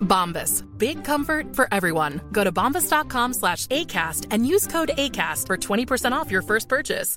Bombas. 0.00 0.64
Big 0.78 1.04
comfort 1.04 1.56
for 1.56 1.68
everyone. 1.72 2.20
Go 2.32 2.44
to 2.44 2.52
bombas.com 2.52 3.34
slash 3.34 3.66
ACAST 3.66 4.26
and 4.30 4.46
use 4.46 4.66
code 4.66 4.90
ACAST 4.96 5.46
for 5.46 5.56
20% 5.56 6.12
off 6.12 6.30
your 6.30 6.42
first 6.42 6.68
purchase. 6.68 7.16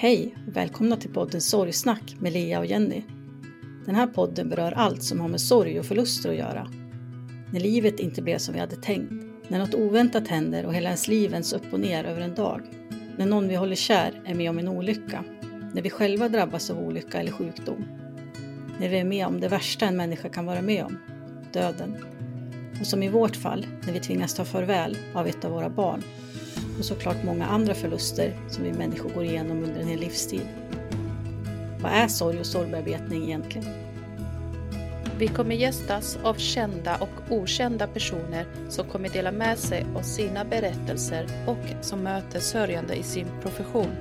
Hej 0.00 0.34
välkomna 0.46 0.96
till 0.96 1.12
podden 1.12 1.40
Sorgsnack 1.40 2.16
med 2.20 2.32
Lea 2.32 2.58
och 2.58 2.66
Jenny. 2.66 3.02
Den 3.86 3.94
här 3.94 4.06
podden 4.06 4.48
berör 4.48 4.72
allt 4.72 5.02
som 5.02 5.20
har 5.20 5.28
med 5.28 5.40
sorg 5.40 5.78
och 5.78 5.86
förluster 5.86 6.30
att 6.30 6.36
göra. 6.36 6.68
När 7.52 7.60
livet 7.60 8.00
inte 8.00 8.22
blev 8.22 8.38
som 8.38 8.54
vi 8.54 8.60
hade 8.60 8.76
tänkt, 8.76 9.27
när 9.48 9.58
något 9.58 9.74
oväntat 9.74 10.28
händer 10.28 10.66
och 10.66 10.74
hela 10.74 10.88
ens 10.88 11.08
liv 11.08 11.30
vänds 11.30 11.52
upp 11.52 11.72
och 11.72 11.80
ner 11.80 12.04
över 12.04 12.20
en 12.20 12.34
dag, 12.34 12.60
när 13.16 13.26
någon 13.26 13.48
vi 13.48 13.54
håller 13.54 13.76
kär 13.76 14.12
är 14.24 14.34
med 14.34 14.50
om 14.50 14.58
en 14.58 14.68
olycka, 14.68 15.24
när 15.72 15.82
vi 15.82 15.90
själva 15.90 16.28
drabbas 16.28 16.70
av 16.70 16.78
olycka 16.78 17.20
eller 17.20 17.32
sjukdom, 17.32 17.84
när 18.80 18.88
vi 18.88 18.98
är 18.98 19.04
med 19.04 19.26
om 19.26 19.40
det 19.40 19.48
värsta 19.48 19.86
en 19.86 19.96
människa 19.96 20.28
kan 20.28 20.46
vara 20.46 20.62
med 20.62 20.84
om, 20.84 20.98
döden. 21.52 21.96
Och 22.80 22.86
som 22.86 23.02
i 23.02 23.08
vårt 23.08 23.36
fall, 23.36 23.66
när 23.86 23.92
vi 23.92 24.00
tvingas 24.00 24.34
ta 24.34 24.44
farväl 24.44 24.96
av 25.14 25.26
ett 25.26 25.44
av 25.44 25.50
våra 25.50 25.70
barn 25.70 26.02
och 26.78 26.84
såklart 26.84 27.24
många 27.24 27.46
andra 27.46 27.74
förluster 27.74 28.36
som 28.48 28.64
vi 28.64 28.72
människor 28.72 29.10
går 29.10 29.24
igenom 29.24 29.64
under 29.64 29.80
en 29.80 29.88
hel 29.88 30.00
livstid. 30.00 30.46
Vad 31.80 31.92
är 31.92 32.08
sorg 32.08 32.40
och 32.40 32.46
sorgbearbetning 32.46 33.24
egentligen? 33.24 33.87
Vi 35.18 35.28
kommer 35.28 35.54
gästas 35.54 36.18
av 36.22 36.34
kända 36.34 36.96
och 36.96 37.32
okända 37.32 37.86
personer 37.86 38.46
som 38.68 38.88
kommer 38.88 39.08
dela 39.08 39.32
med 39.32 39.58
sig 39.58 39.86
av 39.96 40.02
sina 40.02 40.44
berättelser 40.44 41.26
och 41.46 41.84
som 41.84 42.02
möter 42.02 42.40
sörjande 42.40 42.94
i 42.94 43.02
sin 43.02 43.26
profession. 43.42 43.96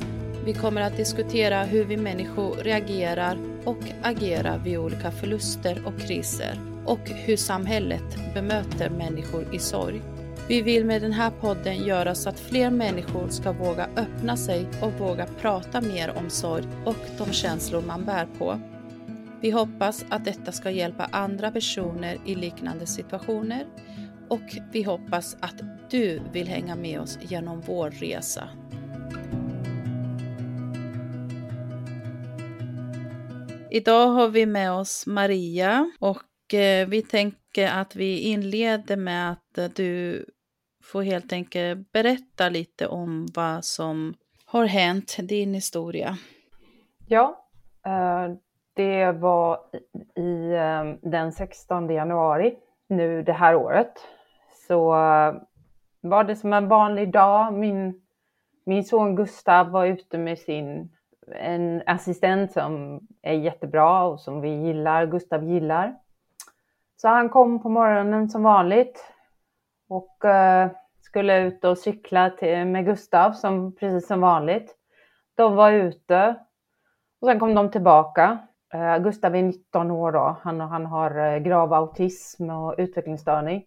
Vi 0.46 0.54
kommer 0.54 0.82
att 0.82 0.98
diskutera 0.98 1.64
hur 1.64 1.86
vi 1.86 1.98
människor 1.98 2.56
reagerar 2.56 3.38
och 3.66 3.78
agerar 4.02 4.58
vid 4.58 4.78
olika 4.78 5.12
förluster 5.12 5.82
och 5.86 6.00
kriser 6.00 6.60
och 6.86 7.10
hur 7.10 7.38
samhället 7.38 8.34
bemöter 8.34 8.90
människor 8.90 9.56
i 9.56 9.60
sorg. 9.60 10.02
Vi 10.48 10.62
vill 10.62 10.86
med 10.86 11.02
den 11.02 11.14
här 11.14 11.32
podden 11.32 11.86
göra 11.86 12.16
så 12.16 12.30
att 12.30 12.40
fler 12.40 12.70
människor 12.70 13.30
ska 13.30 13.52
våga 13.52 13.90
öppna 13.96 14.38
sig 14.38 14.68
och 14.82 14.94
våga 14.94 15.26
prata 15.42 15.82
mer 15.82 16.18
om 16.18 16.30
sorg 16.30 16.64
och 16.86 16.96
de 17.18 17.34
känslor 17.34 17.82
man 17.82 18.06
bär 18.06 18.28
på. 18.38 18.60
Vi 19.42 19.52
hoppas 19.52 20.06
att 20.10 20.26
detta 20.26 20.52
ska 20.52 20.72
hjälpa 20.72 21.06
andra 21.12 21.52
personer 21.52 22.18
i 22.26 22.36
liknande 22.36 22.88
situationer 22.88 23.68
och 24.30 24.42
vi 24.72 24.84
hoppas 24.84 25.38
att 25.40 25.62
du 25.90 26.22
vill 26.34 26.48
hänga 26.48 26.76
med 26.76 27.00
oss 27.02 27.20
genom 27.22 27.62
vår 27.62 27.90
resa. 27.90 28.50
Idag 33.72 34.08
har 34.08 34.30
vi 34.30 34.46
med 34.46 34.72
oss 34.72 35.08
Maria 35.08 35.92
och 36.00 36.54
eh, 36.54 36.88
vi 36.88 37.02
tänker 37.02 37.68
att 37.68 37.96
vi 37.96 38.20
inleder 38.20 38.98
med 38.98 39.32
att 39.32 39.76
du 39.76 40.26
får 40.84 41.04
helt 41.04 41.34
enkelt 41.34 41.92
berätta 41.92 42.50
lite 42.50 42.88
om 42.88 43.28
vad 43.34 43.66
som 43.66 44.14
har 44.46 44.66
hänt, 44.66 45.18
din 45.20 45.54
historia. 45.54 46.18
Ja, 47.08 47.50
eh, 47.86 48.38
det 48.78 49.12
var 49.12 49.60
i- 49.74 50.22
i 50.22 50.56
ehm, 50.56 50.98
den 51.02 51.32
16 51.32 51.90
januari 51.90 52.58
nu 52.90 53.24
det 53.24 53.34
här 53.34 53.56
året. 53.56 53.94
Så 54.68 54.94
eh, 54.96 55.34
var 56.02 56.24
det 56.24 56.36
som 56.36 56.54
en 56.54 56.68
vanlig 56.68 57.12
dag. 57.14 57.54
Min, 57.54 58.02
min 58.66 58.84
son 58.84 59.16
Gustav 59.16 59.70
var 59.70 59.86
ute 59.86 60.18
med 60.18 60.40
sin 60.40 60.90
en 61.36 61.84
assistent 61.86 62.52
som 62.52 63.00
är 63.22 63.34
jättebra 63.34 64.04
och 64.04 64.20
som 64.20 64.42
vi 64.42 64.50
gillar, 64.50 65.06
Gustav 65.06 65.44
gillar. 65.44 65.96
Så 67.02 67.08
han 67.08 67.30
kom 67.30 67.62
på 67.64 67.70
morgonen 67.70 68.30
som 68.30 68.44
vanligt 68.44 69.14
och 69.90 70.26
eh, 70.26 70.70
skulle 71.02 71.40
ut 71.40 71.64
och 71.66 71.78
cykla 71.78 72.30
till, 72.30 72.66
med 72.66 72.86
Gustav 72.86 73.32
som, 73.32 73.76
precis 73.76 74.08
som 74.08 74.22
vanligt. 74.22 74.76
De 75.36 75.56
var 75.56 75.72
ute 75.72 76.36
och 77.22 77.28
sen 77.28 77.40
kom 77.40 77.56
de 77.56 77.72
tillbaka. 77.72 78.38
Uh, 78.76 78.98
Gustav 79.04 79.36
är 79.36 79.44
19 79.44 79.92
år 79.92 80.12
då. 80.12 80.38
Han, 80.42 80.60
han 80.62 80.86
har 80.86 81.34
eh, 81.34 81.40
grav 81.40 81.74
autism 81.74 82.50
och 82.50 82.76
utvecklingsstörning. 82.78 83.66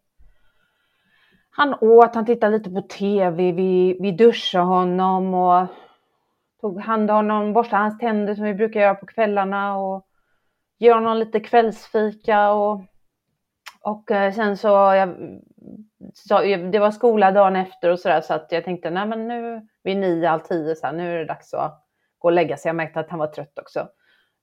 Han 1.51 1.75
åt, 1.81 2.15
han 2.15 2.27
tittade 2.27 2.59
lite 2.59 2.71
på 2.71 2.83
tv, 2.83 3.53
vi, 3.53 3.99
vi 4.01 4.13
duschade 4.13 4.65
honom 4.65 5.35
och 5.35 5.67
tog 6.61 6.81
hand 6.81 7.11
om 7.11 7.17
honom, 7.17 7.53
borstade 7.53 7.83
hans 7.83 7.99
tänder 7.99 8.35
som 8.35 8.45
vi 8.45 8.55
brukar 8.55 8.81
göra 8.81 8.95
på 8.95 9.07
kvällarna 9.07 9.77
och 9.77 10.07
ge 10.79 10.93
honom 10.93 11.17
lite 11.17 11.41
kvällsfika 11.41 12.53
och, 12.53 12.81
och 13.83 14.11
eh, 14.11 14.33
sen 14.33 14.57
så, 14.57 14.69
jag, 14.69 15.15
så, 16.15 16.41
det 16.43 16.79
var 16.79 16.91
skola 16.91 17.31
dagen 17.31 17.57
efter 17.57 17.91
och 17.91 18.01
sådär 18.01 18.21
så 18.21 18.35
att 18.35 18.53
jag 18.53 18.65
tänkte 18.65 18.91
nej 18.91 19.07
men 19.07 19.29
nu 19.29 19.69
vid 19.83 19.97
nio, 19.97 20.29
halv 20.29 20.41
tio 20.41 20.77
så 20.77 20.87
här, 20.87 20.93
nu 20.93 21.15
är 21.15 21.19
det 21.19 21.25
dags 21.25 21.55
att 21.55 21.87
gå 22.19 22.29
och 22.29 22.33
lägga 22.33 22.57
sig. 22.57 22.69
Jag 22.69 22.77
märkte 22.77 23.01
att 23.01 23.11
han 23.11 23.19
var 23.19 23.27
trött 23.27 23.59
också. 23.59 23.89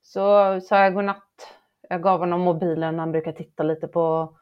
Så 0.07 0.59
sa 0.61 0.83
jag 0.83 0.93
godnatt. 0.93 1.53
Jag 1.89 2.01
gav 2.01 2.19
honom 2.19 2.41
mobilen, 2.41 2.99
han 2.99 3.11
brukar 3.11 3.31
titta 3.31 3.63
lite 3.63 3.87
på 3.87 4.35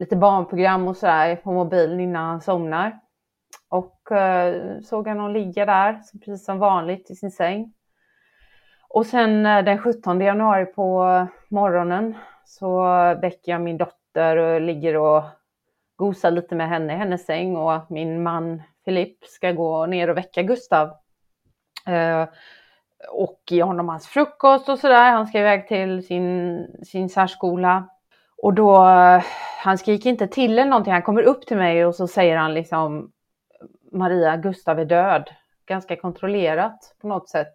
lite 0.00 0.16
barnprogram 0.16 0.88
och 0.88 0.96
sådär 0.96 1.36
på 1.36 1.52
mobilen 1.52 2.00
innan 2.00 2.24
han 2.24 2.40
somnar. 2.40 3.00
Och 3.68 4.12
eh, 4.12 4.80
såg 4.80 5.08
honom 5.08 5.32
ligga 5.32 5.66
där, 5.66 6.00
precis 6.12 6.44
som 6.44 6.58
vanligt, 6.58 7.10
i 7.10 7.14
sin 7.14 7.30
säng. 7.30 7.72
Och 8.88 9.06
sen 9.06 9.46
eh, 9.46 9.64
den 9.64 9.78
17 9.78 10.20
januari 10.20 10.66
på 10.66 11.26
morgonen 11.48 12.14
så 12.44 12.82
väcker 13.14 13.52
jag 13.52 13.60
min 13.60 13.78
dotter 13.78 14.36
och 14.36 14.60
ligger 14.60 14.96
och 14.96 15.22
gosar 15.96 16.30
lite 16.30 16.54
med 16.54 16.68
henne 16.68 16.92
i 16.92 16.96
hennes 16.96 17.26
säng 17.26 17.56
och 17.56 17.90
min 17.90 18.22
man 18.22 18.62
Filip 18.84 19.24
ska 19.24 19.52
gå 19.52 19.86
ner 19.86 20.10
och 20.10 20.16
väcka 20.16 20.42
Gustav. 20.42 20.88
Eh, 21.86 22.28
och 23.10 23.40
ge 23.50 23.62
honom 23.62 23.88
hans 23.88 24.06
frukost 24.06 24.68
och 24.68 24.78
sådär. 24.78 25.10
Han 25.10 25.26
ska 25.26 25.38
iväg 25.38 25.68
till 25.68 26.06
sin, 26.06 26.66
sin 26.84 27.08
särskola. 27.08 27.88
Och 28.42 28.54
då, 28.54 28.76
han 29.62 29.78
skriker 29.78 30.10
inte 30.10 30.26
till 30.26 30.52
eller 30.52 30.64
någonting. 30.64 30.92
Han 30.92 31.02
kommer 31.02 31.22
upp 31.22 31.46
till 31.46 31.56
mig 31.56 31.86
och 31.86 31.94
så 31.94 32.06
säger 32.06 32.36
han 32.36 32.54
liksom 32.54 33.10
Maria, 33.92 34.36
Gustav 34.36 34.78
är 34.80 34.84
död. 34.84 35.30
Ganska 35.66 35.96
kontrollerat 35.96 36.96
på 37.00 37.08
något 37.08 37.28
sätt. 37.28 37.52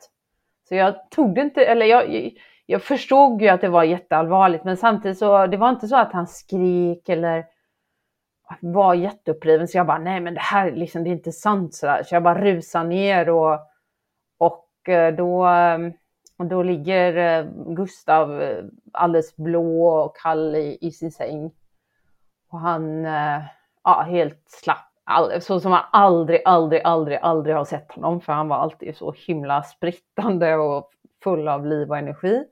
Så 0.69 0.75
jag 0.75 1.09
tog 1.09 1.35
det 1.35 1.41
inte, 1.41 1.65
eller 1.65 1.85
jag, 1.85 2.31
jag 2.65 2.83
förstod 2.83 3.41
ju 3.41 3.47
att 3.47 3.61
det 3.61 3.69
var 3.69 3.83
jätteallvarligt, 3.83 4.63
men 4.63 4.77
samtidigt 4.77 5.17
så 5.17 5.47
det 5.47 5.57
var 5.57 5.69
inte 5.69 5.87
så 5.87 5.95
att 5.95 6.13
han 6.13 6.27
skrek 6.27 7.09
eller 7.09 7.45
var 8.59 8.93
jätteuppriven. 8.93 9.67
Så 9.67 9.77
jag 9.77 9.87
bara, 9.87 9.97
nej 9.97 10.19
men 10.19 10.33
det 10.33 10.39
här 10.39 10.71
liksom, 10.71 11.03
det 11.03 11.09
är 11.09 11.11
inte 11.11 11.31
sant 11.31 11.73
sådär. 11.73 12.03
Så 12.03 12.15
jag 12.15 12.23
bara 12.23 12.41
rusade 12.41 12.89
ner 12.89 13.29
och, 13.29 13.59
Eh, 14.87 15.15
då, 15.15 15.47
eh, 15.47 15.77
då 16.37 16.63
ligger 16.63 17.17
eh, 17.17 17.45
Gustav 17.65 18.43
alldeles 18.93 19.35
blå 19.35 19.87
och 19.87 20.17
kall 20.17 20.55
i, 20.55 20.77
i 20.81 20.91
sin 20.91 21.11
säng. 21.11 21.51
Och 22.51 22.59
han, 22.59 23.03
ja, 23.83 24.05
helt 24.07 24.43
slapp. 24.47 24.85
Så 25.41 25.59
som 25.59 25.71
man 25.71 25.83
aldrig, 25.91 26.41
aldrig, 26.45 26.81
aldrig, 26.83 27.19
aldrig 27.21 27.55
har 27.55 27.65
sett 27.65 27.91
honom. 27.91 28.21
För 28.21 28.33
han 28.33 28.47
var 28.47 28.57
alltid 28.57 28.97
så 28.97 29.13
himla 29.27 29.63
sprittande 29.63 30.55
och 30.55 30.89
full 31.23 31.47
av 31.47 31.65
liv 31.65 31.89
och 31.89 31.97
energi. 31.97 32.43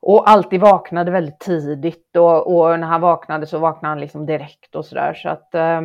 Och 0.00 0.30
alltid 0.30 0.60
vaknade 0.60 1.10
väldigt 1.10 1.38
tidigt 1.38 2.16
och, 2.16 2.54
och, 2.56 2.80
när 2.80 2.86
han 2.86 3.00
vaknade 3.00 3.46
så 3.46 3.58
vaknade 3.58 3.90
han 3.90 4.00
liksom 4.00 4.26
direkt 4.26 4.74
och 4.74 4.84
sådär. 4.84 5.14
Så 5.14 5.28
att 5.28 5.54
eh 5.54 5.80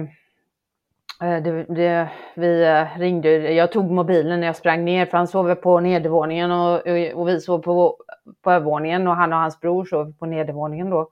Eh, 1.21 1.44
det, 1.44 1.65
det, 1.69 2.09
vi 2.35 2.63
eh, 2.63 3.00
ringde, 3.00 3.29
jag 3.53 3.71
tog 3.71 3.91
mobilen 3.91 4.39
när 4.39 4.47
jag 4.47 4.56
sprang 4.56 4.85
ner 4.85 5.06
för 5.06 5.17
han 5.17 5.27
sov 5.27 5.56
på 5.56 5.79
nedervåningen 5.79 6.51
och, 6.51 6.88
och 7.13 7.27
vi 7.27 7.41
sov 7.41 7.59
på, 7.59 7.97
på 8.41 8.51
övervåningen 8.51 9.07
och 9.07 9.15
han 9.15 9.33
och 9.33 9.39
hans 9.39 9.59
bror 9.59 9.85
sov 9.85 10.13
på 10.19 10.25
nedervåningen 10.25 10.89
då. 10.89 11.09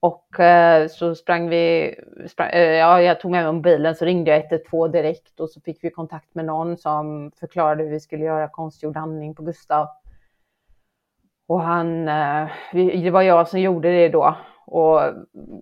Och 0.00 0.40
eh, 0.40 0.88
så 0.88 1.14
sprang 1.14 1.48
vi, 1.48 1.94
sprang, 2.28 2.50
ja, 2.52 3.02
jag 3.02 3.20
tog 3.20 3.30
med 3.30 3.44
mig 3.44 3.52
mobilen 3.52 3.94
så 3.94 4.04
ringde 4.04 4.30
jag 4.30 4.40
112 4.40 4.92
direkt 4.92 5.40
och 5.40 5.50
så 5.50 5.60
fick 5.60 5.84
vi 5.84 5.90
kontakt 5.90 6.34
med 6.34 6.44
någon 6.44 6.76
som 6.76 7.32
förklarade 7.40 7.84
hur 7.84 7.90
vi 7.90 8.00
skulle 8.00 8.24
göra 8.24 8.48
konstgjord 8.48 8.96
andning 8.96 9.34
på 9.34 9.42
Gustav. 9.42 9.88
Och 11.48 11.60
han, 11.60 12.04
det 12.72 13.10
var 13.10 13.22
jag 13.22 13.48
som 13.48 13.60
gjorde 13.60 13.92
det 13.92 14.08
då. 14.08 14.36
Och 14.66 15.00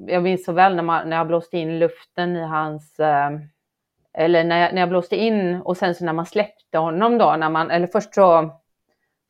jag 0.06 0.22
minns 0.22 0.44
så 0.44 0.52
väl 0.52 0.76
när, 0.76 0.82
man, 0.82 1.10
när 1.10 1.16
jag 1.16 1.26
blåste 1.26 1.58
in 1.58 1.78
luften 1.78 2.36
i 2.36 2.42
hans, 2.42 3.00
eh, 3.00 3.30
eller 4.12 4.44
när 4.44 4.60
jag, 4.60 4.74
när 4.74 4.80
jag 4.80 4.88
blåste 4.88 5.16
in 5.16 5.60
och 5.64 5.76
sen 5.76 5.94
så 5.94 6.04
när 6.04 6.12
man 6.12 6.26
släppte 6.26 6.78
honom 6.78 7.18
då, 7.18 7.36
när 7.36 7.50
man, 7.50 7.70
eller 7.70 7.86
först 7.86 8.14
så, 8.14 8.50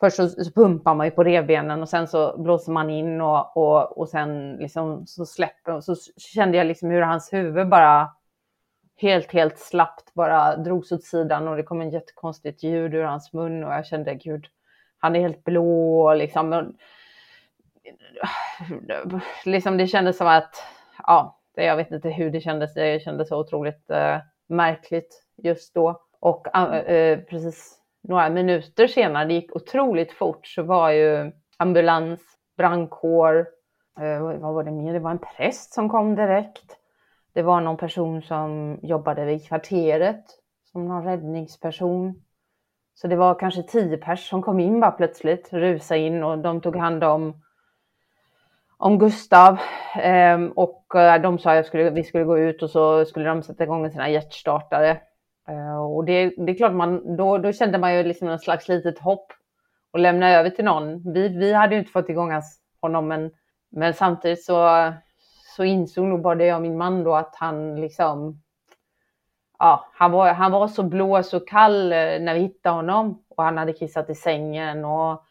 först 0.00 0.16
så, 0.16 0.28
så 0.28 0.52
pumpar 0.52 0.94
man 0.94 1.06
ju 1.06 1.10
på 1.10 1.24
revbenen 1.24 1.82
och 1.82 1.88
sen 1.88 2.08
så 2.08 2.38
blåser 2.38 2.72
man 2.72 2.90
in 2.90 3.20
och, 3.20 3.56
och, 3.56 3.98
och 3.98 4.08
sen 4.08 4.52
liksom 4.52 5.06
så 5.06 5.26
släpper, 5.26 5.80
så 5.80 5.94
kände 6.16 6.58
jag 6.58 6.66
liksom 6.66 6.90
hur 6.90 7.02
hans 7.02 7.32
huvud 7.32 7.68
bara 7.68 8.10
helt, 8.96 9.32
helt 9.32 9.58
slappt 9.58 10.14
bara 10.14 10.56
drogs 10.56 10.92
åt 10.92 11.04
sidan 11.04 11.48
och 11.48 11.56
det 11.56 11.62
kom 11.62 11.80
en 11.80 11.90
jättekonstigt 11.90 12.62
ljud 12.62 12.94
ur 12.94 13.02
hans 13.02 13.32
mun 13.32 13.64
och 13.64 13.72
jag 13.72 13.86
kände 13.86 14.14
gud, 14.14 14.46
han 14.98 15.16
är 15.16 15.20
helt 15.20 15.44
blå 15.44 16.14
liksom. 16.14 16.74
liksom 19.44 19.76
det 19.76 19.86
kändes 19.86 20.16
som 20.16 20.26
att, 20.26 20.64
ja, 21.06 21.40
jag 21.54 21.76
vet 21.76 21.90
inte 21.90 22.08
hur 22.08 22.30
det 22.30 22.40
kändes. 22.40 22.74
Det 22.74 23.02
kändes 23.02 23.28
så 23.28 23.40
otroligt 23.40 23.90
eh, 23.90 24.18
märkligt 24.48 25.24
just 25.36 25.74
då. 25.74 26.00
Och 26.20 26.46
ah, 26.52 26.76
eh, 26.76 27.18
precis 27.18 27.78
några 28.02 28.30
minuter 28.30 28.86
senare, 28.86 29.24
det 29.24 29.34
gick 29.34 29.56
otroligt 29.56 30.12
fort, 30.12 30.46
så 30.46 30.62
var 30.62 30.90
ju 30.90 31.32
ambulans, 31.56 32.20
brandkår, 32.56 33.46
eh, 34.00 34.20
vad 34.20 34.54
var 34.54 34.64
det 34.64 34.70
mer? 34.70 34.92
Det 34.92 34.98
var 34.98 35.10
en 35.10 35.18
präst 35.36 35.74
som 35.74 35.88
kom 35.88 36.14
direkt. 36.14 36.76
Det 37.32 37.42
var 37.42 37.60
någon 37.60 37.76
person 37.76 38.22
som 38.22 38.78
jobbade 38.82 39.24
vid 39.24 39.48
kvarteret 39.48 40.24
som 40.72 40.88
någon 40.88 41.04
räddningsperson. 41.04 42.22
Så 42.94 43.08
det 43.08 43.16
var 43.16 43.34
kanske 43.34 43.62
tio 43.62 43.96
pers 43.96 44.28
som 44.28 44.42
kom 44.42 44.60
in 44.60 44.80
bara 44.80 44.90
plötsligt, 44.90 45.52
rusade 45.52 46.00
in 46.00 46.22
och 46.22 46.38
de 46.38 46.60
tog 46.60 46.76
hand 46.76 47.04
om, 47.04 47.43
om 48.84 48.98
Gustav. 48.98 49.58
Ehm, 49.94 50.46
eh, 50.46 50.52
och 50.56 50.86
de 51.22 51.38
sa 51.38 51.58
att 51.58 51.66
skulle, 51.66 51.90
vi 51.90 52.04
skulle 52.04 52.24
gå 52.24 52.38
ut 52.38 52.62
och 52.62 52.70
så 52.70 53.04
skulle 53.04 53.28
de 53.28 53.42
sätta 53.42 53.64
igång 53.64 53.90
sina 53.90 54.10
hjärtstartare. 54.10 54.90
Eh, 55.48 55.84
och 55.84 56.04
det, 56.04 56.34
det 56.36 56.52
är 56.52 56.56
klart, 56.56 56.72
man, 56.72 57.16
då, 57.16 57.38
då 57.38 57.52
kände 57.52 57.78
man 57.78 57.94
ju 57.94 58.02
liksom 58.02 58.28
någon 58.28 58.38
slags 58.38 58.68
litet 58.68 58.98
hopp 58.98 59.32
och 59.92 59.98
lämna 59.98 60.30
över 60.30 60.50
till 60.50 60.64
någon. 60.64 61.12
Vi, 61.12 61.28
vi 61.28 61.52
hade 61.52 61.74
ju 61.74 61.78
inte 61.78 61.92
fått 61.92 62.08
igång 62.08 62.32
honom, 62.80 63.08
men, 63.08 63.30
men 63.70 63.94
samtidigt 63.94 64.44
så, 64.44 64.92
så 65.56 65.64
insåg 65.64 66.04
nog 66.04 66.22
både 66.22 66.44
jag 66.44 66.56
och 66.56 66.62
min 66.62 66.78
man 66.78 67.04
då 67.04 67.14
att 67.14 67.36
han 67.36 67.80
liksom 67.80 68.42
ja, 69.58 69.90
han, 69.94 70.12
var, 70.12 70.32
han 70.32 70.52
var 70.52 70.68
så 70.68 70.82
blå, 70.82 71.22
så 71.22 71.40
kall 71.40 71.92
eh, 71.92 72.20
när 72.20 72.34
vi 72.34 72.40
hittade 72.40 72.76
honom 72.76 73.22
och 73.28 73.44
han 73.44 73.58
hade 73.58 73.72
kissat 73.72 74.10
i 74.10 74.14
sängen 74.14 74.84
och 74.84 75.23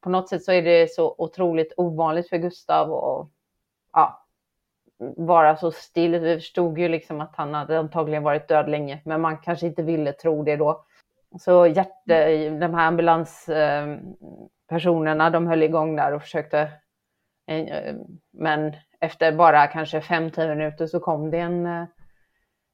på 0.00 0.10
något 0.10 0.28
sätt 0.28 0.44
så 0.44 0.52
är 0.52 0.62
det 0.62 0.92
så 0.92 1.14
otroligt 1.18 1.72
ovanligt 1.76 2.28
för 2.28 2.36
Gustav 2.36 2.92
att 2.92 3.28
ja, 3.92 4.26
vara 5.16 5.56
så 5.56 5.70
still. 5.70 6.18
Vi 6.18 6.34
förstod 6.34 6.78
ju 6.78 6.88
liksom 6.88 7.20
att 7.20 7.36
han 7.36 7.54
hade 7.54 7.78
antagligen 7.78 8.22
varit 8.22 8.48
död 8.48 8.70
länge, 8.70 9.00
men 9.04 9.20
man 9.20 9.38
kanske 9.38 9.66
inte 9.66 9.82
ville 9.82 10.12
tro 10.12 10.42
det 10.42 10.56
då. 10.56 10.84
Så 11.38 11.66
hjärte, 11.66 12.50
de 12.50 12.74
här 12.74 12.86
ambulanspersonerna, 12.86 15.26
eh, 15.26 15.32
de 15.32 15.46
höll 15.46 15.62
igång 15.62 15.96
där 15.96 16.12
och 16.12 16.22
försökte. 16.22 16.72
Eh, 17.46 17.94
men 18.32 18.76
efter 19.00 19.32
bara 19.32 19.66
kanske 19.66 20.00
5-10 20.00 20.48
minuter 20.48 20.86
så 20.86 21.00
kom 21.00 21.30
det 21.30 21.38
en 21.38 21.66
eh, 21.66 21.84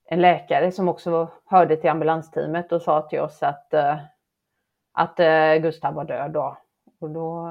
en 0.09 0.21
läkare 0.21 0.73
som 0.73 0.89
också 0.89 1.29
hörde 1.45 1.77
till 1.77 1.91
ambulansteamet 1.91 2.73
och 2.73 2.83
sa 2.83 3.03
till 3.03 3.21
oss 3.21 3.43
att, 3.43 3.75
att 4.93 5.17
Gustav 5.63 5.95
var 5.95 6.05
död 6.05 6.33
då. 6.33 6.59
Och 7.07 7.13
då 7.13 7.49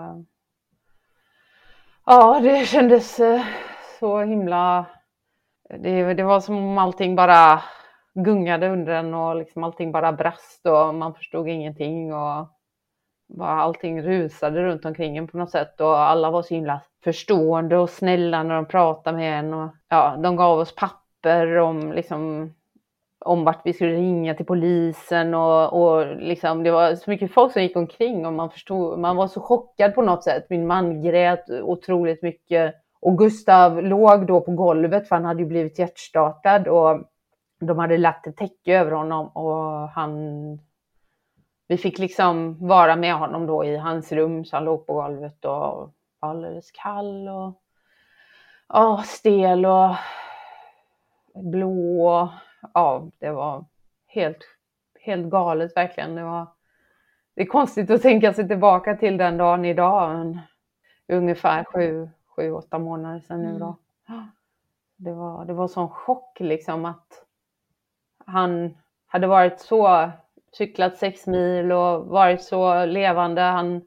ja, 2.06 2.40
det 2.44 2.66
kändes 2.66 3.20
eh, 3.20 3.42
så 4.00 4.22
himla... 4.22 4.86
Det, 5.80 6.14
det 6.14 6.24
var 6.24 6.40
som 6.40 6.58
om 6.58 6.78
allting 6.78 7.16
bara 7.16 7.62
gungade 8.14 8.70
under 8.70 8.94
en 8.94 9.14
och 9.14 9.36
liksom 9.36 9.64
allting 9.64 9.92
bara 9.92 10.14
brast 10.14 10.66
och 10.66 10.96
man 10.96 11.14
förstod 11.14 11.48
ingenting 11.48 12.14
och 12.14 12.48
bara 13.28 13.62
allting 13.62 14.02
rusade 14.02 14.64
runt 14.64 14.86
omkring 14.86 15.18
en 15.18 15.28
på 15.28 15.38
något 15.38 15.52
sätt. 15.52 15.82
Och 15.82 16.00
alla 16.00 16.32
var 16.32 16.42
så 16.42 16.54
himla 16.54 16.82
förstående 17.04 17.78
och 17.78 17.90
snälla 17.90 18.44
när 18.44 18.56
de 18.56 18.66
pratade 18.66 19.18
med 19.18 19.40
en 19.40 19.54
och 19.54 19.70
ja, 19.90 20.16
de 20.24 20.36
gav 20.36 20.60
oss 20.60 20.76
papper 20.76 21.06
papper 21.26 21.58
om, 21.58 21.94
liksom, 21.94 22.54
om 23.26 23.44
vart 23.44 23.62
vi 23.64 23.74
skulle 23.74 23.94
ringa 23.94 24.34
till 24.34 24.46
polisen 24.46 25.34
och, 25.34 25.74
och 25.74 26.16
liksom, 26.18 26.64
det 26.64 26.72
var 26.72 26.96
så 26.96 27.10
mycket 27.10 27.34
folk 27.34 27.54
som 27.54 27.62
gick 27.62 27.76
omkring 27.76 28.26
och 28.26 28.34
man 28.34 28.50
förstod, 28.50 29.00
man 29.00 29.16
var 29.16 29.28
så 29.28 29.42
chockad 29.42 29.96
på 29.96 30.02
något 30.02 30.24
sätt. 30.24 30.46
Min 30.50 30.68
man 30.68 31.02
grät 31.02 31.50
otroligt 31.50 32.22
mycket 32.22 32.76
och 33.02 33.18
Gustav 33.18 33.84
låg 33.84 34.28
då 34.28 34.42
på 34.42 34.52
golvet 34.52 35.08
för 35.08 35.16
han 35.16 35.26
hade 35.26 35.40
ju 35.40 35.46
blivit 35.46 35.80
hjärtstartad 35.80 36.68
och 36.68 37.02
de 37.60 37.80
hade 37.80 37.98
lagt 37.98 38.28
ett 38.28 38.38
täcke 38.38 38.80
över 38.80 38.92
honom 38.92 39.28
och 39.28 39.90
han 39.90 40.60
vi 41.68 41.78
fick 41.78 42.00
liksom 42.00 42.68
vara 42.68 42.96
med 42.96 43.16
honom 43.16 43.48
då 43.48 43.66
i 43.66 43.78
hans 43.78 44.12
rum 44.12 44.46
så 44.46 44.56
han 44.56 44.66
låg 44.66 44.88
på 44.88 44.94
golvet 44.94 45.46
och 45.46 45.52
var 45.52 46.30
alldeles 46.30 46.72
kall 46.72 47.28
och 47.28 47.62
oh, 48.70 49.02
stel 49.02 49.66
och 49.66 49.96
blå. 51.52 52.30
Ja, 52.74 53.08
det 53.20 53.32
var 53.32 53.66
helt, 54.08 54.46
helt 55.00 55.30
galet 55.30 55.78
verkligen. 55.78 56.16
Det, 56.16 56.24
var, 56.24 56.48
det 57.36 57.42
är 57.42 57.46
konstigt 57.46 57.90
att 57.90 58.02
tänka 58.02 58.34
sig 58.34 58.48
tillbaka 58.48 58.96
till 58.96 59.18
den 59.18 59.38
dagen 59.38 59.66
idag. 59.66 60.10
Men 60.10 60.40
ungefär 61.08 61.64
sju, 61.64 62.10
sju, 62.36 62.52
åtta 62.52 62.80
månader 62.80 63.20
sedan 63.20 63.42
nu 63.42 63.60
då. 63.60 63.78
Mm. 64.10 64.26
Det 64.98 65.14
var, 65.14 65.46
det 65.46 65.54
var 65.54 65.68
sån 65.68 65.90
chock 65.90 66.40
liksom 66.40 66.86
att 66.86 67.26
han 68.26 68.78
hade 69.06 69.28
varit 69.28 69.60
så, 69.60 70.12
cyklat 70.52 70.98
sex 70.98 71.28
mil 71.28 71.72
och 71.72 72.06
varit 72.06 72.44
så 72.44 72.86
levande. 72.86 73.42
Han 73.42 73.82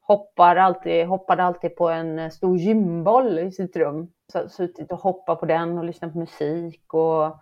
hoppar 0.00 0.56
alltid, 0.56 1.06
hoppade 1.06 1.42
alltid 1.42 1.76
på 1.76 1.88
en 1.88 2.30
stor 2.30 2.56
gymboll 2.56 3.38
i 3.38 3.52
sitt 3.52 3.76
rum 3.76 4.12
suttit 4.48 4.92
och 4.92 4.98
hoppat 4.98 5.40
på 5.40 5.46
den 5.46 5.78
och 5.78 5.84
lyssnat 5.84 6.12
på 6.12 6.18
musik 6.18 6.94
och 6.94 7.36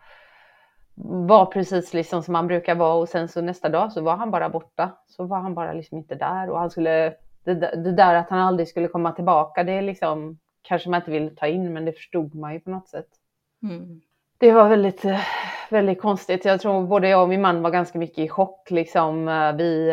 var 0.94 1.46
precis 1.46 1.94
liksom 1.94 2.22
som 2.22 2.34
han 2.34 2.46
brukar 2.46 2.74
vara 2.74 2.94
och 2.94 3.08
sen 3.08 3.28
så 3.28 3.40
nästa 3.40 3.68
dag 3.68 3.92
så 3.92 4.00
var 4.00 4.16
han 4.16 4.30
bara 4.30 4.48
borta. 4.48 4.90
Så 5.06 5.24
var 5.24 5.38
han 5.38 5.54
bara 5.54 5.72
liksom 5.72 5.98
inte 5.98 6.14
där 6.14 6.50
och 6.50 6.58
han 6.58 6.70
skulle, 6.70 7.14
det, 7.44 7.54
det 7.54 7.92
där 7.92 8.14
att 8.14 8.30
han 8.30 8.40
aldrig 8.40 8.68
skulle 8.68 8.88
komma 8.88 9.12
tillbaka, 9.12 9.64
det 9.64 9.72
är 9.72 9.82
liksom 9.82 10.38
kanske 10.62 10.90
man 10.90 11.00
inte 11.00 11.10
vill 11.10 11.36
ta 11.36 11.46
in, 11.46 11.72
men 11.72 11.84
det 11.84 11.92
förstod 11.92 12.34
man 12.34 12.52
ju 12.52 12.60
på 12.60 12.70
något 12.70 12.88
sätt. 12.88 13.08
Mm. 13.62 14.00
Det 14.38 14.52
var 14.52 14.68
väldigt, 14.68 15.04
väldigt 15.70 16.00
konstigt. 16.00 16.44
Jag 16.44 16.60
tror 16.60 16.86
både 16.86 17.08
jag 17.08 17.22
och 17.22 17.28
min 17.28 17.40
man 17.40 17.62
var 17.62 17.70
ganska 17.70 17.98
mycket 17.98 18.18
i 18.18 18.28
chock 18.28 18.70
liksom. 18.70 19.26
Vi, 19.58 19.90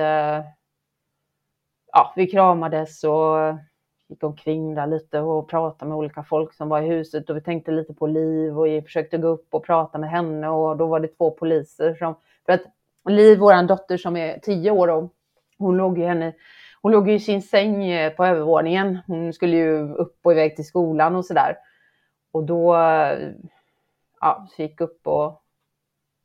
ja, 1.91 2.13
vi 2.15 2.27
kramades 2.27 3.03
och 3.03 3.37
gick 4.09 4.23
omkring 4.23 4.75
där 4.75 4.87
lite 4.87 5.19
och 5.19 5.49
pratade 5.49 5.89
med 5.89 5.97
olika 5.97 6.23
folk 6.23 6.53
som 6.53 6.69
var 6.69 6.81
i 6.81 6.87
huset 6.87 7.29
och 7.29 7.35
vi 7.37 7.41
tänkte 7.41 7.71
lite 7.71 7.93
på 7.93 8.07
Liv 8.07 8.59
och 8.59 8.65
vi 8.65 8.81
försökte 8.81 9.17
gå 9.17 9.27
upp 9.27 9.47
och 9.49 9.65
prata 9.65 9.97
med 9.97 10.09
henne 10.09 10.49
och 10.49 10.77
då 10.77 10.85
var 10.85 10.99
det 10.99 11.07
två 11.07 11.31
poliser 11.31 11.95
som, 11.95 12.15
för 12.45 12.53
att 12.53 12.61
Liv, 13.09 13.39
vår 13.39 13.67
dotter 13.67 13.97
som 13.97 14.17
är 14.17 14.39
tio 14.39 14.71
år 14.71 14.87
och 14.87 15.13
hon 15.57 15.77
låg 15.77 15.97
ju 15.97 16.05
henne, 16.05 16.33
hon 16.81 16.91
låg 16.91 17.09
i 17.09 17.19
sin 17.19 17.41
säng 17.41 17.83
eh, 17.83 18.13
på 18.13 18.25
övervåningen. 18.25 18.99
Hon 19.07 19.33
skulle 19.33 19.57
ju 19.57 19.93
upp 19.93 20.19
och 20.23 20.31
iväg 20.31 20.55
till 20.55 20.65
skolan 20.65 21.15
och 21.15 21.25
sådär. 21.25 21.57
Och 22.31 22.43
då 22.43 22.75
eh, 22.75 23.29
ja, 24.21 24.47
så 24.49 24.61
gick 24.61 24.81
upp 24.81 25.07
och 25.07 25.43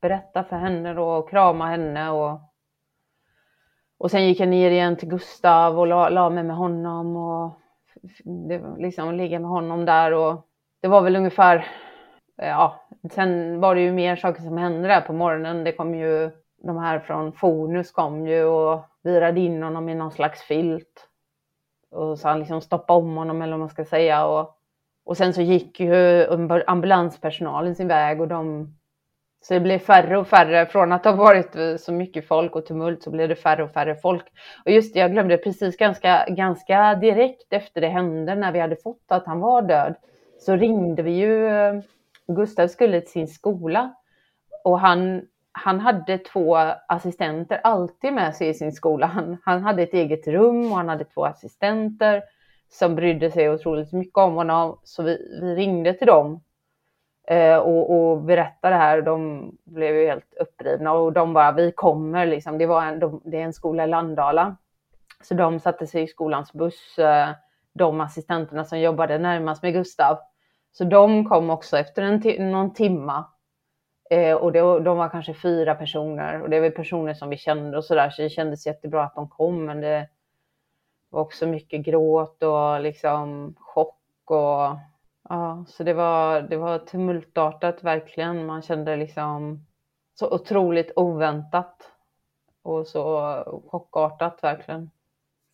berättade 0.01 0.47
för 0.49 0.55
henne 0.55 0.93
då, 0.93 1.09
och 1.09 1.29
kramade 1.29 1.71
henne. 1.71 2.09
Och, 2.09 2.39
och 3.97 4.11
sen 4.11 4.27
gick 4.27 4.39
jag 4.39 4.49
ner 4.49 4.71
igen 4.71 4.95
till 4.97 5.09
Gustav 5.09 5.79
och 5.79 5.87
la, 5.87 6.09
la 6.09 6.29
mig 6.29 6.43
med 6.43 6.55
honom. 6.55 7.15
Och 7.15 7.51
det, 8.23 8.75
liksom 8.77 9.15
ligga 9.15 9.39
med 9.39 9.49
honom 9.49 9.85
där. 9.85 10.13
Och 10.13 10.47
det 10.81 10.87
var 10.87 11.01
väl 11.01 11.15
ungefär, 11.15 11.55
eh, 12.41 12.47
ja, 12.47 12.87
sen 13.11 13.59
var 13.59 13.75
det 13.75 13.81
ju 13.81 13.91
mer 13.91 14.15
saker 14.15 14.41
som 14.41 14.57
hände 14.57 14.87
där 14.87 15.01
på 15.01 15.13
morgonen. 15.13 15.63
Det 15.63 15.71
kom 15.71 15.95
ju, 15.95 16.31
de 16.63 16.77
här 16.77 16.99
från 16.99 17.33
Fonus 17.33 17.91
kom 17.91 18.27
ju 18.27 18.43
och 18.43 18.81
virade 19.03 19.39
in 19.39 19.63
honom 19.63 19.89
i 19.89 19.95
någon 19.95 20.11
slags 20.11 20.41
filt. 20.41 21.09
Och 21.91 22.19
så 22.19 22.27
han 22.27 22.39
liksom 22.39 22.61
stoppade 22.61 22.99
om 22.99 23.17
honom 23.17 23.41
eller 23.41 23.51
vad 23.53 23.59
man 23.59 23.69
ska 23.69 23.85
säga. 23.85 24.25
Och, 24.25 24.57
och 25.05 25.17
sen 25.17 25.33
så 25.33 25.41
gick 25.41 25.79
ju 25.79 26.25
ambulanspersonalen 26.67 27.75
sin 27.75 27.87
väg 27.87 28.21
och 28.21 28.27
de 28.27 28.73
så 29.43 29.53
det 29.53 29.59
blev 29.59 29.79
färre 29.79 30.17
och 30.17 30.27
färre. 30.27 30.65
Från 30.65 30.91
att 30.91 31.05
ha 31.05 31.11
varit 31.11 31.55
eh, 31.55 31.75
så 31.75 31.93
mycket 31.93 32.27
folk 32.27 32.55
och 32.55 32.65
tumult 32.65 33.03
så 33.03 33.11
blev 33.11 33.29
det 33.29 33.35
färre 33.35 33.63
och 33.63 33.71
färre 33.71 33.95
folk. 33.95 34.25
Och 34.65 34.71
just 34.71 34.93
det, 34.93 34.99
jag 34.99 35.11
glömde 35.11 35.37
precis 35.37 35.77
ganska, 35.77 36.25
ganska 36.29 36.95
direkt 36.95 37.53
efter 37.53 37.81
det 37.81 37.87
hände, 37.87 38.35
när 38.35 38.51
vi 38.51 38.59
hade 38.59 38.75
fått 38.75 39.05
att 39.07 39.25
han 39.25 39.39
var 39.39 39.61
död, 39.61 39.95
så 40.39 40.55
ringde 40.55 41.03
vi 41.03 41.11
ju. 41.11 41.47
Eh, 41.47 41.73
Gustav 42.27 42.67
skulle 42.67 43.01
till 43.01 43.11
sin 43.11 43.27
skola 43.27 43.93
och 44.63 44.79
han, 44.79 45.21
han 45.51 45.79
hade 45.79 46.17
två 46.17 46.55
assistenter 46.87 47.59
alltid 47.63 48.13
med 48.13 48.35
sig 48.35 48.49
i 48.49 48.53
sin 48.53 48.71
skola. 48.71 49.05
Han, 49.05 49.37
han 49.43 49.63
hade 49.63 49.83
ett 49.83 49.93
eget 49.93 50.27
rum 50.27 50.71
och 50.71 50.77
han 50.77 50.89
hade 50.89 51.05
två 51.05 51.25
assistenter 51.25 52.23
som 52.69 52.95
brydde 52.95 53.31
sig 53.31 53.49
otroligt 53.49 53.93
mycket 53.93 54.17
om 54.17 54.33
honom. 54.33 54.79
Så 54.83 55.03
vi, 55.03 55.39
vi 55.41 55.55
ringde 55.55 55.93
till 55.93 56.07
dem 56.07 56.41
Eh, 57.27 57.57
och, 57.57 57.91
och 57.91 58.21
berättade 58.21 58.75
det 58.75 58.79
här. 58.79 59.01
De 59.01 59.51
blev 59.63 59.95
ju 59.95 60.07
helt 60.07 60.33
upprivna 60.39 60.93
och 60.93 61.13
de 61.13 61.33
bara, 61.33 61.51
vi 61.51 61.71
kommer 61.71 62.25
liksom. 62.25 62.57
Det, 62.57 62.65
var 62.65 62.83
en, 62.85 62.99
de, 62.99 63.21
det 63.25 63.37
är 63.37 63.43
en 63.43 63.53
skola 63.53 63.83
i 63.83 63.87
Landala. 63.87 64.55
Så 65.21 65.33
de 65.33 65.59
satte 65.59 65.87
sig 65.87 66.03
i 66.03 66.07
skolans 66.07 66.53
buss, 66.53 66.99
eh, 66.99 67.29
de 67.73 68.01
assistenterna 68.01 68.65
som 68.65 68.79
jobbade 68.79 69.17
närmast 69.17 69.63
med 69.63 69.73
Gustav. 69.73 70.17
Så 70.71 70.83
de 70.83 71.29
kom 71.29 71.49
också 71.49 71.77
efter 71.77 72.01
en 72.01 72.51
någon 72.51 72.73
timma. 72.73 73.25
Eh, 74.09 74.35
och 74.35 74.51
det, 74.51 74.59
de 74.59 74.97
var 74.97 75.09
kanske 75.09 75.33
fyra 75.33 75.75
personer 75.75 76.41
och 76.41 76.49
det 76.49 76.59
var 76.59 76.69
personer 76.69 77.13
som 77.13 77.29
vi 77.29 77.37
kände 77.37 77.77
och 77.77 77.85
sådär. 77.85 78.09
Så 78.09 78.21
det 78.21 78.29
kändes 78.29 78.67
jättebra 78.67 79.03
att 79.03 79.15
de 79.15 79.29
kom. 79.29 79.65
Men 79.65 79.81
det 79.81 80.07
var 81.09 81.21
också 81.21 81.47
mycket 81.47 81.81
gråt 81.81 82.43
och 82.43 82.81
liksom 82.81 83.55
chock 83.59 83.99
och 84.25 84.77
ja, 85.29 85.65
så 85.67 85.83
det 85.83 85.93
var, 85.93 86.41
det 86.41 86.57
var 86.57 86.79
tumultartat 86.79 87.83
verkligen. 87.83 88.45
Man 88.45 88.61
kände 88.61 88.95
liksom 88.95 89.65
så 90.13 90.31
otroligt 90.35 90.91
oväntat 90.95 91.91
och 92.61 92.87
så 92.87 93.35
chockartat 93.67 94.39
verkligen. 94.43 94.91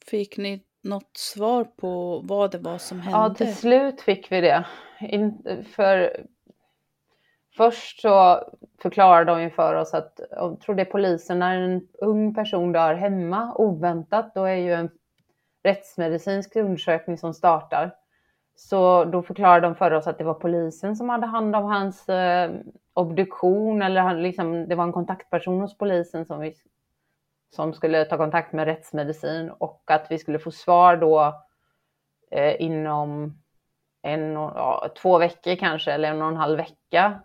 Fick 0.05 0.37
ni 0.37 0.63
något 0.81 1.17
svar 1.17 1.63
på 1.63 2.21
vad 2.23 2.51
det 2.51 2.57
var 2.57 2.77
som 2.77 2.99
hände? 2.99 3.19
Ja, 3.19 3.33
till 3.33 3.55
slut 3.55 4.01
fick 4.01 4.31
vi 4.31 4.41
det. 4.41 4.65
In, 4.99 5.43
för 5.75 6.25
först 7.57 8.01
så 8.01 8.43
förklarade 8.81 9.31
de 9.31 9.41
ju 9.41 9.49
för 9.49 9.75
oss 9.75 9.93
att, 9.93 10.19
jag 10.29 10.59
tror 10.61 10.75
det 10.75 10.81
är 10.81 10.85
polisen, 10.85 11.39
när 11.39 11.61
en 11.61 11.87
ung 11.93 12.35
person 12.35 12.71
dör 12.71 12.93
hemma 12.93 13.53
oväntat, 13.55 14.31
då 14.35 14.43
är 14.43 14.55
ju 14.55 14.73
en 14.73 14.89
rättsmedicinsk 15.63 16.55
undersökning 16.55 17.17
som 17.17 17.33
startar. 17.33 17.95
Så 18.59 19.05
då 19.05 19.21
förklarade 19.21 19.67
de 19.67 19.75
för 19.75 19.91
oss 19.91 20.07
att 20.07 20.17
det 20.17 20.23
var 20.23 20.33
polisen 20.33 20.95
som 20.95 21.09
hade 21.09 21.25
hand 21.25 21.55
om 21.55 21.63
hans 21.63 22.09
eh, 22.09 22.51
obduktion 22.93 23.81
eller 23.81 24.01
han, 24.01 24.23
liksom, 24.23 24.67
det 24.67 24.75
var 24.75 24.83
en 24.83 24.91
kontaktperson 24.91 25.61
hos 25.61 25.77
polisen 25.77 26.25
som, 26.25 26.39
vi, 26.39 26.53
som 27.55 27.73
skulle 27.73 28.05
ta 28.05 28.17
kontakt 28.17 28.53
med 28.53 28.65
rättsmedicin 28.65 29.49
och 29.49 29.83
att 29.85 30.05
vi 30.09 30.17
skulle 30.17 30.39
få 30.39 30.51
svar 30.51 30.97
då 30.97 31.41
eh, 32.31 32.61
inom 32.61 33.39
en, 34.01 34.33
ja, 34.33 34.89
två 35.01 35.17
veckor 35.17 35.55
kanske 35.55 35.91
eller 35.91 36.09
en 36.09 36.21
och 36.21 36.27
en 36.27 36.37
halv 36.37 36.57
vecka. 36.57 37.19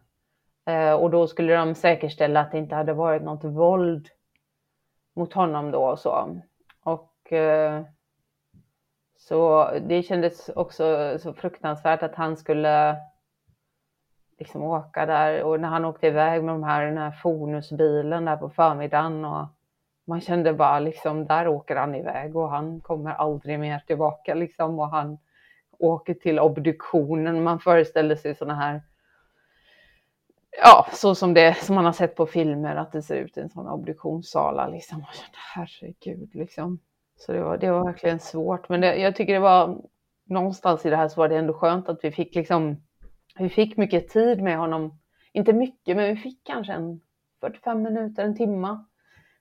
Eh, 0.66 0.92
och 0.92 1.10
då 1.10 1.26
skulle 1.26 1.54
de 1.54 1.74
säkerställa 1.74 2.40
att 2.40 2.52
det 2.52 2.58
inte 2.58 2.74
hade 2.74 2.92
varit 2.92 3.22
något 3.22 3.44
våld 3.44 4.08
mot 5.16 5.32
honom 5.32 5.70
då 5.70 5.84
och 5.84 5.98
så. 5.98 6.40
Och 6.82 7.32
eh, 7.32 7.82
så 9.16 9.70
det 9.80 10.02
kändes 10.02 10.48
också 10.48 11.16
så 11.18 11.32
fruktansvärt 11.32 12.02
att 12.02 12.14
han 12.14 12.36
skulle 12.36 12.96
liksom 14.38 14.62
åka 14.62 15.06
där 15.06 15.42
och 15.42 15.60
när 15.60 15.68
han 15.68 15.84
åkte 15.84 16.06
iväg 16.06 16.44
med 16.44 16.54
de 16.54 16.62
här, 16.62 16.86
den 16.86 16.98
här 16.98 17.10
Fonusbilen 17.10 18.24
där 18.24 18.36
på 18.36 18.50
förmiddagen 18.50 19.24
och 19.24 19.46
man 20.04 20.20
kände 20.20 20.52
bara 20.52 20.78
liksom 20.78 21.26
där 21.26 21.48
åker 21.48 21.76
han 21.76 21.94
iväg 21.94 22.36
och 22.36 22.50
han 22.50 22.80
kommer 22.80 23.10
aldrig 23.10 23.60
mer 23.60 23.78
tillbaka 23.86 24.34
liksom 24.34 24.78
och 24.78 24.90
han 24.90 25.18
åker 25.78 26.14
till 26.14 26.38
obduktionen. 26.38 27.44
Man 27.44 27.60
föreställer 27.60 28.16
sig 28.16 28.34
sådana 28.34 28.54
här 28.54 28.82
ja, 30.62 30.86
så 30.92 31.14
som 31.14 31.34
det 31.34 31.54
som 31.54 31.74
man 31.74 31.84
har 31.84 31.92
sett 31.92 32.16
på 32.16 32.26
filmer 32.26 32.76
att 32.76 32.92
det 32.92 33.02
ser 33.02 33.16
ut 33.16 33.36
i 33.36 33.40
en 33.40 33.50
sån 33.50 33.68
obduktionssala 33.68 34.68
liksom. 34.68 34.98
Man 34.98 35.12
kände, 35.12 35.38
herregud 35.54 36.34
liksom. 36.34 36.78
Så 37.16 37.32
det 37.32 37.40
var, 37.40 37.56
det 37.56 37.70
var 37.70 37.84
verkligen 37.84 38.18
svårt. 38.18 38.68
Men 38.68 38.80
det, 38.80 38.96
jag 38.96 39.16
tycker 39.16 39.32
det 39.32 39.40
var 39.40 39.82
någonstans 40.24 40.86
i 40.86 40.90
det 40.90 40.96
här 40.96 41.08
så 41.08 41.20
var 41.20 41.28
det 41.28 41.36
ändå 41.36 41.52
skönt 41.52 41.88
att 41.88 42.04
vi 42.04 42.12
fick 42.12 42.34
liksom, 42.34 42.82
vi 43.38 43.48
fick 43.48 43.76
mycket 43.76 44.08
tid 44.08 44.42
med 44.42 44.58
honom. 44.58 44.98
Inte 45.32 45.52
mycket, 45.52 45.96
men 45.96 46.14
vi 46.14 46.20
fick 46.20 46.44
kanske 46.44 46.72
en 46.72 47.00
45 47.40 47.82
minuter, 47.82 48.24
en 48.24 48.36
timma. 48.36 48.84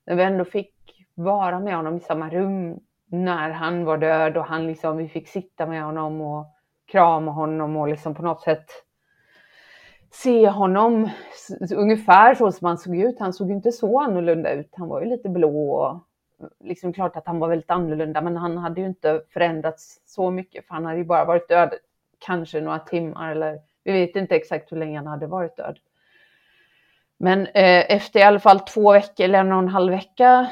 När 0.06 0.16
vi 0.16 0.24
ändå 0.24 0.46
fick 0.46 0.74
vara 1.14 1.60
med 1.60 1.76
honom 1.76 1.98
i 1.98 2.00
samma 2.00 2.30
rum 2.30 2.80
när 3.06 3.50
han 3.50 3.86
var 3.86 3.98
död 3.98 4.38
och 4.38 4.46
han 4.46 4.68
liksom, 4.68 4.98
vi 4.98 5.10
fick 5.10 5.28
sitta 5.28 5.66
med 5.66 5.84
honom 5.84 6.22
och 6.22 6.46
krama 6.86 7.32
honom 7.32 7.78
och 7.78 7.88
liksom 7.88 8.16
på 8.16 8.24
något 8.24 8.42
sätt 8.42 8.66
se 10.12 10.50
honom 10.50 11.10
ungefär 11.76 12.36
så 12.36 12.52
som 12.52 12.68
han 12.68 12.78
såg 12.78 12.96
ut. 12.96 13.20
Han 13.20 13.34
såg 13.34 13.52
inte 13.52 13.72
så 13.72 14.00
annorlunda 14.00 14.54
ut. 14.54 14.70
Han 14.72 14.88
var 14.88 15.02
ju 15.02 15.10
lite 15.10 15.30
blå 15.30 15.72
och 15.72 16.00
liksom 16.60 16.94
klart 16.94 17.16
att 17.16 17.28
han 17.28 17.40
var 17.40 17.48
väldigt 17.48 17.72
annorlunda, 17.72 18.22
men 18.22 18.38
han 18.38 18.58
hade 18.58 18.82
ju 18.82 18.88
inte 18.88 19.22
förändrats 19.34 20.02
så 20.06 20.32
mycket, 20.32 20.68
för 20.68 20.74
han 20.74 20.86
hade 20.86 20.98
ju 20.98 21.04
bara 21.04 21.26
varit 21.26 21.50
död 21.50 21.74
kanske 22.20 22.62
några 22.62 22.80
timmar 22.80 23.32
eller 23.32 23.60
vi 23.84 23.92
vet 23.92 24.16
inte 24.16 24.36
exakt 24.36 24.72
hur 24.72 24.78
länge 24.78 24.98
han 24.98 25.08
hade 25.08 25.28
varit 25.28 25.58
död. 25.58 25.80
Men 27.18 27.48
eh, 27.48 27.92
efter 27.96 28.20
i 28.20 28.24
alla 28.24 28.40
fall 28.40 28.60
två 28.60 28.92
veckor 28.92 29.24
eller 29.24 29.40
en 29.40 29.52
och 29.52 29.60
en 29.60 29.68
halv 29.68 29.92
vecka 29.92 30.52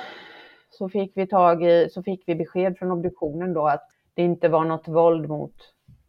så 0.70 0.90
fick 0.90 1.18
vi 1.18 1.28
tag 1.28 1.64
i, 1.64 1.90
så 1.90 2.04
fick 2.04 2.24
vi 2.26 2.36
besked 2.36 2.78
från 2.78 2.92
obduktionen 2.92 3.54
då 3.54 3.68
att 3.68 3.88
det 4.14 4.22
inte 4.22 4.50
var 4.50 4.66
något 4.66 4.88
våld 4.88 5.30
mot 5.30 5.56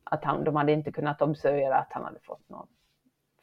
att 0.04 0.24
han, 0.24 0.44
de 0.44 0.56
hade 0.56 0.72
inte 0.72 0.92
kunnat 0.92 1.22
observera 1.22 1.76
att 1.78 1.92
han 1.92 2.04
hade 2.04 2.20
fått 2.20 2.48
någon 2.48 2.66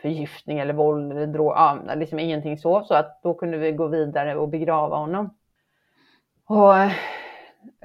förgiftning 0.02 0.60
eller 0.60 0.74
våld 0.74 1.12
eller 1.12 1.28
drog, 1.28 1.52
ja, 1.52 1.80
liksom 1.96 2.20
ingenting 2.20 2.58
så, 2.58 2.84
så 2.84 2.94
att 2.94 3.20
då 3.24 3.34
kunde 3.34 3.58
vi 3.58 3.72
gå 3.72 3.88
vidare 3.88 4.36
och 4.36 4.50
begrava 4.50 4.98
honom. 4.98 5.30
Och, 6.50 6.76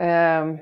eh, 0.04 0.54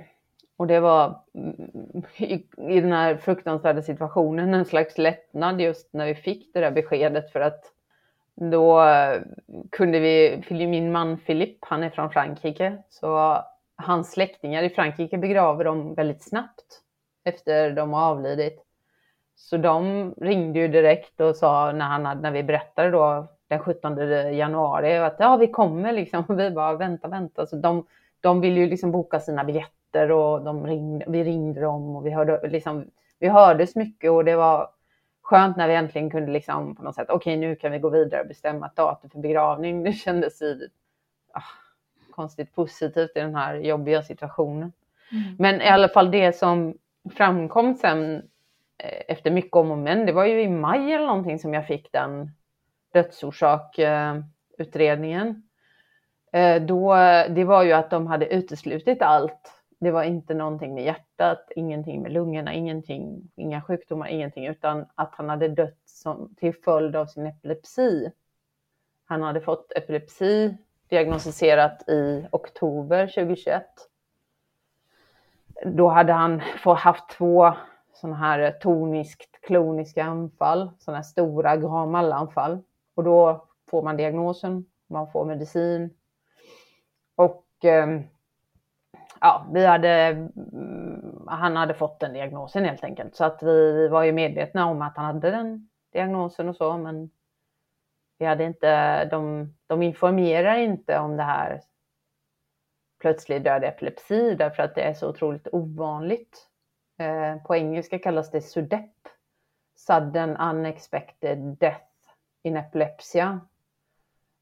och 0.57 0.67
det 0.67 0.81
var 0.81 1.23
mm, 1.35 2.05
i, 2.17 2.35
i 2.57 2.81
den 2.81 2.93
här 2.93 3.17
fruktansvärda 3.17 3.83
situationen 3.83 4.55
en 4.55 4.65
slags 4.65 4.99
lättnad 4.99 5.61
just 5.61 5.93
när 5.93 6.07
vi 6.07 6.15
fick 6.15 6.55
det 6.55 6.61
där 6.61 6.71
beskedet 6.71 7.33
för 7.33 7.41
att 7.41 7.65
då 8.35 8.83
eh, 8.83 9.21
kunde 9.71 10.01
vi, 10.01 10.43
min 10.51 10.93
man 10.93 11.19
Filip, 11.19 11.59
han 11.61 11.83
är 11.83 11.91
från 11.91 12.11
Frankrike, 12.11 12.83
så 12.89 13.43
hans 13.77 14.13
släktingar 14.13 14.63
i 14.63 14.71
Frankrike 14.71 15.19
begraver 15.19 15.65
dem 15.65 15.95
väldigt 15.95 16.23
snabbt 16.23 16.81
efter 17.25 17.71
de 17.71 17.93
har 17.93 18.03
avlidit. 18.03 18.63
Så 19.35 19.57
de 19.57 20.11
ringde 20.15 20.59
ju 20.59 20.69
direkt 20.69 21.21
och 21.21 21.37
sa 21.37 21.73
när, 21.73 21.85
han 21.87 22.07
hade, 22.07 22.21
när 22.21 22.31
vi 22.31 22.43
berättade 22.43 22.91
då 22.91 23.32
den 23.53 23.61
17 23.61 23.99
januari 24.37 24.99
att 24.99 25.17
ja, 25.19 25.37
vi 25.37 25.49
kommer 25.49 25.93
liksom. 25.93 26.25
Och 26.29 26.39
vi 26.41 26.51
bara 26.51 26.77
vänta, 26.77 27.09
vänta. 27.09 27.47
Så 27.47 27.57
de, 27.57 27.87
de 28.21 28.41
ville 28.41 28.61
ju 28.61 28.67
liksom 28.67 28.93
boka 28.93 29.21
sina 29.21 29.45
biljetter 29.45 30.11
och 30.13 30.43
de 30.43 30.67
ringde, 30.67 31.05
vi 31.09 31.25
ringde 31.25 31.61
dem 31.61 31.97
och 31.97 32.07
vi, 32.07 32.11
hörde, 32.11 32.49
liksom, 32.49 32.85
vi 33.19 33.29
hördes 33.29 33.77
mycket 33.77 34.11
och 34.11 34.25
det 34.25 34.37
var 34.37 34.69
skönt 35.23 35.57
när 35.57 35.69
vi 35.69 35.75
äntligen 35.75 36.11
kunde 36.11 36.33
liksom 36.33 36.77
på 36.77 36.83
något 36.83 36.95
sätt, 36.95 37.11
okej 37.11 37.39
okay, 37.39 37.49
nu 37.49 37.57
kan 37.57 37.73
vi 37.73 37.79
gå 37.79 37.89
vidare 37.89 38.21
och 38.21 38.29
bestämma 38.29 38.67
ett 38.67 38.77
datum 38.77 39.11
för 39.11 39.19
begravning. 39.19 39.85
Det 39.85 39.93
kändes 39.93 40.43
i, 40.43 40.69
ah, 41.33 41.43
konstigt 42.11 42.55
positivt 42.55 43.11
i 43.15 43.21
den 43.21 43.35
här 43.35 43.55
jobbiga 43.55 44.03
situationen. 44.03 44.73
Mm. 45.13 45.37
Men 45.39 45.61
i 45.61 45.69
alla 45.69 45.89
fall 45.89 46.11
det 46.11 46.37
som 46.37 46.75
framkom 47.17 47.75
sen 47.75 48.15
eh, 48.79 49.03
efter 49.09 49.31
mycket 49.31 49.57
om 49.57 49.71
och 49.71 49.79
men, 49.79 50.07
det 50.07 50.13
var 50.13 50.25
ju 50.25 50.43
i 50.43 50.49
maj 50.49 50.93
eller 50.93 51.07
någonting 51.07 51.39
som 51.39 51.55
jag 51.55 51.67
fick 51.67 51.93
den 51.93 52.31
dödsorsakutredningen, 52.93 55.43
eh, 56.33 56.55
eh, 56.55 56.63
då, 56.63 56.95
det 57.29 57.45
var 57.45 57.63
ju 57.63 57.73
att 57.73 57.91
de 57.91 58.07
hade 58.07 58.35
uteslutit 58.35 59.03
allt 59.03 59.63
det 59.83 59.91
var 59.91 60.03
inte 60.03 60.35
någonting 60.35 60.75
med 60.75 60.85
hjärtat, 60.85 61.53
ingenting 61.57 62.03
med 62.03 62.13
lungorna, 62.13 62.55
ingenting, 62.55 63.31
inga 63.37 63.63
sjukdomar, 63.63 64.09
ingenting, 64.09 64.47
utan 64.47 64.87
att 64.95 65.15
han 65.15 65.29
hade 65.29 65.49
dött 65.49 65.81
som, 65.85 66.35
till 66.37 66.55
följd 66.55 66.97
av 66.97 67.07
sin 67.07 67.27
epilepsi. 67.27 68.13
Han 69.05 69.23
hade 69.23 69.41
fått 69.41 69.73
epilepsi 69.73 70.57
diagnostiserat 70.89 71.89
i 71.89 72.27
oktober 72.33 73.07
2021. 73.07 73.67
Då 75.65 75.89
hade 75.89 76.13
han 76.13 76.43
haft 76.65 77.11
två 77.11 77.53
sådana 77.93 78.17
här 78.17 78.51
toniskt 78.51 79.41
kloniska 79.41 80.05
anfall, 80.05 80.71
sådana 80.79 80.99
här 80.99 81.03
stora 81.03 81.57
gamallanfall. 81.57 82.63
Och 82.95 83.05
då 83.05 83.49
får 83.71 83.83
man 83.83 83.97
diagnosen, 83.97 84.65
man 84.89 85.11
får 85.11 85.25
medicin. 85.25 85.91
Och 87.15 87.47
ehm, 87.63 88.03
ja, 89.21 89.47
vi 89.53 89.67
hade, 89.67 89.89
mm, 90.53 91.27
han 91.27 91.57
hade 91.57 91.75
fått 91.75 92.01
den 92.01 92.13
diagnosen 92.13 92.65
helt 92.65 92.85
enkelt. 92.85 93.17
Så 93.17 93.25
att 93.25 93.43
vi, 93.43 93.73
vi 93.73 93.89
var 93.89 94.03
ju 94.03 94.13
medvetna 94.13 94.67
om 94.67 94.83
att 94.83 94.97
han 94.97 95.05
hade 95.05 95.31
den 95.31 95.69
diagnosen 95.93 96.49
och 96.49 96.57
så, 96.57 96.77
men 96.77 97.11
vi 98.19 98.27
hade 98.27 98.45
inte, 98.45 99.05
de, 99.05 99.55
de 99.67 99.83
informerar 99.83 100.57
inte 100.57 100.99
om 100.99 101.17
det 101.17 101.23
här 101.23 101.63
plötslig 103.01 103.45
död 103.45 103.65
epilepsi 103.65 104.35
därför 104.35 104.63
att 104.63 104.75
det 104.75 104.83
är 104.83 104.95
så 104.95 105.09
otroligt 105.09 105.49
ovanligt. 105.53 106.49
Eh, 106.99 107.43
på 107.43 107.57
engelska 107.57 107.99
kallas 107.99 108.31
det 108.31 108.41
SUDEP, 108.41 108.91
Sudden 109.77 110.37
Unexpected 110.37 111.39
Death 111.39 111.92
in 112.43 112.57
Epilepsia. 112.57 113.41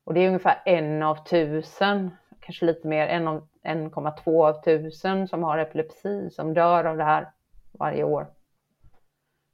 Och 0.05 0.15
det 0.15 0.21
är 0.21 0.27
ungefär 0.27 0.63
en 0.65 1.03
av 1.03 1.25
tusen, 1.25 2.11
kanske 2.41 2.65
lite 2.65 2.89
mer, 2.89 3.09
1,2 3.09 4.49
av 4.49 4.63
tusen 4.63 5.29
som 5.29 5.43
har 5.43 5.59
epilepsi 5.59 6.31
som 6.31 6.55
dör 6.55 6.85
av 6.85 6.97
det 6.97 7.05
här 7.05 7.31
varje 7.73 8.05
år. 8.05 8.27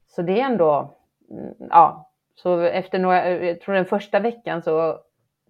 Så 0.07 0.23
det 0.23 0.41
är 0.41 0.45
ändå, 0.45 0.95
mm, 1.31 1.55
ja, 1.71 2.11
så 2.35 2.61
efter 2.61 2.99
några, 2.99 3.31
jag 3.31 3.61
tror 3.61 3.75
den 3.75 3.85
första 3.85 4.21
veckan 4.21 4.63
så 4.63 5.01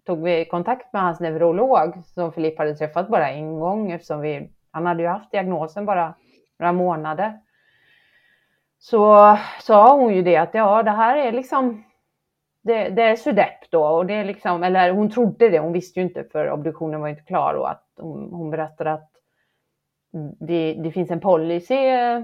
tog 0.07 0.23
vi 0.23 0.45
kontakt 0.45 0.93
med 0.93 1.03
hans 1.03 1.21
neurolog 1.21 2.05
som 2.05 2.33
Filip 2.33 2.59
hade 2.59 2.75
träffat 2.75 3.09
bara 3.09 3.31
en 3.31 3.61
gång 3.61 3.93
eftersom 3.93 4.21
vi, 4.21 4.51
han 4.71 4.87
hade 4.87 5.03
ju 5.03 5.09
haft 5.09 5.31
diagnosen 5.31 5.87
bara 5.87 6.15
några 6.59 6.73
månader. 6.73 7.41
Så 8.79 9.37
sa 9.61 9.97
hon 9.97 10.15
ju 10.15 10.23
det 10.23 10.37
att 10.37 10.55
ja, 10.55 10.83
det 10.83 10.91
här 10.91 11.17
är 11.17 11.33
liksom, 11.33 11.85
det, 12.67 12.89
det 12.89 13.03
är 13.03 13.17
SUDEP 13.17 13.71
då 13.71 13.85
och 13.85 14.07
det 14.07 14.15
är 14.15 14.25
liksom, 14.25 14.63
eller 14.63 14.91
hon 14.91 15.11
trodde 15.11 15.49
det, 15.49 15.59
hon 15.59 15.73
visste 15.73 16.01
ju 16.01 16.07
inte 16.07 16.25
för 16.25 16.51
obduktionen 16.51 17.01
var 17.01 17.09
inte 17.09 17.23
klar 17.23 17.55
och 17.55 17.71
att 17.71 17.85
hon, 17.97 18.33
hon 18.33 18.51
berättade 18.51 18.93
att 18.93 19.11
det, 20.41 20.75
det, 20.83 20.91
finns 20.91 21.11
en 21.11 21.21
policy 21.21 21.75
eh, 21.75 22.21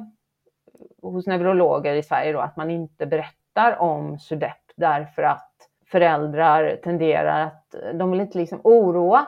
hos 1.03 1.27
neurologer 1.27 1.95
i 1.95 2.03
Sverige 2.03 2.33
då 2.33 2.39
att 2.39 2.57
man 2.57 2.71
inte 2.71 3.07
berättar 3.07 3.77
om 3.79 4.19
SUDEP 4.19 4.73
därför 4.77 5.23
att 5.23 5.53
föräldrar 5.87 6.77
tenderar 6.85 7.47
att 7.47 7.75
de 7.95 8.11
vill 8.11 8.21
inte 8.21 8.39
liksom 8.39 8.61
oroa 8.65 9.27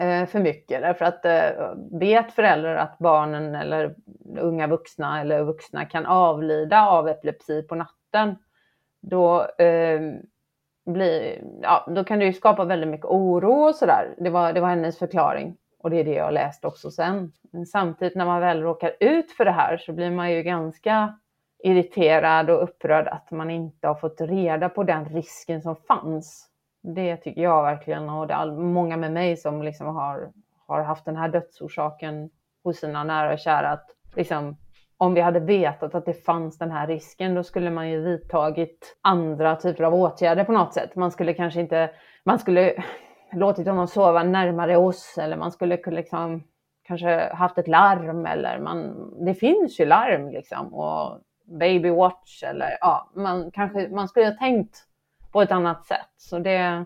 eh, 0.00 0.26
för 0.26 0.38
mycket 0.38 0.80
därför 0.80 1.04
att 1.04 1.24
eh, 1.24 1.74
vet 1.92 2.32
föräldrar 2.32 2.76
att 2.76 2.98
barnen 2.98 3.54
eller 3.54 3.94
unga 4.38 4.66
vuxna 4.66 5.20
eller 5.20 5.42
vuxna 5.42 5.84
kan 5.84 6.06
avlida 6.06 6.86
av 6.86 7.08
epilepsi 7.08 7.62
på 7.62 7.74
natten 7.74 8.36
då 9.00 9.46
eh, 9.58 10.00
blir, 10.86 11.42
ja, 11.62 11.86
då 11.88 12.04
kan 12.04 12.18
det 12.18 12.24
ju 12.24 12.32
skapa 12.32 12.64
väldigt 12.64 12.88
mycket 12.88 13.06
oro 13.06 13.52
och 13.52 13.74
sådär. 13.74 14.14
Det 14.18 14.30
var, 14.30 14.52
det 14.52 14.60
var 14.60 14.68
hennes 14.68 14.98
förklaring 14.98 15.56
och 15.78 15.90
det 15.90 16.00
är 16.00 16.04
det 16.04 16.14
jag 16.14 16.32
läst 16.32 16.64
också 16.64 16.90
sen. 16.90 17.32
Men 17.52 17.66
samtidigt 17.66 18.16
när 18.16 18.26
man 18.26 18.40
väl 18.40 18.62
råkar 18.62 18.92
ut 19.00 19.32
för 19.32 19.44
det 19.44 19.50
här 19.50 19.76
så 19.76 19.92
blir 19.92 20.10
man 20.10 20.32
ju 20.32 20.42
ganska 20.42 21.18
irriterad 21.62 22.50
och 22.50 22.62
upprörd 22.62 23.08
att 23.08 23.30
man 23.30 23.50
inte 23.50 23.86
har 23.88 23.94
fått 23.94 24.20
reda 24.20 24.68
på 24.68 24.82
den 24.82 25.04
risken 25.04 25.62
som 25.62 25.76
fanns. 25.76 26.46
Det 26.82 27.16
tycker 27.16 27.42
jag 27.42 27.62
verkligen 27.62 28.08
och 28.10 28.26
det 28.26 28.34
är 28.34 28.46
många 28.46 28.96
med 28.96 29.12
mig 29.12 29.36
som 29.36 29.62
liksom 29.62 29.86
har, 29.86 30.32
har 30.66 30.82
haft 30.82 31.04
den 31.04 31.16
här 31.16 31.28
dödsorsaken 31.28 32.30
hos 32.64 32.80
sina 32.80 33.04
nära 33.04 33.32
och 33.32 33.38
kära. 33.38 33.70
Att 33.70 33.86
liksom, 34.16 34.56
om 35.00 35.14
vi 35.14 35.20
hade 35.20 35.40
vetat 35.40 35.94
att 35.94 36.04
det 36.04 36.24
fanns 36.24 36.58
den 36.58 36.70
här 36.70 36.86
risken, 36.86 37.34
då 37.34 37.42
skulle 37.42 37.70
man 37.70 37.90
ju 37.90 38.00
vidtagit 38.00 38.96
andra 39.02 39.56
typer 39.56 39.84
av 39.84 39.94
åtgärder 39.94 40.44
på 40.44 40.52
något 40.52 40.74
sätt. 40.74 40.96
Man 40.96 41.10
skulle 41.10 41.34
kanske 41.34 41.60
inte, 41.60 41.90
man 42.24 42.38
skulle 42.38 42.84
låtit 43.32 43.66
honom 43.66 43.88
sova 43.88 44.22
närmare 44.22 44.76
oss 44.76 45.18
eller 45.18 45.36
man 45.36 45.52
skulle 45.52 45.78
liksom 45.86 46.44
kanske 46.82 47.34
haft 47.34 47.58
ett 47.58 47.68
larm 47.68 48.26
eller 48.26 48.58
man, 48.58 48.94
det 49.24 49.34
finns 49.34 49.80
ju 49.80 49.84
larm 49.84 50.30
liksom 50.30 50.74
och 50.74 51.20
baby 51.44 51.90
watch 51.90 52.42
eller 52.42 52.78
ja, 52.80 53.10
man 53.14 53.50
kanske, 53.50 53.88
man 53.88 54.08
skulle 54.08 54.26
ha 54.26 54.36
tänkt 54.36 54.76
på 55.32 55.42
ett 55.42 55.52
annat 55.52 55.86
sätt. 55.86 56.14
Så 56.16 56.38
det, 56.38 56.84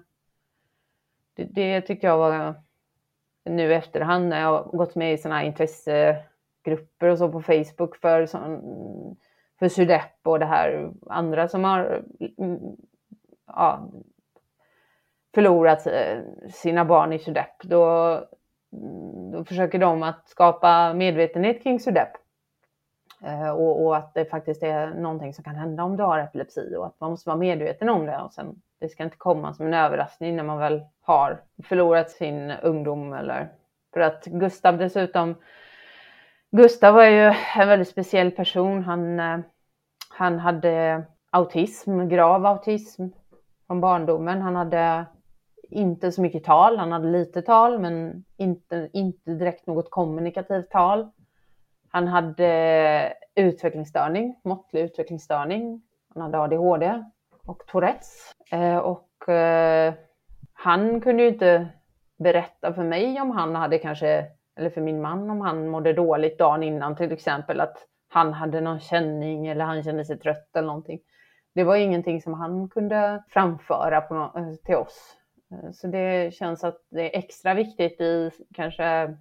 det, 1.37 1.45
det 1.45 1.81
tyckte 1.81 2.07
jag 2.07 2.19
var 2.19 2.55
nu 3.45 3.75
efterhand 3.75 4.29
när 4.29 4.41
jag 4.41 4.65
gått 4.65 4.95
med 4.95 5.13
i 5.13 5.19
sådana 5.19 5.39
här 5.39 5.47
intresse 5.47 6.25
grupper 6.65 7.09
och 7.09 7.19
så 7.19 7.29
på 7.29 7.43
Facebook 7.43 7.97
för, 7.97 8.27
för 9.59 9.69
Sudep 9.69 10.19
och 10.23 10.39
det 10.39 10.47
här 10.47 10.91
andra 11.07 11.49
som 11.49 11.65
har 11.65 12.03
mm, 12.39 12.59
ja, 13.47 13.89
förlorat 15.35 15.87
eh, 15.87 16.19
sina 16.51 16.85
barn 16.85 17.13
i 17.13 17.19
Sudep. 17.19 17.63
Då, 17.63 18.11
mm, 18.73 19.31
då 19.31 19.45
försöker 19.45 19.79
de 19.79 20.03
att 20.03 20.29
skapa 20.29 20.95
medvetenhet 20.95 21.63
kring 21.63 21.81
Sudep. 21.81 22.09
Eh, 23.25 23.51
och, 23.51 23.85
och, 23.85 23.97
att 23.97 24.15
det 24.15 24.25
faktiskt 24.25 24.63
är 24.63 24.87
någonting 24.87 25.35
som 25.35 25.45
kan 25.45 25.55
hända 25.55 25.83
om 25.83 25.97
du 25.97 26.03
har 26.03 26.19
epilepsi 26.19 26.77
och 26.77 26.87
att 26.87 27.01
man 27.01 27.11
måste 27.11 27.29
vara 27.29 27.39
medveten 27.39 27.89
om 27.89 28.07
det. 28.07 28.19
Och 28.19 28.33
sen, 28.33 28.63
det 28.81 28.89
ska 28.89 29.05
inte 29.05 29.17
komma 29.17 29.55
som 29.55 29.67
en 29.67 29.75
överraskning 29.75 30.37
när 30.37 30.45
man 30.45 30.59
väl 30.59 30.83
har 31.01 31.41
förlorat 31.65 32.11
sin 32.11 32.51
ungdom. 32.51 33.13
Eller, 33.13 33.49
för 33.93 34.01
att 34.01 34.25
Gustav 34.25 34.79
dessutom 34.79 35.35
Gustav 36.57 36.95
var 36.95 37.05
ju 37.05 37.35
en 37.57 37.69
väldigt 37.69 37.89
speciell 37.89 38.31
person. 38.31 38.83
Han, 38.83 39.21
eh, 39.21 39.39
han 40.09 40.39
hade 40.39 41.05
autism, 41.31 42.09
grav 42.09 42.47
autism 42.47 43.07
från 43.67 43.81
barndomen. 43.81 44.43
Han 44.43 44.57
hade 44.57 45.05
inte 45.71 46.13
så 46.13 46.23
mycket 46.23 46.45
tal, 46.45 46.79
han 46.79 46.93
hade 46.93 47.09
lite 47.09 47.43
tal 47.43 47.79
men 47.79 48.25
inte, 48.37 48.91
inte 48.93 49.31
direkt 49.31 49.67
något 49.67 49.91
kommunikativt 49.91 50.71
tal. 50.71 51.09
Han 51.89 52.09
hade 52.09 53.13
utvecklingsstörning, 53.35 54.41
måttlig 54.45 54.81
utvecklingsstörning. 54.81 55.83
Han 56.15 56.23
hade 56.23 56.39
ADHD 56.39 57.05
och 57.47 57.67
Tourettes. 57.67 58.33
Eh, 58.51 58.77
och 58.77 59.29
eh, 59.29 59.95
han 60.53 61.01
kunde 61.01 61.23
ju 61.23 61.29
inte 61.29 61.69
berätta 62.19 62.75
för 62.75 62.83
mig 62.83 63.21
om 63.21 63.31
han 63.31 63.55
hade 63.55 63.79
kanske 63.79 64.27
eller 64.57 64.71
för 64.71 64.81
min 64.81 65.01
man 65.01 65.31
om 65.31 65.41
han 65.41 65.69
mådde 65.69 65.93
dåligt 65.93 66.39
dagen 66.39 66.63
innan 66.63 66.97
till 66.97 67.13
exempel, 67.13 67.61
att 67.61 67.77
han 68.09 68.33
hade 68.33 68.61
någon 68.61 68.81
känning 68.81 69.47
eller 69.47 69.65
han 69.65 69.83
kände 69.83 70.05
sig 70.05 70.19
trött 70.19 70.57
eller 70.57 70.67
någonting. 70.67 71.01
Det 71.55 71.65
var 71.65 71.77
ingenting 71.77 72.23
som 72.23 72.35
han 72.35 72.69
kunde 72.69 73.25
framföra 73.29 74.01
på 74.01 74.15
no 74.15 74.39
eh, 74.39 74.55
till 74.55 74.77
oss. 74.77 75.17
Eh, 75.53 75.71
så 75.73 75.87
det 75.87 76.35
känns 76.35 76.65
att 76.65 76.79
det 76.91 77.15
är 77.15 77.19
extra 77.19 77.55
viktigt 77.55 78.01
i 78.01 78.31
kanske 78.55 79.17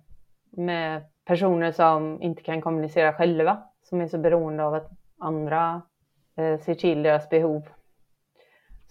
med 0.51 1.03
personer 1.25 1.71
som 1.71 2.21
inte 2.21 2.43
kan 2.43 2.61
kommunicera 2.61 3.13
själva, 3.13 3.63
som 3.83 4.01
är 4.01 4.07
så 4.07 4.17
beroende 4.17 4.63
av 4.63 4.73
att 4.73 4.91
andra 5.19 5.81
eh, 6.37 6.59
ser 6.59 6.75
till 6.75 7.03
deras 7.03 7.29
behov 7.29 7.67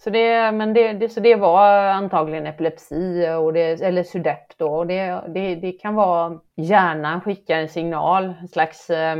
så 0.03 0.09
det, 0.09 0.51
men 0.51 0.73
det, 0.73 0.93
det, 0.93 1.09
så 1.09 1.19
det 1.19 1.35
var 1.35 1.87
antagligen 1.87 2.47
epilepsi 2.47 3.29
och 3.39 3.53
det, 3.53 3.81
eller 3.81 4.03
sudep 4.03 4.57
då. 4.57 4.67
Och 4.67 4.87
det, 4.87 5.23
det, 5.33 5.55
det 5.55 5.71
kan 5.71 5.95
vara 5.95 6.39
hjärnan 6.55 7.21
skickar 7.21 7.59
en 7.59 7.69
signal, 7.69 8.33
en 8.41 8.47
slags 8.47 8.89
eh, 8.89 9.17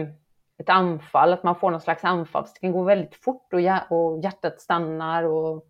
ett 0.57 0.69
anfall, 0.69 1.33
att 1.33 1.43
man 1.43 1.55
får 1.55 1.71
någon 1.71 1.81
slags 1.81 2.03
anfall. 2.03 2.43
Det 2.43 2.59
kan 2.59 2.71
gå 2.71 2.83
väldigt 2.83 3.15
fort 3.15 3.53
och, 3.53 3.59
och 3.89 4.23
hjärtat 4.23 4.61
stannar 4.61 5.23
och 5.23 5.65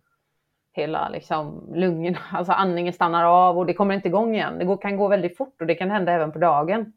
hela 0.72 1.08
liksom, 1.08 1.72
lungorna, 1.74 2.18
alltså 2.32 2.52
andningen 2.52 2.92
stannar 2.92 3.24
av 3.24 3.58
och 3.58 3.66
det 3.66 3.74
kommer 3.74 3.94
inte 3.94 4.08
igång 4.08 4.34
igen. 4.34 4.58
Det 4.58 4.76
kan 4.76 4.96
gå 4.96 5.08
väldigt 5.08 5.36
fort 5.36 5.60
och 5.60 5.66
det 5.66 5.74
kan 5.74 5.90
hända 5.90 6.12
även 6.12 6.32
på 6.32 6.38
dagen. 6.38 6.92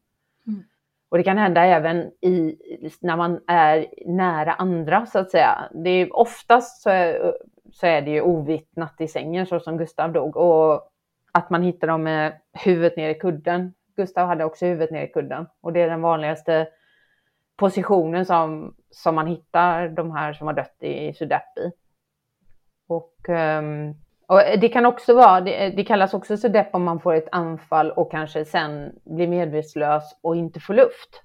Mm. 0.48 0.64
Och 1.10 1.18
det 1.18 1.24
kan 1.24 1.38
hända 1.38 1.66
även 1.66 1.98
i, 2.22 2.58
när 3.02 3.18
man 3.18 3.40
är 3.48 3.88
nära 4.06 4.54
andra 4.54 5.06
så 5.06 5.20
att 5.20 5.32
säga. 5.32 5.70
Det 5.72 5.90
är 5.90 6.16
oftast 6.16 6.82
så 6.82 6.90
är, 6.90 7.34
så 7.80 7.88
är 7.88 8.02
det 8.02 8.12
ju 8.12 8.22
ovittnat 8.22 9.02
i 9.02 9.08
sängen 9.08 9.46
så 9.46 9.60
som 9.60 9.78
Gustav 9.78 10.14
dog 10.14 10.38
och 10.38 10.92
att 11.32 11.50
man 11.50 11.64
hittar 11.64 11.88
dem 11.88 12.04
med 12.04 12.40
huvudet 12.54 12.98
ner 12.98 13.10
i 13.10 13.20
kudden. 13.20 13.74
Gustav 13.96 14.28
hade 14.28 14.46
också 14.46 14.66
huvudet 14.66 14.92
ner 14.92 15.04
i 15.04 15.12
kudden 15.12 15.48
och 15.62 15.74
det 15.74 15.82
är 15.82 15.90
den 15.90 16.02
vanligaste 16.02 16.68
positionen 17.56 18.26
som, 18.26 18.76
som 18.92 19.16
man 19.16 19.28
hittar 19.28 19.90
de 19.90 20.12
här 20.12 20.34
som 20.34 20.48
har 20.48 20.54
dött 20.54 20.84
i 20.84 21.14
Sudepi. 21.14 21.72
Och 22.88 23.30
ehm, 23.30 23.94
Och 24.28 24.42
det 24.60 24.70
kan 24.70 24.86
också 24.86 25.14
vara, 25.14 25.42
det, 25.42 25.70
det 25.70 25.84
kallas 25.84 26.14
också 26.14 26.38
SUDEP 26.38 26.76
om 26.76 26.84
man 26.84 27.00
får 27.00 27.14
ett 27.14 27.28
anfall 27.32 27.92
och 27.92 28.12
kanske 28.12 28.46
sen 28.46 28.92
blir 29.06 29.28
medvetslös 29.28 30.20
och 30.22 30.36
inte 30.36 30.60
får 30.60 30.74
luft. 30.74 31.24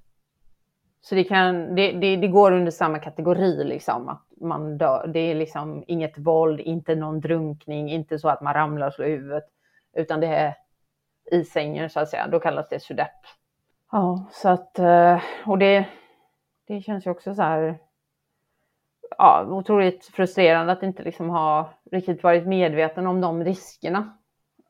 Så 1.05 1.15
det, 1.15 1.25
kan, 1.25 1.75
det, 1.75 1.93
det, 1.93 2.17
det, 2.17 2.29
går 2.29 2.53
under 2.53 2.71
samma 2.71 2.99
kategori, 2.99 3.65
liksom, 3.65 4.09
att 4.09 4.23
man 4.41 4.79
dör. 4.79 5.07
Det 5.07 5.21
är 5.21 5.35
liksom 5.35 5.85
inget 5.87 6.19
våld, 6.19 6.61
inte 6.61 6.95
någon 6.95 7.21
drunkning, 7.21 7.91
inte 7.91 8.19
så 8.19 8.29
att 8.29 8.41
man 8.41 8.55
ramlar 8.55 8.87
och 8.87 8.95
slår 8.95 9.07
huvudet, 9.07 9.45
utan 9.97 10.21
det 10.21 10.27
är 10.27 10.55
i 11.31 11.45
sängen 11.45 11.91
så 11.91 12.01
att 12.01 12.09
säga. 12.09 12.29
Då 12.29 12.41
kallas 12.41 12.69
det 12.69 12.81
SUDEP. 12.81 13.11
Ja, 13.93 14.27
så 14.33 14.49
att, 14.49 14.79
eh, 14.79 15.21
och 15.47 15.59
det, 15.59 15.87
det 16.67 16.81
känns 16.81 17.07
ju 17.07 17.11
också 17.11 17.35
så 17.35 17.43
här, 17.43 17.79
ja, 19.19 19.45
otroligt 19.49 20.07
frustrerande 20.07 20.73
att 20.73 20.83
inte 20.83 21.03
liksom 21.03 21.31
ha 21.31 21.71
riktigt 21.91 22.23
varit 22.23 22.47
medveten 22.47 23.07
om 23.07 23.21
de 23.21 23.45
riskerna. 23.45 24.19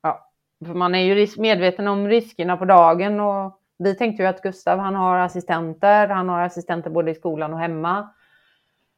Ja, 0.03 0.31
för 0.67 0.75
man 0.75 0.95
är 0.95 0.99
ju 0.99 1.27
medveten 1.39 1.89
om 1.89 2.09
riskerna 2.09 2.57
på 2.57 2.65
dagen 2.65 3.21
och 3.21 3.62
vi 3.83 3.95
tänkte 3.95 4.23
ju 4.23 4.29
att 4.29 4.43
Gustav, 4.43 4.79
han 4.79 4.95
har 4.95 5.19
assistenter, 5.19 6.09
han 6.09 6.29
har 6.29 6.43
assistenter 6.43 6.91
både 6.91 7.11
i 7.11 7.15
skolan 7.15 7.53
och 7.53 7.59
hemma. 7.59 8.09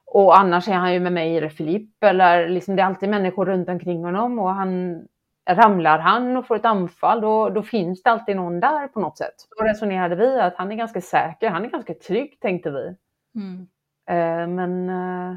Och 0.06 0.38
annars 0.38 0.68
är 0.68 0.72
han 0.72 0.92
ju 0.92 1.00
med 1.00 1.12
mig 1.12 1.36
eller 1.36 1.48
Filip, 1.48 2.04
eller 2.04 2.48
liksom 2.48 2.76
det 2.76 2.82
är 2.82 2.86
alltid 2.86 3.08
människor 3.08 3.46
runt 3.46 3.68
omkring 3.68 4.04
honom 4.04 4.38
och 4.38 4.50
han 4.50 5.02
ramlar 5.50 5.98
han 5.98 6.36
och 6.36 6.46
får 6.46 6.56
ett 6.56 6.64
anfall, 6.64 7.20
då, 7.20 7.48
då 7.48 7.62
finns 7.62 8.02
det 8.02 8.10
alltid 8.10 8.36
någon 8.36 8.60
där 8.60 8.88
på 8.88 9.00
något 9.00 9.18
sätt. 9.18 9.34
Då 9.58 9.64
resonerade 9.64 10.16
vi 10.16 10.40
att 10.40 10.56
han 10.56 10.72
är 10.72 10.76
ganska 10.76 11.00
säker, 11.00 11.50
han 11.50 11.64
är 11.64 11.68
ganska 11.68 11.94
trygg 11.94 12.40
tänkte 12.40 12.70
vi. 12.70 12.96
Mm. 13.34 13.66
Eh, 14.06 14.48
men 14.48 14.88
eh, 14.88 15.36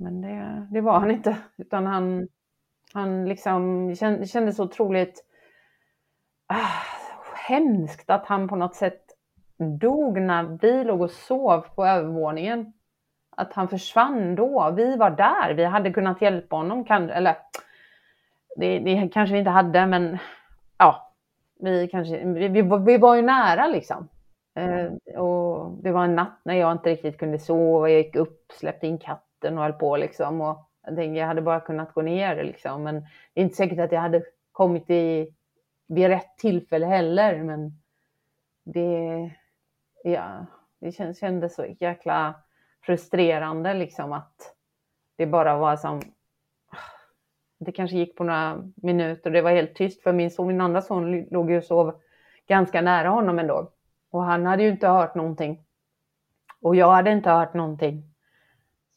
men 0.00 0.20
det, 0.20 0.66
det 0.70 0.80
var 0.80 1.00
han 1.00 1.10
inte, 1.10 1.36
utan 1.56 1.86
han, 1.86 2.28
han 2.92 3.28
liksom, 3.28 3.88
det 3.88 4.26
kändes 4.26 4.56
så 4.56 4.64
otroligt 4.64 5.24
ah, 6.46 6.97
hemskt 7.48 8.10
att 8.10 8.26
han 8.26 8.48
på 8.48 8.56
något 8.56 8.74
sätt 8.74 9.02
dog 9.80 10.20
när 10.20 10.58
vi 10.62 10.84
låg 10.84 11.00
och 11.00 11.10
sov 11.10 11.60
på 11.60 11.86
övervåningen. 11.86 12.72
Att 13.36 13.52
han 13.52 13.68
försvann 13.68 14.34
då. 14.34 14.72
Vi 14.76 14.96
var 14.96 15.10
där, 15.10 15.54
vi 15.54 15.64
hade 15.64 15.92
kunnat 15.92 16.22
hjälpa 16.22 16.56
honom. 16.56 16.84
Kan, 16.84 17.10
eller 17.10 17.36
det, 18.56 18.78
det 18.78 19.08
kanske 19.12 19.32
vi 19.32 19.38
inte 19.38 19.50
hade, 19.50 19.86
men 19.86 20.18
ja, 20.78 21.12
vi, 21.60 21.88
kanske, 21.88 22.24
vi, 22.24 22.48
vi, 22.48 22.62
vi 22.62 22.98
var 22.98 23.14
ju 23.14 23.22
nära 23.22 23.66
liksom. 23.66 24.08
Eh, 24.54 25.18
och 25.20 25.70
det 25.82 25.90
var 25.90 26.04
en 26.04 26.16
natt 26.16 26.40
när 26.42 26.54
jag 26.54 26.72
inte 26.72 26.90
riktigt 26.90 27.18
kunde 27.18 27.38
sova. 27.38 27.90
Jag 27.90 27.98
gick 27.98 28.16
upp, 28.16 28.52
släppte 28.52 28.86
in 28.86 28.98
katten 28.98 29.58
och 29.58 29.64
höll 29.64 29.72
på 29.72 29.96
liksom. 29.96 30.40
Och 30.40 30.58
jag 30.86 30.96
tänkte 30.96 31.18
jag 31.18 31.26
hade 31.26 31.42
bara 31.42 31.60
kunnat 31.60 31.94
gå 31.94 32.02
ner 32.02 32.44
liksom. 32.44 32.82
Men 32.82 32.94
det 33.34 33.40
är 33.40 33.44
inte 33.44 33.56
säkert 33.56 33.78
att 33.78 33.92
jag 33.92 34.00
hade 34.00 34.22
kommit 34.52 34.90
i 34.90 35.34
vid 35.88 36.06
rätt 36.06 36.38
tillfälle 36.38 36.86
heller. 36.86 37.42
Men 37.42 37.72
det, 38.64 39.30
ja, 40.04 40.46
det 40.80 40.92
kändes 41.16 41.54
så 41.54 41.66
jäkla 41.80 42.34
frustrerande 42.82 43.74
liksom 43.74 44.12
att 44.12 44.54
det 45.16 45.26
bara 45.26 45.56
var 45.56 45.76
som 45.76 46.02
det 47.58 47.72
kanske 47.72 47.96
gick 47.96 48.16
på 48.16 48.24
några 48.24 48.62
minuter 48.76 49.30
och 49.30 49.34
det 49.34 49.42
var 49.42 49.50
helt 49.50 49.74
tyst 49.74 50.02
för 50.02 50.12
min 50.12 50.30
son, 50.30 50.46
min 50.46 50.60
andra 50.60 50.82
son 50.82 51.22
låg 51.30 51.50
ju 51.50 51.56
och 51.56 51.64
sov 51.64 52.00
ganska 52.46 52.80
nära 52.80 53.08
honom 53.08 53.38
ändå. 53.38 53.70
Och 54.10 54.22
han 54.22 54.46
hade 54.46 54.62
ju 54.62 54.68
inte 54.68 54.88
hört 54.88 55.14
någonting. 55.14 55.64
Och 56.60 56.76
jag 56.76 56.90
hade 56.90 57.10
inte 57.10 57.30
hört 57.30 57.54
någonting. 57.54 58.02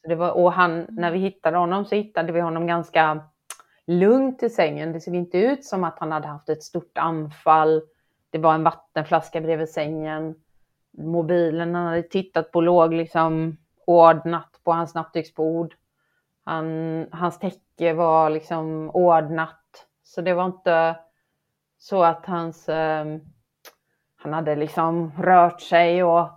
Så 0.01 0.09
det 0.09 0.15
var, 0.15 0.31
och 0.31 0.53
han, 0.53 0.85
när 0.89 1.11
vi 1.11 1.19
hittade 1.19 1.57
honom 1.57 1.85
så 1.85 1.95
hittade 1.95 2.31
vi 2.31 2.39
honom 2.39 2.67
ganska 2.67 3.23
lugnt 3.91 4.43
i 4.43 4.49
sängen. 4.49 4.93
Det 4.93 5.01
såg 5.01 5.15
inte 5.15 5.37
ut 5.37 5.65
som 5.65 5.83
att 5.83 5.99
han 5.99 6.11
hade 6.11 6.27
haft 6.27 6.49
ett 6.49 6.63
stort 6.63 6.97
anfall. 6.97 7.81
Det 8.29 8.37
var 8.37 8.53
en 8.53 8.63
vattenflaska 8.63 9.41
bredvid 9.41 9.69
sängen. 9.69 10.35
Mobilen 10.97 11.75
han 11.75 11.87
hade 11.87 12.03
tittat 12.03 12.51
på 12.51 12.61
låg 12.61 12.93
liksom 12.93 13.57
ordnat 13.85 14.59
på 14.63 14.71
hans 14.71 14.95
nattduksbord. 14.95 15.75
Han, 16.43 17.07
hans 17.11 17.39
täcke 17.39 17.93
var 17.93 18.29
liksom 18.29 18.89
ordnat. 18.89 19.87
Så 20.03 20.21
det 20.21 20.33
var 20.33 20.45
inte 20.45 20.95
så 21.77 22.03
att 22.03 22.25
hans... 22.25 22.69
Eh, 22.69 23.05
han 24.15 24.33
hade 24.33 24.55
liksom 24.55 25.11
rört 25.17 25.61
sig 25.61 26.03
och 26.03 26.29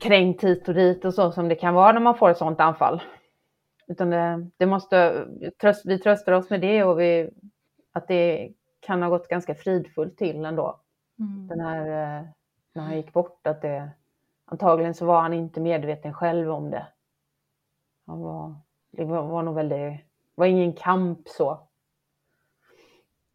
kränkt 0.00 0.44
hit 0.44 0.68
och 0.68 0.74
dit 0.74 1.04
och 1.04 1.14
så 1.14 1.32
som 1.32 1.48
det 1.48 1.54
kan 1.54 1.74
vara 1.74 1.92
när 1.92 2.00
man 2.00 2.18
får 2.18 2.30
ett 2.30 2.38
sådant 2.38 2.60
anfall. 2.60 3.02
Utan 3.86 4.10
det, 4.10 4.50
det 4.56 4.66
måste, 4.66 5.26
tröst, 5.60 5.86
vi 5.86 5.98
tröstar 5.98 6.32
oss 6.32 6.50
med 6.50 6.60
det 6.60 6.84
och 6.84 7.00
vi, 7.00 7.30
att 7.92 8.08
det 8.08 8.52
kan 8.80 9.02
ha 9.02 9.08
gått 9.08 9.28
ganska 9.28 9.54
fridfullt 9.54 10.18
till 10.18 10.44
ändå. 10.44 10.80
Mm. 11.18 11.48
Den 11.48 11.60
här, 11.60 11.80
eh, 11.80 12.24
när 12.72 12.82
han 12.82 12.96
gick 12.96 13.12
bort, 13.12 13.46
att 13.46 13.62
det, 13.62 13.90
antagligen 14.44 14.94
så 14.94 15.06
var 15.06 15.20
han 15.20 15.32
inte 15.32 15.60
medveten 15.60 16.14
själv 16.14 16.50
om 16.50 16.70
det. 16.70 16.86
Han 18.06 18.20
var, 18.20 18.54
det 18.90 19.04
var, 19.04 19.22
var 19.22 19.42
nog 19.42 19.54
väldigt, 19.54 20.00
var 20.34 20.46
ingen 20.46 20.72
kamp 20.72 21.28
så. 21.28 21.68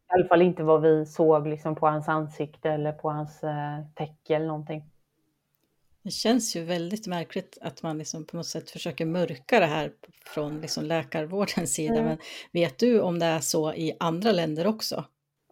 I 0.09 0.13
alla 0.13 0.27
fall 0.27 0.41
inte 0.41 0.63
vad 0.63 0.81
vi 0.81 1.05
såg 1.05 1.47
liksom 1.47 1.75
på 1.75 1.87
hans 1.87 2.09
ansikte 2.09 2.71
eller 2.71 2.91
på 2.91 3.09
hans 3.09 3.43
eh, 3.43 3.79
täcke 3.93 4.35
eller 4.35 4.47
någonting. 4.47 4.88
Det 6.03 6.11
känns 6.11 6.55
ju 6.55 6.63
väldigt 6.63 7.07
märkligt 7.07 7.57
att 7.61 7.83
man 7.83 7.97
liksom 7.97 8.25
på 8.25 8.37
något 8.37 8.45
sätt 8.45 8.69
försöker 8.69 9.05
mörka 9.05 9.59
det 9.59 9.65
här 9.65 9.91
från 10.25 10.61
liksom 10.61 10.83
läkarvårdens 10.83 11.73
sida. 11.73 11.93
Mm. 11.93 12.05
Men 12.05 12.17
vet 12.51 12.79
du 12.79 13.01
om 13.01 13.19
det 13.19 13.25
är 13.25 13.39
så 13.39 13.73
i 13.73 13.97
andra 13.99 14.31
länder 14.31 14.67
också? 14.67 15.03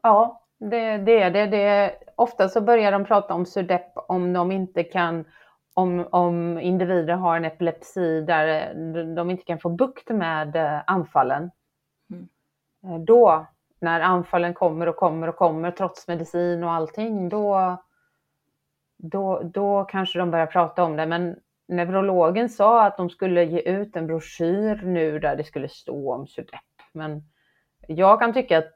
Ja, 0.02 0.48
det, 0.60 0.98
det 0.98 1.20
är 1.22 1.32
det. 1.32 1.46
det 1.46 1.96
ofta 2.16 2.50
så 2.50 2.62
börjar 2.62 2.92
de 2.92 3.06
prata 3.06 3.34
om 3.34 3.46
SUDEP 3.46 3.92
om 3.96 4.34
de 4.34 4.52
inte 4.52 4.84
kan 4.84 5.26
om, 5.78 6.08
om 6.12 6.60
individer 6.60 7.14
har 7.14 7.38
en 7.38 7.46
epilepsi 7.46 8.22
där 8.22 8.74
de 9.16 9.30
inte 9.32 9.44
kan 9.44 9.60
få 9.60 9.70
bukt 9.70 10.10
med 10.10 10.56
eh, 10.56 10.82
anfallen. 10.88 11.52
Mm. 12.12 12.28
Eh, 12.84 13.00
då, 13.00 13.46
när 13.82 14.02
anfallen 14.02 14.54
kommer 14.54 14.88
och 14.88 14.96
kommer 14.96 15.28
och 15.28 15.36
kommer 15.36 15.72
trots 15.72 16.08
medicin 16.08 16.64
och 16.64 16.72
allting, 16.72 17.30
då, 17.30 17.78
då, 18.98 19.42
då 19.54 19.84
kanske 19.84 20.20
de 20.20 20.32
börjar 20.32 20.46
prata 20.46 20.84
om 20.84 20.96
det. 20.96 21.06
Men 21.06 21.36
neurologen 21.68 22.50
sa 22.50 22.86
att 22.86 22.98
de 22.98 23.10
skulle 23.10 23.44
ge 23.44 23.60
ut 23.60 23.96
en 23.96 24.08
broschyr 24.08 24.82
nu 24.84 25.20
där 25.20 25.36
det 25.36 25.44
skulle 25.44 25.70
stå 25.70 26.14
om 26.14 26.28
SUDEP. 26.28 26.60
Men 26.94 27.24
jag 27.88 28.20
kan 28.20 28.34
tycka 28.34 28.58
att 28.58 28.74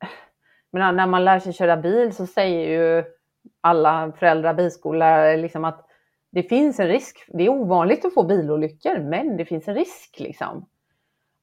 men 0.72 0.96
när 0.96 1.06
man 1.06 1.24
lär 1.24 1.38
sig 1.38 1.52
köra 1.52 1.76
bil 1.76 2.14
så 2.14 2.26
säger 2.26 2.68
ju 2.68 3.04
alla 3.60 4.12
föräldrar, 4.18 4.54
bilskolor, 4.54 5.36
liksom 5.36 5.64
att 5.64 5.86
det 6.32 6.42
finns 6.42 6.80
en 6.80 6.88
risk. 6.88 7.24
Det 7.28 7.44
är 7.44 7.48
ovanligt 7.48 8.04
att 8.04 8.14
få 8.14 8.22
bilolyckor, 8.22 8.98
men 8.98 9.36
det 9.36 9.44
finns 9.44 9.68
en 9.68 9.74
risk 9.74 10.16
liksom. 10.18 10.68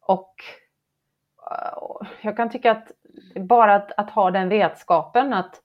Och 0.02 0.34
eh, 1.52 2.08
jag 2.22 2.38
kan 2.38 2.50
tycka 2.50 2.72
att 2.72 2.92
bara 3.36 3.76
att, 3.76 3.92
att 3.98 4.12
ha 4.12 4.32
den 4.32 4.50
vetskapen 4.50 5.34
att 5.34 5.62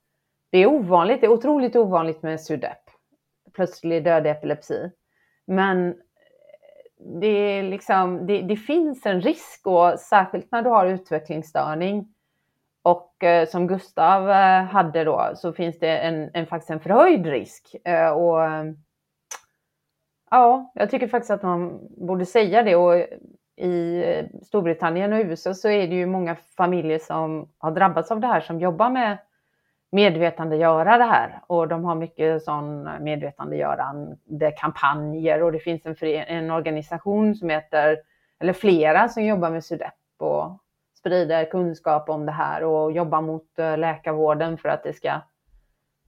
det 0.53 0.59
är 0.59 0.67
ovanligt, 0.67 1.21
det 1.21 1.27
är 1.27 1.33
otroligt 1.33 1.77
ovanligt 1.77 2.23
med 2.23 2.41
SUDEP, 2.41 2.79
plötslig 3.53 4.05
död 4.05 4.27
epilepsi. 4.27 4.91
Men 5.47 5.89
eh, 5.89 5.95
det, 7.21 7.27
är 7.27 7.63
liksom, 7.63 8.27
det, 8.27 8.43
det, 8.43 8.57
finns 8.57 9.07
en 9.07 9.21
risk 9.21 9.67
och 9.67 10.01
särskilt 10.01 10.53
när 10.53 10.63
du 10.63 10.71
har 10.71 10.87
utvecklingsstörning 10.87 12.15
och 12.83 13.25
eh, 13.25 13.49
som 13.49 13.67
Gustav 13.67 14.31
eh, 14.31 14.65
hade 14.65 15.05
då 15.05 15.33
så 15.35 15.53
finns 15.53 15.79
det 15.79 15.99
en, 15.99 16.31
en, 16.35 16.47
faktiskt 16.47 16.71
en 16.71 16.81
förhöjd 16.81 17.27
risk. 17.27 17.77
Eh, 17.85 18.11
och, 18.11 18.45
eh, 18.45 18.65
ja, 20.31 20.73
jag 20.75 20.91
tycker 20.91 21.09
faktiskt 21.09 21.31
att 21.31 21.43
man 21.43 21.89
borde 22.07 22.27
säga 22.27 22.63
det 22.63 22.77
och 22.77 23.07
i 23.57 24.03
eh, 24.05 24.27
Storbritannien 24.43 25.13
och 25.13 25.25
USA 25.25 25.55
så 25.55 25.69
är 25.69 25.89
det 25.89 25.95
ju 25.95 26.07
många 26.07 26.37
familjer 26.57 26.99
som 26.99 27.49
har 27.59 27.71
drabbats 27.71 28.11
av 28.11 28.21
det 28.21 28.27
här 28.27 28.41
som 28.41 28.61
jobbar 28.61 28.91
med 28.91 29.19
medvetandegöra 29.93 30.99
det 30.99 31.05
här 31.05 31.41
och 31.47 31.69
de 31.69 31.85
har 31.85 31.95
mycket 31.95 32.43
sån 32.43 32.89
medvetandegörande 33.01 34.53
kampanjer 34.57 35.43
och 35.43 35.53
det 35.53 35.59
finns 35.59 35.87
en, 35.87 35.97
en 36.03 36.51
organisation 36.51 37.35
som 37.35 37.51
heter, 37.51 37.99
eller 38.41 38.53
flera 38.53 39.09
som 39.09 39.25
jobbar 39.25 39.51
med 39.51 39.65
SUDEP 39.65 39.95
och 40.19 40.59
sprider 40.99 41.45
kunskap 41.45 42.09
om 42.09 42.27
det 42.27 42.33
här 42.33 42.65
och 42.65 42.93
jobbar 42.93 43.21
mot 43.21 43.59
eh, 43.59 43.79
läkarvården 43.79 44.59
för 44.59 44.69
att 44.69 44.83
det 44.83 44.93
ska, 44.93 45.21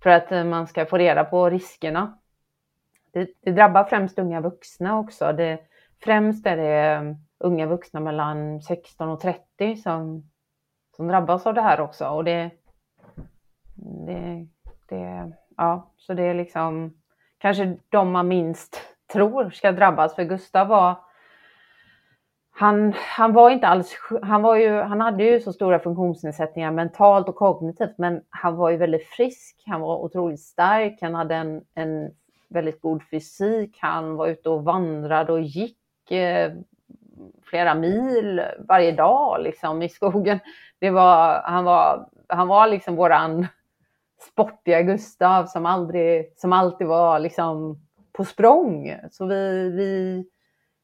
för 0.02 0.10
att 0.10 0.32
eh, 0.32 0.44
man 0.44 0.66
ska 0.66 0.86
få 0.86 0.98
reda 0.98 1.24
på 1.24 1.50
riskerna. 1.50 2.18
Det, 3.12 3.30
det 3.40 3.50
drabbar 3.50 3.84
främst 3.84 4.18
unga 4.18 4.40
vuxna 4.40 4.98
också. 4.98 5.32
Det, 5.32 5.58
främst 6.04 6.46
är 6.46 6.56
det 6.56 6.92
eh, 6.92 7.02
unga 7.38 7.66
vuxna 7.66 8.00
mellan 8.00 8.60
16 8.60 9.08
och 9.08 9.20
30 9.20 9.76
som, 9.76 10.30
som 10.96 11.08
drabbas 11.08 11.46
av 11.46 11.54
det 11.54 11.62
här 11.62 11.80
också 11.80 12.08
och 12.08 12.24
det 12.24 12.50
det, 13.74 14.46
det, 14.88 15.32
ja, 15.56 15.90
så 15.96 16.14
det 16.14 16.22
är 16.22 16.34
liksom 16.34 16.94
kanske 17.38 17.76
de 17.88 18.12
man 18.12 18.28
minst 18.28 18.80
tror 19.12 19.50
ska 19.50 19.72
drabbas. 19.72 20.14
För 20.14 20.24
Gustav 20.24 20.68
var, 20.68 20.96
han, 22.50 22.94
han 22.96 23.32
var 23.32 23.50
inte 23.50 23.66
alls, 23.66 23.98
han, 24.22 24.42
var 24.42 24.56
ju, 24.56 24.80
han 24.80 25.00
hade 25.00 25.24
ju 25.24 25.40
så 25.40 25.52
stora 25.52 25.78
funktionsnedsättningar 25.78 26.70
mentalt 26.70 27.28
och 27.28 27.36
kognitivt, 27.36 27.98
men 27.98 28.22
han 28.30 28.56
var 28.56 28.70
ju 28.70 28.76
väldigt 28.76 29.06
frisk, 29.06 29.62
han 29.66 29.80
var 29.80 29.96
otroligt 29.96 30.40
stark, 30.40 30.98
han 31.00 31.14
hade 31.14 31.34
en, 31.34 31.62
en 31.74 32.10
väldigt 32.48 32.80
god 32.80 33.02
fysik, 33.02 33.78
han 33.80 34.16
var 34.16 34.26
ute 34.26 34.48
och 34.48 34.64
vandrade 34.64 35.32
och 35.32 35.40
gick 35.40 36.10
eh, 36.10 36.52
flera 37.42 37.74
mil 37.74 38.42
varje 38.68 38.92
dag 38.92 39.42
liksom, 39.42 39.82
i 39.82 39.88
skogen. 39.88 40.38
Det 40.78 40.90
var, 40.90 41.42
han, 41.44 41.64
var, 41.64 42.08
han 42.28 42.48
var 42.48 42.66
liksom 42.66 42.96
våran 42.96 43.46
sportiga 44.20 44.82
Gustav 44.82 45.46
som, 45.46 45.66
aldrig, 45.66 46.32
som 46.36 46.52
alltid 46.52 46.86
var 46.86 47.18
liksom 47.18 47.78
på 48.12 48.24
språng. 48.24 48.96
Så 49.10 49.26
vi, 49.26 49.70
vi 49.70 50.24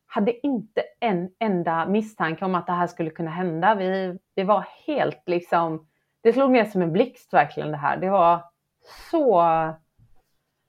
hade 0.07 0.47
inte 0.47 0.83
en 1.01 1.31
enda 1.39 1.87
misstanke 1.87 2.45
om 2.45 2.55
att 2.55 2.67
det 2.67 2.73
här 2.73 2.87
skulle 2.87 3.11
kunna 3.11 3.31
hända. 3.31 3.75
Vi, 3.75 4.19
vi 4.35 4.43
var 4.43 4.67
helt 4.87 5.23
liksom, 5.27 5.87
det 6.23 6.33
slog 6.33 6.51
ner 6.51 6.65
som 6.65 6.83
en 6.83 6.93
blixt 6.93 7.33
verkligen 7.35 7.71
det 7.71 7.77
här. 7.77 7.97
Det 7.97 8.11
var 8.11 8.45
så, 9.11 9.45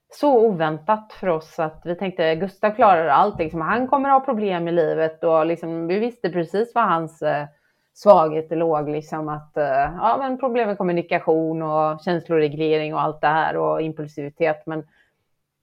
så 0.10 0.48
oväntat 0.48 1.14
för 1.14 1.28
oss 1.28 1.60
att 1.60 1.82
vi 1.86 1.96
tänkte 1.96 2.36
Gustav 2.36 2.72
klarar 2.72 3.08
allt. 3.08 3.40
Liksom. 3.40 3.62
Han 3.62 3.88
kommer 3.88 4.10
ha 4.10 4.20
problem 4.20 4.68
i 4.68 4.72
livet 4.72 5.24
och 5.24 5.46
liksom, 5.46 5.88
vi 5.88 6.00
visste 6.00 6.30
precis 6.30 6.72
vad 6.76 6.84
hans 6.84 7.22
eh, 7.22 7.48
svagheter 7.94 8.56
låg. 8.56 8.90
Liksom, 8.90 9.30
att, 9.30 9.58
eh, 9.58 9.96
ja, 9.98 10.16
men 10.20 10.40
problem 10.40 10.68
med 10.68 10.78
kommunikation 10.78 11.62
och 11.62 12.02
känsloreglering 12.02 12.94
och 12.94 13.02
allt 13.02 13.22
det 13.22 13.28
här 13.28 13.58
och 13.58 13.82
impulsivitet. 13.82 14.64
Men 14.66 14.88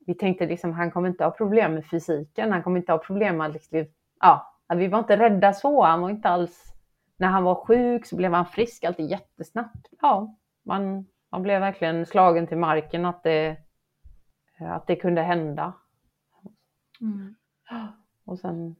vi 0.06 0.14
tänkte 0.14 0.46
liksom, 0.46 0.72
han 0.72 0.90
kommer 0.90 1.08
inte 1.08 1.24
ha 1.24 1.30
problem 1.30 1.74
med 1.74 1.86
fysiken, 1.86 2.52
han 2.52 2.62
kommer 2.62 2.80
inte 2.80 2.92
ha 2.92 2.98
problem 2.98 3.36
med 3.36 3.52
liksom, 3.52 3.86
ja, 4.20 4.54
vi 4.74 4.88
var 4.88 4.98
inte 4.98 5.16
rädda 5.16 5.52
så, 5.52 5.82
han 5.82 6.00
var 6.00 6.10
inte 6.10 6.28
alls, 6.28 6.74
när 7.16 7.28
han 7.28 7.44
var 7.44 7.54
sjuk 7.54 8.06
så 8.06 8.16
blev 8.16 8.32
han 8.32 8.46
frisk 8.46 8.84
alltid 8.84 9.10
jättesnabbt. 9.10 9.88
Ja, 10.00 10.36
man, 10.64 11.06
man 11.30 11.42
blev 11.42 11.60
verkligen 11.60 12.06
slagen 12.06 12.46
till 12.46 12.58
marken 12.58 13.04
att 13.04 13.22
det, 13.22 13.56
att 14.60 14.86
det 14.86 14.96
kunde 14.96 15.22
hända. 15.22 15.72
Mm. 17.00 17.34
Och 18.24 18.38
sen, 18.38 18.76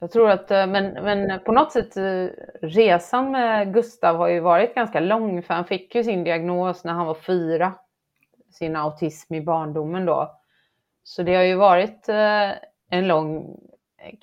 jag 0.00 0.10
tror 0.10 0.30
att, 0.30 0.50
eh, 0.50 0.66
men, 0.66 0.92
men 0.92 1.40
på 1.40 1.52
något 1.52 1.72
sätt 1.72 1.96
eh, 1.96 2.26
resan 2.62 3.30
med 3.30 3.74
Gustav 3.74 4.16
har 4.16 4.28
ju 4.28 4.40
varit 4.40 4.74
ganska 4.74 5.00
lång 5.00 5.42
för 5.42 5.54
han 5.54 5.64
fick 5.64 5.94
ju 5.94 6.04
sin 6.04 6.24
diagnos 6.24 6.84
när 6.84 6.92
han 6.92 7.06
var 7.06 7.14
fyra, 7.14 7.72
sin 8.50 8.76
autism 8.76 9.34
i 9.34 9.40
barndomen 9.40 10.06
då. 10.06 10.40
Så 11.02 11.22
det 11.22 11.34
har 11.34 11.42
ju 11.42 11.54
varit 11.54 12.08
eh, 12.08 12.50
en 12.90 13.08
lång 13.08 13.56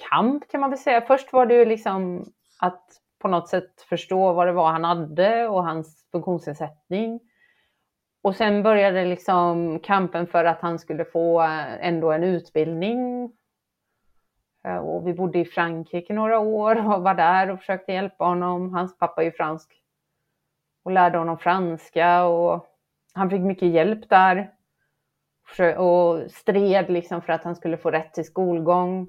kamp 0.09 0.51
kan 0.51 0.61
man 0.61 0.69
väl 0.69 0.79
säga. 0.79 1.01
Först 1.01 1.33
var 1.33 1.45
det 1.45 1.55
ju 1.55 1.65
liksom 1.65 2.25
att 2.59 2.83
på 3.19 3.27
något 3.27 3.49
sätt 3.49 3.81
förstå 3.89 4.33
vad 4.33 4.47
det 4.47 4.53
var 4.53 4.71
han 4.71 4.83
hade 4.83 5.47
och 5.47 5.63
hans 5.63 6.07
funktionsnedsättning. 6.11 7.19
Och 8.21 8.35
sen 8.35 8.63
började 8.63 9.05
liksom 9.05 9.79
kampen 9.79 10.27
för 10.27 10.45
att 10.45 10.61
han 10.61 10.79
skulle 10.79 11.05
få 11.05 11.41
ändå 11.81 12.11
en 12.11 12.23
utbildning. 12.23 13.31
Eh, 14.67 14.77
och 14.77 15.07
vi 15.07 15.13
bodde 15.13 15.39
i 15.39 15.45
Frankrike 15.45 16.13
några 16.13 16.39
år 16.39 16.95
och 16.95 17.03
var 17.03 17.13
där 17.13 17.49
och 17.49 17.59
försökte 17.59 17.91
hjälpa 17.91 18.25
honom. 18.25 18.73
Hans 18.73 18.97
pappa 18.97 19.21
är 19.21 19.25
ju 19.25 19.31
fransk. 19.31 19.83
Och 20.83 20.91
lärde 20.91 21.17
honom 21.17 21.37
franska 21.37 22.23
och 22.23 22.65
han 23.13 23.29
fick 23.29 23.41
mycket 23.41 23.69
hjälp 23.69 24.09
där 24.09 24.51
och 25.77 26.31
stred 26.31 26.89
liksom 26.89 27.21
för 27.21 27.33
att 27.33 27.43
han 27.43 27.55
skulle 27.55 27.77
få 27.77 27.91
rätt 27.91 28.13
till 28.13 28.25
skolgång. 28.25 29.07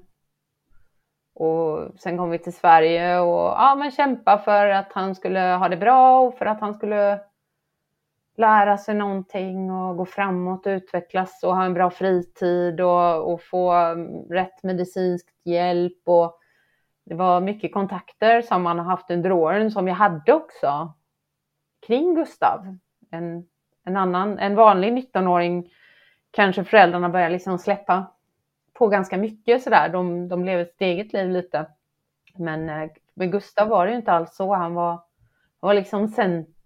Och 1.35 1.99
sen 1.99 2.17
kom 2.17 2.29
vi 2.29 2.39
till 2.39 2.53
Sverige 2.53 3.19
och 3.19 3.47
ja, 3.49 3.75
men 3.75 3.91
kämpa 3.91 4.37
för 4.37 4.67
att 4.67 4.93
han 4.93 5.15
skulle 5.15 5.39
ha 5.39 5.69
det 5.69 5.77
bra 5.77 6.19
och 6.19 6.37
för 6.37 6.45
att 6.45 6.59
han 6.59 6.73
skulle 6.73 7.19
lära 8.39 8.77
sig 8.77 8.95
någonting 8.95 9.71
och 9.71 9.97
gå 9.97 10.05
framåt 10.05 10.65
och 10.65 10.69
utvecklas 10.69 11.43
och 11.43 11.55
ha 11.55 11.63
en 11.63 11.73
bra 11.73 11.89
fritid 11.89 12.81
och, 12.81 13.33
och 13.33 13.41
få 13.43 13.71
mm, 13.71 14.23
rätt 14.29 14.63
medicinsk 14.63 15.27
hjälp. 15.43 16.01
Och 16.05 16.39
det 17.05 17.15
var 17.15 17.41
mycket 17.41 17.73
kontakter 17.73 18.41
som 18.41 18.63
man 18.63 18.79
har 18.79 18.85
haft 18.85 19.11
under 19.11 19.31
åren 19.31 19.71
som 19.71 19.87
jag 19.87 19.95
hade 19.95 20.33
också 20.33 20.93
kring 21.87 22.15
Gustav. 22.15 22.77
En, 23.11 23.47
en 23.85 23.97
annan, 23.97 24.39
en 24.39 24.55
vanlig 24.55 24.93
19-åring 24.93 25.69
kanske 26.31 26.63
föräldrarna 26.63 27.09
börjar 27.09 27.29
liksom 27.29 27.57
släppa 27.57 28.05
på 28.73 28.87
ganska 28.87 29.17
mycket 29.17 29.63
sådär. 29.63 29.89
De, 29.89 30.27
de 30.27 30.45
lever 30.45 30.65
sitt 30.65 30.81
eget 30.81 31.13
liv 31.13 31.29
lite. 31.29 31.65
Men 32.35 32.69
eh, 32.69 32.89
med 33.13 33.31
Gustav 33.31 33.67
var 33.67 33.85
det 33.85 33.91
ju 33.91 33.97
inte 33.97 34.11
alls 34.11 34.35
så. 34.35 34.53
Han 34.53 34.73
var, 34.73 34.99
var 35.59 35.73
liksom 35.73 36.07
centrum. 36.07 36.58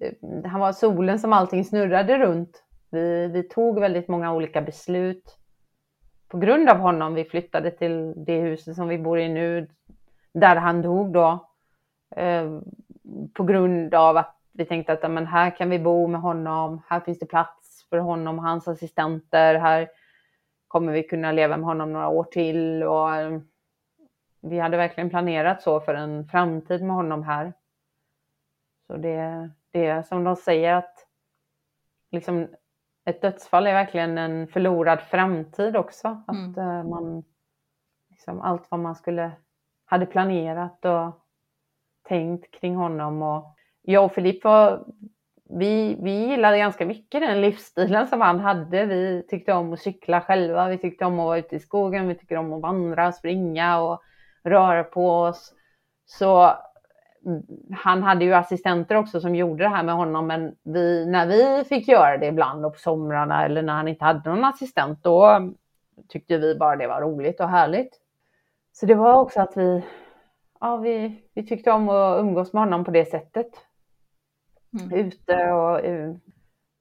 Eh, 0.00 0.12
han 0.44 0.60
var 0.60 0.72
solen 0.72 1.18
som 1.18 1.32
allting 1.32 1.64
snurrade 1.64 2.18
runt. 2.18 2.64
Vi, 2.90 3.26
vi 3.26 3.42
tog 3.42 3.80
väldigt 3.80 4.08
många 4.08 4.32
olika 4.32 4.62
beslut. 4.62 5.36
På 6.28 6.38
grund 6.38 6.68
av 6.68 6.76
honom, 6.76 7.14
vi 7.14 7.24
flyttade 7.24 7.70
till 7.70 8.14
det 8.16 8.40
huset 8.40 8.76
som 8.76 8.88
vi 8.88 8.98
bor 8.98 9.18
i 9.18 9.28
nu, 9.28 9.68
där 10.32 10.56
han 10.56 10.82
dog 10.82 11.12
då. 11.12 11.48
Eh, 12.16 12.60
på 13.34 13.44
grund 13.44 13.94
av 13.94 14.16
att 14.16 14.36
vi 14.52 14.64
tänkte 14.64 14.92
att 14.92 15.10
men 15.10 15.26
här 15.26 15.56
kan 15.56 15.70
vi 15.70 15.78
bo 15.78 16.06
med 16.06 16.20
honom, 16.20 16.82
här 16.88 17.00
finns 17.00 17.18
det 17.18 17.26
plats 17.26 17.86
för 17.90 17.98
honom 17.98 18.38
och 18.38 18.44
hans 18.44 18.68
assistenter. 18.68 19.54
Här 19.54 19.88
kommer 20.68 20.92
vi 20.92 21.02
kunna 21.02 21.32
leva 21.32 21.56
med 21.56 21.66
honom 21.66 21.92
några 21.92 22.08
år 22.08 22.24
till. 22.24 22.82
Och 22.82 23.14
eh, 23.14 23.40
vi 24.40 24.58
hade 24.58 24.76
verkligen 24.76 25.10
planerat 25.10 25.62
så 25.62 25.80
för 25.80 25.94
en 25.94 26.28
framtid 26.28 26.82
med 26.82 26.96
honom 26.96 27.22
här. 27.22 27.52
Så 28.86 28.96
det, 28.96 29.50
det 29.70 30.06
som 30.06 30.24
de 30.24 30.36
säger 30.36 30.74
att 30.74 31.06
liksom, 32.10 32.48
ett 33.04 33.22
dödsfall 33.22 33.66
är 33.66 33.72
verkligen 33.72 34.18
en 34.18 34.48
förlorad 34.48 35.00
framtid 35.00 35.76
också. 35.76 36.22
Att 36.26 36.56
mm. 36.56 36.58
Eh, 36.58 36.84
man, 36.84 37.24
liksom, 38.10 38.40
allt 38.40 38.70
vad 38.70 38.80
man 38.80 38.94
skulle, 38.94 39.32
hade 39.84 40.06
planerat 40.06 40.84
och 40.84 41.26
tänkt 42.02 42.50
kring 42.50 42.76
honom. 42.76 43.22
Och 43.22 43.56
jag 43.82 44.04
och 44.04 44.12
Filip 44.12 44.44
var 44.44 44.84
vi, 45.58 45.96
vi 46.02 46.10
gillade 46.10 46.58
ganska 46.58 46.86
mycket 46.86 47.20
den 47.20 47.40
livsstilen 47.40 48.06
som 48.06 48.20
han 48.20 48.40
hade. 48.40 48.86
Vi 48.86 49.26
tyckte 49.28 49.52
om 49.52 49.72
att 49.72 49.80
cykla 49.80 50.20
själva, 50.20 50.68
vi 50.68 50.78
tyckte 50.78 51.04
om 51.04 51.18
att 51.18 51.24
vara 51.24 51.38
ute 51.38 51.56
i 51.56 51.60
skogen, 51.60 52.08
vi 52.08 52.14
tyckte 52.14 52.36
om 52.36 52.52
att 52.52 52.62
vandra, 52.62 53.12
springa 53.12 53.80
och 53.80 54.02
röra 54.44 54.84
på 54.84 55.10
oss. 55.10 55.54
Så 56.06 56.56
han 57.72 58.02
hade 58.02 58.24
ju 58.24 58.32
assistenter 58.32 58.94
också 58.94 59.20
som 59.20 59.34
gjorde 59.34 59.64
det 59.64 59.68
här 59.68 59.82
med 59.82 59.94
honom, 59.94 60.26
men 60.26 60.56
vi, 60.62 61.06
när 61.06 61.26
vi 61.26 61.64
fick 61.64 61.88
göra 61.88 62.18
det 62.18 62.26
ibland 62.26 62.66
och 62.66 62.72
på 62.72 62.78
somrarna 62.78 63.44
eller 63.44 63.62
när 63.62 63.72
han 63.72 63.88
inte 63.88 64.04
hade 64.04 64.30
någon 64.30 64.44
assistent, 64.44 65.02
då 65.02 65.50
tyckte 66.08 66.38
vi 66.38 66.54
bara 66.54 66.76
det 66.76 66.86
var 66.86 67.00
roligt 67.00 67.40
och 67.40 67.48
härligt. 67.48 68.00
Så 68.72 68.86
det 68.86 68.94
var 68.94 69.14
också 69.14 69.40
att 69.40 69.56
vi, 69.56 69.82
ja, 70.60 70.76
vi, 70.76 71.22
vi 71.34 71.46
tyckte 71.46 71.70
om 71.70 71.88
att 71.88 72.20
umgås 72.20 72.52
med 72.52 72.62
honom 72.62 72.84
på 72.84 72.90
det 72.90 73.04
sättet 73.04 73.50
mm. 74.80 75.06
ute 75.06 75.52
och 75.52 75.80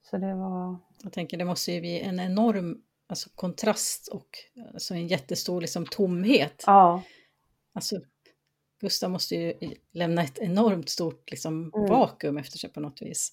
så 0.02 0.18
det 0.18 0.36
var... 0.36 0.78
Jag 1.04 1.14
tänker 1.14 1.38
det 1.38 1.46
måste 1.46 1.72
ju 1.72 1.82
bli 1.82 2.02
en 2.02 2.20
enorm 2.20 2.82
alltså, 3.08 3.30
kontrast 3.36 4.08
och 4.08 4.30
alltså, 4.74 4.94
en 4.94 5.08
jättestor 5.08 5.62
liksom, 5.62 5.86
tomhet. 5.86 6.64
Ja. 6.68 7.04
Alltså, 7.74 7.96
Gustav 8.80 9.10
måste 9.10 9.36
ju 9.36 9.54
lämna 9.94 10.22
ett 10.22 10.40
enormt 10.40 10.90
stort 10.90 11.32
liksom, 11.32 11.72
mm. 11.76 11.90
vakuum 11.90 12.38
efter 12.38 12.58
sig 12.58 12.74
på 12.74 12.80
något 12.80 13.02
vis. 13.02 13.32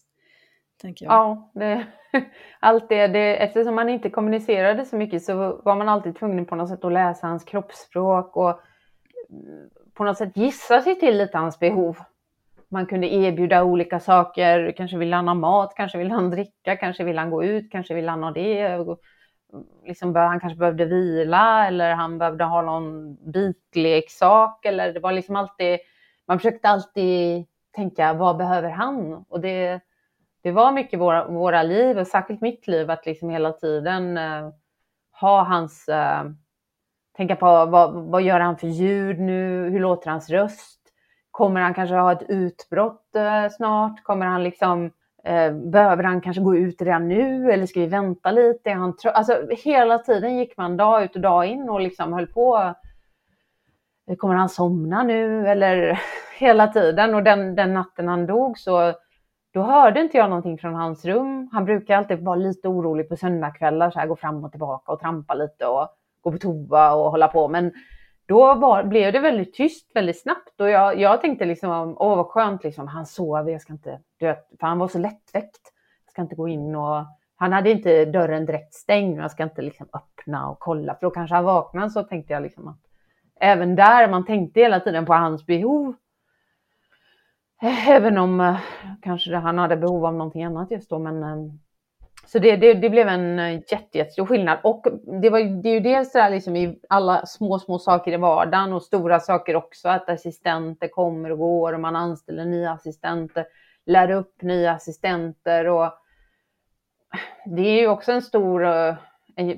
Tänker 0.80 1.04
jag. 1.04 1.12
Ja, 1.12 1.50
det, 1.54 1.87
allt 2.61 2.88
det, 2.88 3.06
det, 3.06 3.37
eftersom 3.37 3.74
man 3.74 3.88
inte 3.88 4.11
kommunicerade 4.11 4.85
så 4.85 4.96
mycket 4.96 5.22
så 5.22 5.61
var 5.64 5.76
man 5.76 5.88
alltid 5.88 6.16
tvungen 6.16 6.46
på 6.46 6.56
något 6.56 6.68
sätt 6.68 6.85
att 6.85 6.92
läsa 6.92 7.26
hans 7.26 7.44
kroppsspråk 7.44 8.37
och 8.37 8.61
mm, 9.30 9.70
på 9.94 10.04
något 10.04 10.18
sätt 10.18 10.37
gissa 10.37 10.82
sig 10.82 11.00
till 11.00 11.18
lite 11.18 11.38
hans 11.38 11.59
behov 11.59 11.96
man 12.68 12.87
kunde 12.87 13.06
erbjuda 13.06 13.64
olika 13.64 14.00
saker. 14.00 14.74
Kanske 14.76 14.96
vill 14.96 15.12
han 15.12 15.28
ha 15.28 15.35
mat, 15.35 15.74
kanske 15.76 15.98
vill 15.98 16.11
han 16.11 16.30
dricka, 16.30 16.76
kanske 16.76 17.04
vill 17.04 17.18
han 17.18 17.30
gå 17.30 17.44
ut, 17.44 17.70
kanske 17.72 17.94
vill 17.94 18.09
han 18.09 18.22
ha 18.22 18.30
det. 18.30 18.78
Liksom, 19.87 20.14
han 20.14 20.40
kanske 20.40 20.59
behövde 20.59 20.85
vila 20.85 21.66
eller 21.66 21.94
han 21.94 22.18
behövde 22.18 22.44
ha 22.44 22.62
någon 22.62 23.14
bitleksak. 23.32 24.64
Eller 24.64 24.92
det 24.92 25.00
var 25.00 25.12
liksom 25.12 25.37
alltid, 25.37 25.78
man 26.26 26.38
försökte 26.38 26.68
alltid 26.68 27.46
tänka 27.76 28.12
vad 28.12 28.37
behöver 28.37 28.70
han? 28.70 29.24
Och 29.28 29.40
det, 29.40 29.80
det 30.42 30.50
var 30.50 30.72
mycket 30.72 31.00
våra, 31.00 31.28
våra 31.28 31.62
liv 31.62 31.98
och 31.98 32.06
särskilt 32.06 32.40
mitt 32.40 32.66
liv 32.66 32.90
att 32.90 33.06
liksom 33.06 33.30
hela 33.30 33.52
tiden 33.52 34.18
eh, 34.18 34.50
ha 35.20 35.42
hans, 35.42 35.88
eh, 35.88 36.24
tänka 37.16 37.37
på 37.37 37.66
vad, 37.66 37.92
vad 37.94 38.22
gör 38.22 38.40
han 38.40 38.56
för 38.56 38.66
ljud 38.66 39.20
nu? 39.20 39.70
Hur 39.70 39.80
låter 39.80 40.11
hans 40.11 40.30
röst? 40.30 40.80
Kommer 41.30 41.61
han 41.61 41.74
kanske 41.74 41.96
ha 41.96 42.12
ett 42.12 42.30
utbrott 42.30 43.16
eh, 43.16 43.48
snart? 43.48 44.02
Kommer 44.02 44.26
han 44.26 44.42
liksom, 44.42 44.85
eh, 44.85 44.90
Eh, 45.26 45.52
behöver 45.52 46.04
han 46.04 46.20
kanske 46.20 46.42
gå 46.42 46.56
ut 46.56 46.82
redan 46.82 47.08
nu 47.08 47.52
eller 47.52 47.66
ska 47.66 47.80
vi 47.80 47.86
vänta 47.86 48.30
lite? 48.30 48.70
han 48.70 48.94
alltså, 49.04 49.46
hela 49.64 49.98
tiden 49.98 50.36
gick 50.36 50.56
man 50.56 50.76
dag 50.76 51.04
ut 51.04 51.14
och 51.14 51.20
dag 51.20 51.46
in 51.46 51.68
och 51.68 51.80
liksom 51.80 52.12
höll 52.12 52.26
på 52.26 52.74
eh, 54.10 54.16
kommer 54.16 54.34
han 54.34 54.48
somna 54.48 55.02
nu? 55.02 55.48
Eller 55.48 56.00
hela 56.38 56.68
tiden. 56.68 57.14
Och 57.14 57.22
den, 57.22 57.54
den 57.54 57.74
natten 57.74 58.08
han 58.08 58.26
dog 58.26 58.58
så 58.58 58.92
då 59.52 59.62
hörde 59.62 60.00
inte 60.00 60.16
jag 60.16 60.30
någonting 60.30 60.58
från 60.58 60.74
hans 60.74 61.04
rum. 61.04 61.48
Han 61.52 61.64
brukar 61.64 61.96
alltid 61.96 62.24
vara 62.24 62.36
lite 62.36 62.68
orolig 62.68 63.08
på 63.08 63.16
söndagskvällar, 63.16 63.90
så 63.90 63.98
här, 63.98 64.06
gå 64.06 64.16
fram 64.16 64.44
och 64.44 64.50
tillbaka 64.50 64.92
och 64.92 65.00
trampa 65.00 65.34
lite 65.34 65.66
och 65.66 65.88
gå 66.20 66.32
på 66.32 66.38
toa 66.38 66.94
och 66.94 67.10
hålla 67.10 67.28
på. 67.28 67.48
Men 67.48 67.72
då 68.26 68.54
var, 68.54 68.84
blev 68.84 69.12
det 69.12 69.18
väldigt 69.18 69.54
tyst 69.54 69.90
väldigt 69.94 70.20
snabbt 70.20 70.60
och 70.60 70.70
jag, 70.70 71.00
jag 71.00 71.20
tänkte 71.20 71.44
liksom, 71.44 71.96
åh 71.98 72.16
vad 72.16 72.26
skönt, 72.26 72.64
liksom, 72.64 72.88
han 72.88 73.06
sover, 73.06 73.52
jag 73.52 73.60
ska 73.60 73.72
inte, 73.72 74.00
dö, 74.20 74.34
för 74.60 74.66
han 74.66 74.78
var 74.78 74.88
så 74.88 74.98
lättväckt. 74.98 75.72
Jag 76.04 76.12
ska 76.12 76.22
inte 76.22 76.34
gå 76.34 76.48
in 76.48 76.74
och, 76.74 77.04
han 77.36 77.52
hade 77.52 77.70
inte 77.70 78.04
dörren 78.04 78.46
direkt 78.46 78.74
stängd, 78.74 79.20
jag 79.20 79.30
ska 79.30 79.42
inte 79.42 79.62
liksom 79.62 79.88
öppna 79.92 80.48
och 80.48 80.58
kolla, 80.58 80.94
för 80.94 81.06
då 81.06 81.10
kanske 81.10 81.34
han 81.34 81.44
vaknar, 81.44 81.88
så 81.88 82.02
tänkte 82.02 82.32
jag 82.32 82.42
liksom 82.42 82.68
att 82.68 82.80
även 83.40 83.76
där, 83.76 84.08
man 84.08 84.24
tänkte 84.24 84.60
hela 84.60 84.80
tiden 84.80 85.06
på 85.06 85.14
hans 85.14 85.46
behov. 85.46 85.94
Eh, 87.62 87.88
även 87.88 88.18
om 88.18 88.40
eh, 88.40 88.58
kanske 89.02 89.36
han 89.36 89.58
hade 89.58 89.76
behov 89.76 90.06
av 90.06 90.14
någonting 90.14 90.44
annat 90.44 90.70
just 90.70 90.90
då, 90.90 90.98
men 90.98 91.22
eh, 91.22 91.52
så 92.26 92.38
det, 92.38 92.56
det, 92.56 92.74
det, 92.74 92.90
blev 92.90 93.08
en 93.08 93.38
eh, 93.38 93.54
jätte, 93.54 93.98
jättestor 93.98 94.26
skillnad. 94.26 94.58
Och 94.62 94.86
det, 95.22 95.30
var, 95.30 95.62
det 95.62 95.68
är 95.68 95.72
ju 95.72 95.80
dels 95.80 96.12
där 96.12 96.30
liksom 96.30 96.56
i 96.56 96.78
alla 96.88 97.26
små, 97.26 97.58
små 97.58 97.78
saker 97.78 98.12
i 98.12 98.16
vardagen 98.16 98.72
och 98.72 98.82
stora 98.82 99.20
saker 99.20 99.56
också, 99.56 99.88
att 99.88 100.08
assistenter 100.08 100.88
kommer 100.88 101.32
och 101.32 101.38
går 101.38 101.72
och 101.72 101.80
man 101.80 101.96
anställer 101.96 102.44
nya 102.44 102.70
assistenter, 102.70 103.46
lär 103.86 104.10
upp 104.10 104.42
nya 104.42 104.72
assistenter 104.72 105.68
och 105.68 105.92
det 107.46 107.62
är 107.62 107.80
ju 107.80 107.88
också 107.88 108.12
en 108.12 108.22
stor, 108.22 108.64
eh, 108.64 108.94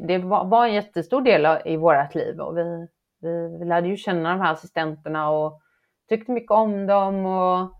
det 0.06 0.18
var 0.18 0.66
en 0.66 0.74
jättestor 0.74 1.22
del 1.22 1.58
i 1.64 1.76
vårt 1.76 2.14
liv 2.14 2.40
och 2.40 2.58
vi, 2.58 2.88
vi, 3.20 3.58
vi 3.58 3.64
lärde 3.64 3.88
ju 3.88 3.96
känna 3.96 4.30
de 4.30 4.40
här 4.40 4.52
assistenterna 4.52 5.30
och 5.30 5.60
tyckte 6.08 6.32
mycket 6.32 6.50
om 6.50 6.86
dem 6.86 7.26
och 7.26 7.72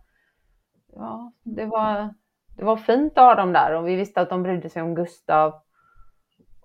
ja, 0.95 1.33
det 1.43 1.67
var 1.67 2.15
det 2.59 2.65
var 2.65 2.77
fint 2.77 3.19
att 3.19 3.25
ha 3.25 3.35
dem 3.35 3.53
där 3.53 3.75
och 3.75 3.89
vi 3.89 3.97
visste 3.97 4.21
att 4.21 4.31
de 4.31 4.43
brydde 4.43 4.71
sig 4.71 4.83
om 4.83 4.95
Gustav. 4.95 5.61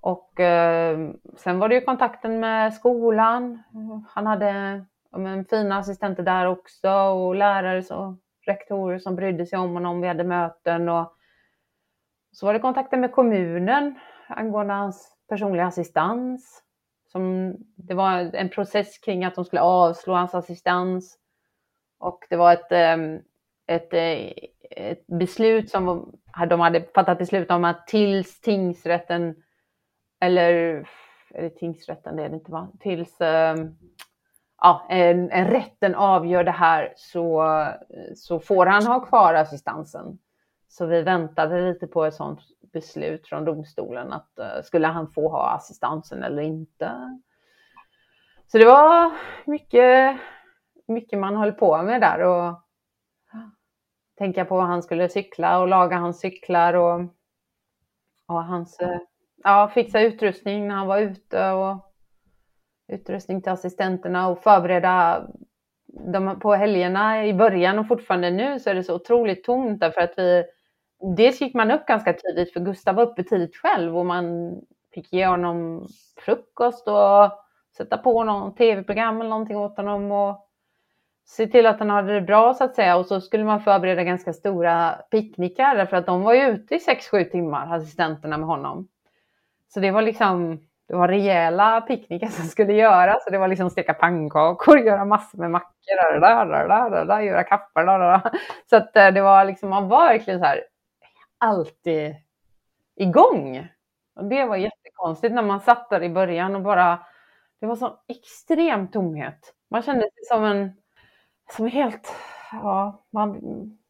Och 0.02 0.40
eh, 0.40 1.10
sen 1.38 1.60
var 1.60 1.70
det 1.70 1.76
ju 1.76 1.82
kontakten 1.82 2.40
med 2.40 2.74
skolan. 2.74 3.64
Han 4.10 4.28
hade 4.28 4.86
men, 5.12 5.46
fina 5.46 5.78
assistenter 5.78 6.24
där 6.24 6.46
också 6.46 6.90
och 6.90 7.36
lärare 7.36 7.96
och 7.96 8.16
rektorer 8.46 9.00
som 9.00 9.16
brydde 9.16 9.46
sig 9.46 9.60
om 9.60 9.74
honom. 9.74 10.02
Vi 10.02 10.08
hade 10.08 10.24
möten 10.24 10.90
och 10.90 11.18
så 12.32 12.46
var 12.46 12.54
det 12.54 12.60
kontakten 12.60 13.02
med 13.02 13.12
kommunen 13.12 14.00
angående 14.28 14.74
hans 14.74 15.18
personliga 15.30 15.66
assistans. 15.66 16.64
Som, 17.12 17.56
det 17.76 17.94
var 17.94 18.36
en 18.36 18.50
process 18.50 18.98
kring 18.98 19.26
att 19.26 19.36
de 19.36 19.46
skulle 19.46 19.62
avslå 19.62 20.14
hans 20.14 20.36
assistans. 20.36 21.18
Och 22.00 22.26
det 22.30 22.36
var 22.36 22.54
ett, 22.54 22.72
eh, 22.72 22.98
ett 23.68 23.94
eh, 23.94 24.34
ett 24.78 25.08
beslut 25.08 25.70
som 25.70 26.14
de 26.50 26.60
hade 26.60 26.86
fattat 26.96 27.18
beslut 27.18 27.52
om 27.52 27.66
att 27.66 27.88
tills 27.88 28.42
tingsrätten, 28.42 29.36
eller 30.20 30.54
är 31.34 31.42
det 31.42 31.50
tingsrätten, 31.50 32.16
det 32.16 32.24
är 32.24 32.30
det 32.30 32.36
inte 32.36 32.52
va? 32.52 32.68
Tills 32.80 33.22
ehm, 33.22 33.76
ja, 34.62 34.86
en, 34.90 35.32
en 35.32 35.48
rätten 35.48 35.96
avgör 35.96 36.44
det 36.44 36.52
här 36.52 36.94
så, 36.96 37.46
så 38.16 38.40
får 38.40 38.66
han 38.66 38.86
ha 38.86 39.00
kvar 39.00 39.34
assistansen. 39.34 40.18
Så 40.68 40.86
vi 40.86 41.02
väntade 41.02 41.62
lite 41.62 41.88
på 41.88 42.06
ett 42.06 42.14
sådant 42.14 42.40
beslut 42.74 43.28
från 43.28 43.46
domstolen 43.46 44.14
att 44.14 44.30
uh, 44.40 44.64
skulle 44.64 44.88
han 44.88 45.12
få 45.12 45.30
ha 45.30 45.50
assistansen 45.50 46.24
eller 46.24 46.42
inte. 46.42 47.20
Så 48.48 48.58
det 48.58 48.66
var 48.66 49.12
mycket, 49.46 50.18
mycket 50.88 51.20
man 51.20 51.36
höll 51.36 51.52
på 51.52 51.82
med 51.82 52.02
där 52.02 52.20
och 52.20 52.63
tänka 54.18 54.46
på 54.46 54.56
vad 54.56 54.66
han 54.66 54.84
skulle 54.84 55.10
cykla 55.10 55.62
och 55.62 55.68
laga 55.68 55.98
hans 55.98 56.20
cyklar 56.20 56.74
och, 56.74 57.02
och 58.28 58.44
hans, 58.44 58.80
eh, 58.80 59.00
ja, 59.44 59.72
fixa 59.74 60.02
utrustning 60.02 60.68
när 60.68 60.76
han 60.76 60.88
var 60.88 61.00
ute 61.00 61.52
och 61.52 61.78
utrustning 62.88 63.42
till 63.42 63.52
assistenterna 63.52 64.28
och 64.28 64.44
förbereda 64.44 65.28
de, 66.14 66.40
på 66.40 66.54
helgerna 66.54 67.26
i 67.26 67.34
början. 67.34 67.80
Och 67.80 67.88
fortfarande 67.88 68.32
nu 68.32 68.60
så 68.60 68.70
är 68.70 68.76
det 68.76 68.84
så 68.84 68.96
otroligt 68.96 69.44
tomt 69.44 69.80
därför 69.80 70.02
att 70.02 70.14
vi 70.18 70.44
Dels 71.04 71.42
gick 71.42 71.54
man 71.54 71.72
upp 71.72 71.86
ganska 71.86 72.14
tidigt 72.14 72.54
för 72.54 72.60
Gustav 72.60 72.96
var 72.96 73.04
uppe 73.04 73.24
tidigt 73.24 73.56
själv 73.56 73.98
och 73.98 74.06
man 74.06 74.56
fick 74.94 75.14
ge 75.14 75.28
honom 75.28 75.88
frukost 76.26 76.88
och 76.88 77.32
sätta 77.78 77.98
på 77.98 78.24
någon 78.24 78.56
tv-program 78.56 79.20
eller 79.20 79.30
någonting 79.30 79.58
åt 79.58 79.78
honom 79.78 80.12
och 80.12 80.48
se 81.26 81.48
till 81.48 81.66
att 81.66 81.80
han 81.80 81.90
hade 81.90 82.14
det 82.14 82.22
bra 82.22 82.54
så 82.54 82.64
att 82.64 82.76
säga 82.76 82.98
och 82.98 83.06
så 83.06 83.22
skulle 83.22 83.44
man 83.44 83.62
förbereda 83.62 84.04
ganska 84.04 84.34
stora 84.34 84.96
picknickar 85.12 85.76
därför 85.76 85.98
att 85.98 86.06
de 86.06 86.22
var 86.22 86.34
ju 86.34 86.42
ute 86.42 86.76
i 86.76 86.80
6-7 87.12 87.24
timmar, 87.24 87.76
assistenterna 87.76 88.38
med 88.38 88.48
honom. 88.48 88.88
Så 89.74 89.80
det 89.80 89.92
var 89.92 90.02
liksom, 90.02 90.60
det 90.88 90.96
var 90.96 91.08
rejäla 91.08 91.82
picknickar 91.82 92.28
som 92.28 92.46
skulle 92.46 92.74
göras. 92.74 93.24
Så 93.24 93.30
det 93.30 93.38
var 93.38 93.48
liksom 93.48 93.70
steka 93.70 93.94
pannkakor, 93.94 94.80
göra 94.86 95.06
massor 95.06 95.38
med 95.38 95.52
mackor, 95.52 96.12
där, 96.12 96.20
där, 96.20 96.46
där, 96.46 96.90
där, 96.90 97.06
där, 97.06 97.22
göra 97.22 97.44
kaffar. 97.44 97.86
Där, 97.86 98.00
där. 98.00 98.22
Så 98.70 98.76
att 98.76 98.96
eh, 98.96 99.08
det 99.08 99.22
var 99.22 99.46
liksom, 99.46 99.70
man 99.70 99.90
var 99.90 100.08
verkligen 100.08 100.40
så 100.40 100.46
här 100.46 100.64
alltid 101.38 102.16
igång. 102.96 103.68
Och 104.16 104.26
det 104.26 104.46
var 104.46 104.56
jättekonstigt 104.56 105.34
när 105.34 105.42
man 105.42 105.60
satt 105.60 105.90
där 105.90 106.04
i 106.04 106.10
början 106.10 106.56
och 106.56 106.62
bara, 106.62 107.00
det 107.60 107.68
var 107.68 107.76
sån 107.76 107.98
extrem 108.08 108.88
tomhet. 108.88 109.54
Man 109.70 109.82
kände 109.82 110.02
sig 110.02 110.26
som 110.26 110.44
en 110.44 110.72
som 111.52 111.66
är 111.66 111.70
helt, 111.70 112.16
ja, 112.52 113.06
man, 113.10 113.42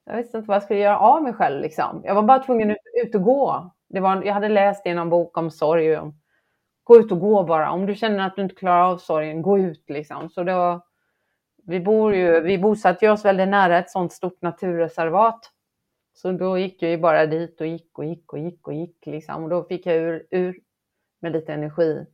jag 0.06 0.18
visste 0.18 0.38
inte 0.38 0.48
vad 0.48 0.56
jag 0.56 0.64
skulle 0.64 0.80
göra 0.80 1.00
av 1.00 1.24
mig 1.24 1.34
själv 1.34 1.62
liksom. 1.62 2.02
Jag 2.04 2.16
var 2.16 2.24
bara 2.24 2.40
tvungen 2.40 2.72
ut, 2.72 2.78
ut 3.04 3.16
och 3.16 3.24
gå. 3.24 3.72
Det 3.90 4.00
var, 4.00 4.24
jag 4.24 4.34
hade 4.34 4.50
läst 4.50 4.86
i 4.86 4.94
någon 4.94 5.10
bok 5.10 5.38
om 5.38 5.52
sorg. 5.52 5.98
Om, 5.98 6.14
gå 6.84 6.98
ut 6.98 7.12
och 7.12 7.20
gå 7.20 7.44
bara. 7.44 7.72
Om 7.72 7.86
du 7.86 7.96
känner 7.96 8.28
att 8.28 8.36
du 8.36 8.42
inte 8.42 8.56
klarar 8.56 8.92
av 8.92 8.98
sorgen, 8.98 9.42
gå 9.42 9.60
ut 9.60 9.90
liksom. 9.90 10.30
Så 10.30 10.44
det 10.44 10.54
var, 10.54 10.82
vi, 11.64 11.80
bor 11.80 12.16
ju, 12.16 12.40
vi 12.40 12.58
bosatte 12.58 13.10
oss 13.10 13.26
väldigt 13.26 13.50
nära 13.50 13.78
ett 13.80 13.92
sånt 13.92 14.14
stort 14.14 14.42
naturreservat. 14.42 15.52
Så 16.14 16.32
då 16.32 16.58
gick 16.58 16.82
jag 16.82 16.92
ju 16.92 16.98
bara 16.98 17.26
dit 17.26 17.62
och 17.62 17.68
gick 17.68 18.00
och 18.00 18.06
gick 18.06 18.34
och 18.34 18.40
gick 18.40 18.68
och 18.68 18.74
gick 18.74 19.06
liksom. 19.06 19.44
Och 19.44 19.50
då 19.50 19.64
fick 19.64 19.86
jag 19.86 19.96
ur, 19.96 20.28
ur 20.30 20.60
med 21.20 21.32
lite 21.32 21.54
energi. 21.54 22.06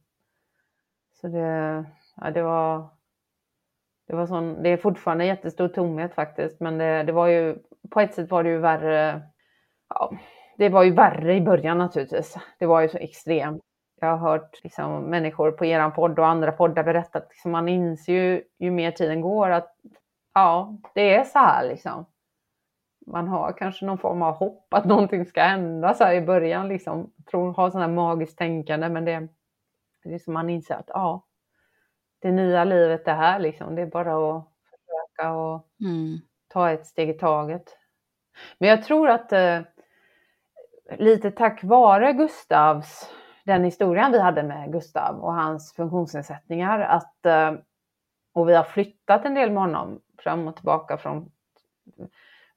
Så 1.22 1.28
det, 1.28 1.86
ja, 2.16 2.32
det 2.32 2.42
var 2.42 2.88
det, 4.10 4.16
var 4.16 4.26
sån, 4.26 4.64
det 4.64 4.70
är 4.70 4.78
fortfarande 4.78 5.26
jättestor 5.26 5.68
tomhet 5.68 6.14
faktiskt, 6.14 6.60
men 6.60 6.78
det, 6.78 7.04
det 7.04 7.12
var 7.12 7.28
ju 7.28 7.58
på 7.90 8.00
ett 8.00 8.14
sätt 8.14 8.32
var 8.32 8.44
det 8.44 8.50
ju 8.50 8.58
värre. 8.58 9.22
Ja, 9.90 10.12
det 10.58 10.70
var 10.70 10.84
ju 10.84 10.92
värre 10.92 11.36
i 11.36 11.42
början 11.42 11.78
naturligtvis. 11.78 12.38
Det 12.60 12.66
var 12.66 12.82
ju 12.82 12.90
så 12.90 12.98
extremt. 12.98 13.62
Jag 14.02 14.08
har 14.08 14.18
hört 14.18 14.64
liksom, 14.64 15.04
människor 15.04 15.52
på 15.52 15.66
eran 15.66 15.94
podd 15.94 16.20
och 16.20 16.28
andra 16.28 16.52
poddar 16.52 16.84
berätta 16.84 17.20
att 17.20 17.28
liksom, 17.30 17.52
man 17.52 17.68
inser 17.68 18.14
ju, 18.14 18.44
ju 18.60 18.72
mer 18.72 18.92
tiden 18.92 19.22
går 19.22 19.50
att 19.50 19.76
ja, 20.34 20.78
det 20.94 21.16
är 21.16 21.24
så 21.24 21.40
här 21.40 21.68
liksom. 21.68 22.06
Man 23.08 23.28
har 23.28 23.52
kanske 23.52 23.86
någon 23.86 23.98
form 23.98 24.22
av 24.22 24.34
hopp 24.34 24.74
att 24.74 24.86
någonting 24.86 25.26
ska 25.26 25.42
hända 25.42 25.94
så 25.94 26.04
här 26.04 26.14
i 26.14 26.22
början 26.22 26.68
liksom. 26.68 27.12
Tror, 27.32 27.54
har 27.54 27.70
sådana 27.70 27.88
här 27.88 27.94
magiskt 27.94 28.38
tänkande, 28.38 28.90
men 28.90 29.06
det, 29.06 29.28
det 30.04 30.14
är 30.14 30.20
som 30.20 30.34
man 30.34 30.50
inser 30.50 30.76
att 30.76 30.90
ja, 30.94 31.26
det 32.22 32.32
nya 32.32 32.64
livet 32.64 33.06
det 33.06 33.14
här 33.14 33.40
liksom. 33.40 33.76
Det 33.76 33.82
är 33.82 33.86
bara 33.86 34.38
att 34.38 34.46
försöka 34.70 35.32
och 35.34 35.68
mm. 35.82 36.20
ta 36.48 36.72
ett 36.72 36.86
steg 36.86 37.10
i 37.10 37.14
taget. 37.14 37.78
Men 38.58 38.70
jag 38.70 38.84
tror 38.84 39.10
att 39.10 39.34
eh, 39.34 39.62
lite 40.98 41.32
tack 41.32 41.64
vare 41.64 42.14
Gustavs, 42.14 43.14
den 43.46 43.64
historien 43.64 44.12
vi 44.12 44.20
hade 44.20 44.44
med 44.44 44.72
Gustav 44.72 45.20
och 45.20 45.34
hans 45.34 45.74
funktionsnedsättningar, 45.74 46.80
att, 46.80 47.26
eh, 47.26 47.54
och 48.34 48.50
vi 48.50 48.56
har 48.56 48.64
flyttat 48.64 49.26
en 49.26 49.34
del 49.34 49.52
med 49.52 49.64
honom 49.64 50.02
fram 50.18 50.48
och 50.48 50.56
tillbaka 50.56 50.98
från 50.98 51.32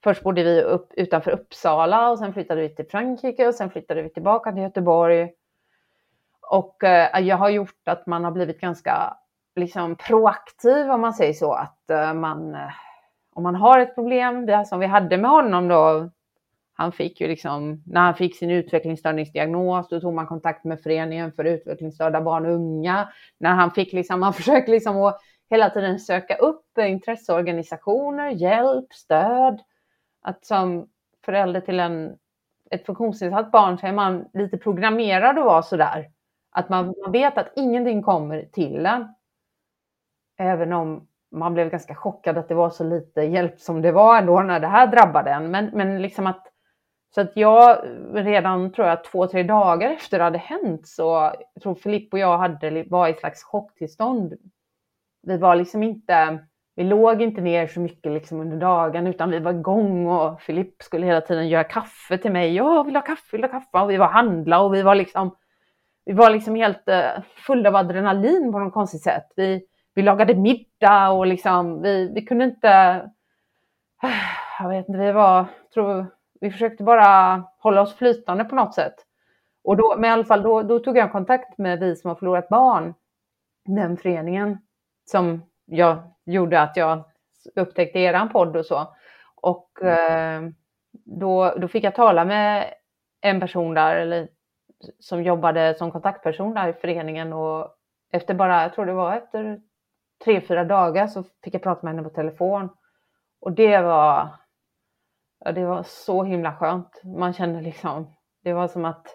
Först 0.04 0.22
bodde 0.22 0.42
vi 0.42 0.62
upp, 0.62 0.92
utanför 0.92 1.30
Uppsala 1.30 2.10
och 2.10 2.18
sen 2.18 2.32
flyttade 2.32 2.60
vi 2.60 2.74
till 2.74 2.88
Frankrike 2.90 3.48
och 3.48 3.54
sen 3.54 3.70
flyttade 3.70 4.02
vi 4.02 4.10
tillbaka 4.10 4.52
till 4.52 4.62
Göteborg. 4.62 5.32
Och 6.40 6.84
eh, 6.84 7.20
jag 7.20 7.36
har 7.36 7.48
gjort 7.48 7.88
att 7.88 8.06
man 8.06 8.24
har 8.24 8.30
blivit 8.30 8.60
ganska 8.60 9.16
liksom 9.56 9.96
proaktiv 9.96 10.90
om 10.90 11.00
man 11.00 11.14
säger 11.14 11.32
så. 11.32 11.52
Att 11.52 11.90
eh, 11.90 12.14
man, 12.14 12.54
eh, 12.54 12.70
om 13.34 13.42
man 13.42 13.54
har 13.54 13.78
ett 13.78 13.94
problem, 13.94 14.46
det 14.46 14.64
som 14.66 14.80
vi 14.80 14.86
hade 14.86 15.18
med 15.18 15.30
honom 15.30 15.68
då, 15.68 16.10
han 16.74 16.92
fick 16.92 17.20
ju 17.20 17.28
liksom, 17.28 17.82
när 17.86 18.00
han 18.00 18.14
fick 18.14 18.36
sin 18.36 18.50
utvecklingsstörningsdiagnos, 18.50 19.88
då 19.88 20.00
tog 20.00 20.14
man 20.14 20.26
kontakt 20.26 20.64
med 20.64 20.80
Föreningen 20.80 21.32
för 21.32 21.44
utvecklingsstörda 21.44 22.20
barn 22.20 22.46
och 22.46 22.52
unga. 22.52 23.08
När 23.38 23.50
han 23.50 23.70
fick 23.70 23.92
liksom, 23.92 24.20
man 24.20 24.32
försökte 24.32 24.70
liksom 24.70 24.96
att 24.96 25.20
hela 25.50 25.70
tiden 25.70 25.98
söka 25.98 26.36
upp 26.36 26.78
intresseorganisationer, 26.78 28.30
hjälp, 28.30 28.92
stöd. 28.92 29.60
Att 30.22 30.46
som 30.46 30.88
förälder 31.24 31.60
till 31.60 31.80
en, 31.80 32.16
ett 32.70 32.86
funktionsnedsatt 32.86 33.50
barn 33.50 33.78
så 33.78 33.86
är 33.86 33.92
man 33.92 34.24
lite 34.32 34.58
programmerad 34.58 35.38
att 35.38 35.44
vara 35.44 35.62
sådär. 35.62 36.10
Att 36.50 36.68
man, 36.68 36.94
man 37.02 37.12
vet 37.12 37.38
att 37.38 37.52
ingenting 37.56 38.02
kommer 38.02 38.44
till 38.44 38.86
en. 38.86 39.14
Även 40.42 40.72
om 40.72 41.06
man 41.32 41.54
blev 41.54 41.70
ganska 41.70 41.94
chockad 41.94 42.38
att 42.38 42.48
det 42.48 42.54
var 42.54 42.70
så 42.70 42.84
lite 42.84 43.22
hjälp 43.22 43.60
som 43.60 43.82
det 43.82 43.92
var 43.92 44.18
ändå 44.18 44.40
när 44.40 44.60
det 44.60 44.66
här 44.66 44.86
drabbade 44.86 45.30
en. 45.30 45.50
Men, 45.50 45.70
men 45.72 46.02
liksom 46.02 46.26
att, 46.26 46.46
så 47.14 47.20
att 47.20 47.32
jag 47.34 47.78
redan 48.12 48.72
tror 48.72 48.88
jag 48.88 49.04
två, 49.04 49.26
tre 49.26 49.42
dagar 49.42 49.90
efter 49.90 50.18
det 50.18 50.24
hade 50.24 50.38
hänt 50.38 50.88
så 50.88 51.32
jag 51.54 51.62
tror 51.62 51.74
Filipp 51.74 52.12
och 52.12 52.18
jag 52.18 52.38
hade, 52.38 52.84
var 52.88 53.08
i 53.08 53.10
ett 53.10 53.20
slags 53.20 53.44
chocktillstånd. 53.44 54.34
Vi 55.22 55.36
var 55.36 55.56
liksom 55.56 55.82
inte, 55.82 56.38
vi 56.74 56.84
låg 56.84 57.22
inte 57.22 57.40
ner 57.40 57.66
så 57.66 57.80
mycket 57.80 58.12
liksom 58.12 58.40
under 58.40 58.56
dagen 58.56 59.06
utan 59.06 59.30
vi 59.30 59.38
var 59.38 59.52
igång 59.52 60.06
och 60.06 60.40
Filipp 60.40 60.82
skulle 60.82 61.06
hela 61.06 61.20
tiden 61.20 61.48
göra 61.48 61.64
kaffe 61.64 62.18
till 62.18 62.32
mig. 62.32 62.54
Jag 62.54 62.84
vill 62.84 62.96
ha 62.96 63.02
kaffe, 63.02 63.36
vill 63.36 63.44
ha 63.44 63.50
kaffe? 63.50 63.78
Och 63.78 63.90
vi 63.90 63.96
var 63.96 64.08
handla 64.08 64.60
och 64.60 64.74
vi 64.74 64.82
var 64.82 64.94
liksom, 64.94 65.36
vi 66.04 66.12
var 66.12 66.30
liksom 66.30 66.54
helt 66.54 66.88
eh, 66.88 67.10
fulla 67.46 67.68
av 67.68 67.76
adrenalin 67.76 68.52
på 68.52 68.58
något 68.58 68.74
konstigt 68.74 69.02
sätt. 69.02 69.26
Vi, 69.36 69.66
vi 69.94 70.02
lagade 70.02 70.34
middag 70.34 71.10
och 71.10 71.26
liksom, 71.26 71.82
vi, 71.82 72.12
vi 72.14 72.22
kunde 72.22 72.44
inte... 72.44 72.68
Jag 74.58 74.68
vet 74.68 74.88
inte, 74.88 74.98
vi 74.98 75.12
var... 75.12 75.46
Tror, 75.74 76.06
vi 76.40 76.50
försökte 76.50 76.84
bara 76.84 77.42
hålla 77.58 77.80
oss 77.80 77.94
flytande 77.94 78.44
på 78.44 78.54
något 78.54 78.74
sätt. 78.74 78.94
Och 79.64 79.76
då, 79.76 79.94
men 79.98 80.04
i 80.04 80.12
alla 80.12 80.24
fall, 80.24 80.42
då, 80.42 80.62
då 80.62 80.78
tog 80.78 80.96
jag 80.96 81.12
kontakt 81.12 81.58
med 81.58 81.80
Vi 81.80 81.96
som 81.96 82.08
har 82.08 82.14
förlorat 82.14 82.48
barn, 82.48 82.94
den 83.64 83.96
föreningen 83.96 84.58
som 85.04 85.42
jag 85.64 85.98
gjorde 86.24 86.60
att 86.60 86.76
jag 86.76 87.04
upptäckte 87.54 87.98
er 87.98 88.26
podd 88.26 88.56
och 88.56 88.66
så. 88.66 88.94
Och 89.34 89.82
eh, 89.82 90.42
då, 90.92 91.54
då 91.56 91.68
fick 91.68 91.84
jag 91.84 91.94
tala 91.94 92.24
med 92.24 92.74
en 93.20 93.40
person 93.40 93.74
där, 93.74 93.96
eller, 93.96 94.28
som 94.98 95.22
jobbade 95.22 95.74
som 95.78 95.90
kontaktperson 95.90 96.54
där 96.54 96.68
i 96.68 96.72
föreningen 96.72 97.32
och 97.32 97.68
efter 98.12 98.34
bara, 98.34 98.62
jag 98.62 98.74
tror 98.74 98.86
det 98.86 98.92
var 98.92 99.16
efter 99.16 99.60
tre, 100.24 100.40
fyra 100.40 100.64
dagar 100.64 101.06
så 101.06 101.24
fick 101.44 101.54
jag 101.54 101.62
prata 101.62 101.80
med 101.82 101.94
henne 101.94 102.08
på 102.08 102.14
telefon. 102.14 102.68
Och 103.40 103.52
det 103.52 103.80
var, 103.80 104.28
ja, 105.44 105.52
det 105.52 105.64
var 105.64 105.82
så 105.82 106.24
himla 106.24 106.56
skönt. 106.56 107.02
Man 107.04 107.32
kände 107.32 107.60
liksom, 107.60 108.14
det 108.42 108.52
var 108.52 108.68
som 108.68 108.84
att, 108.84 109.06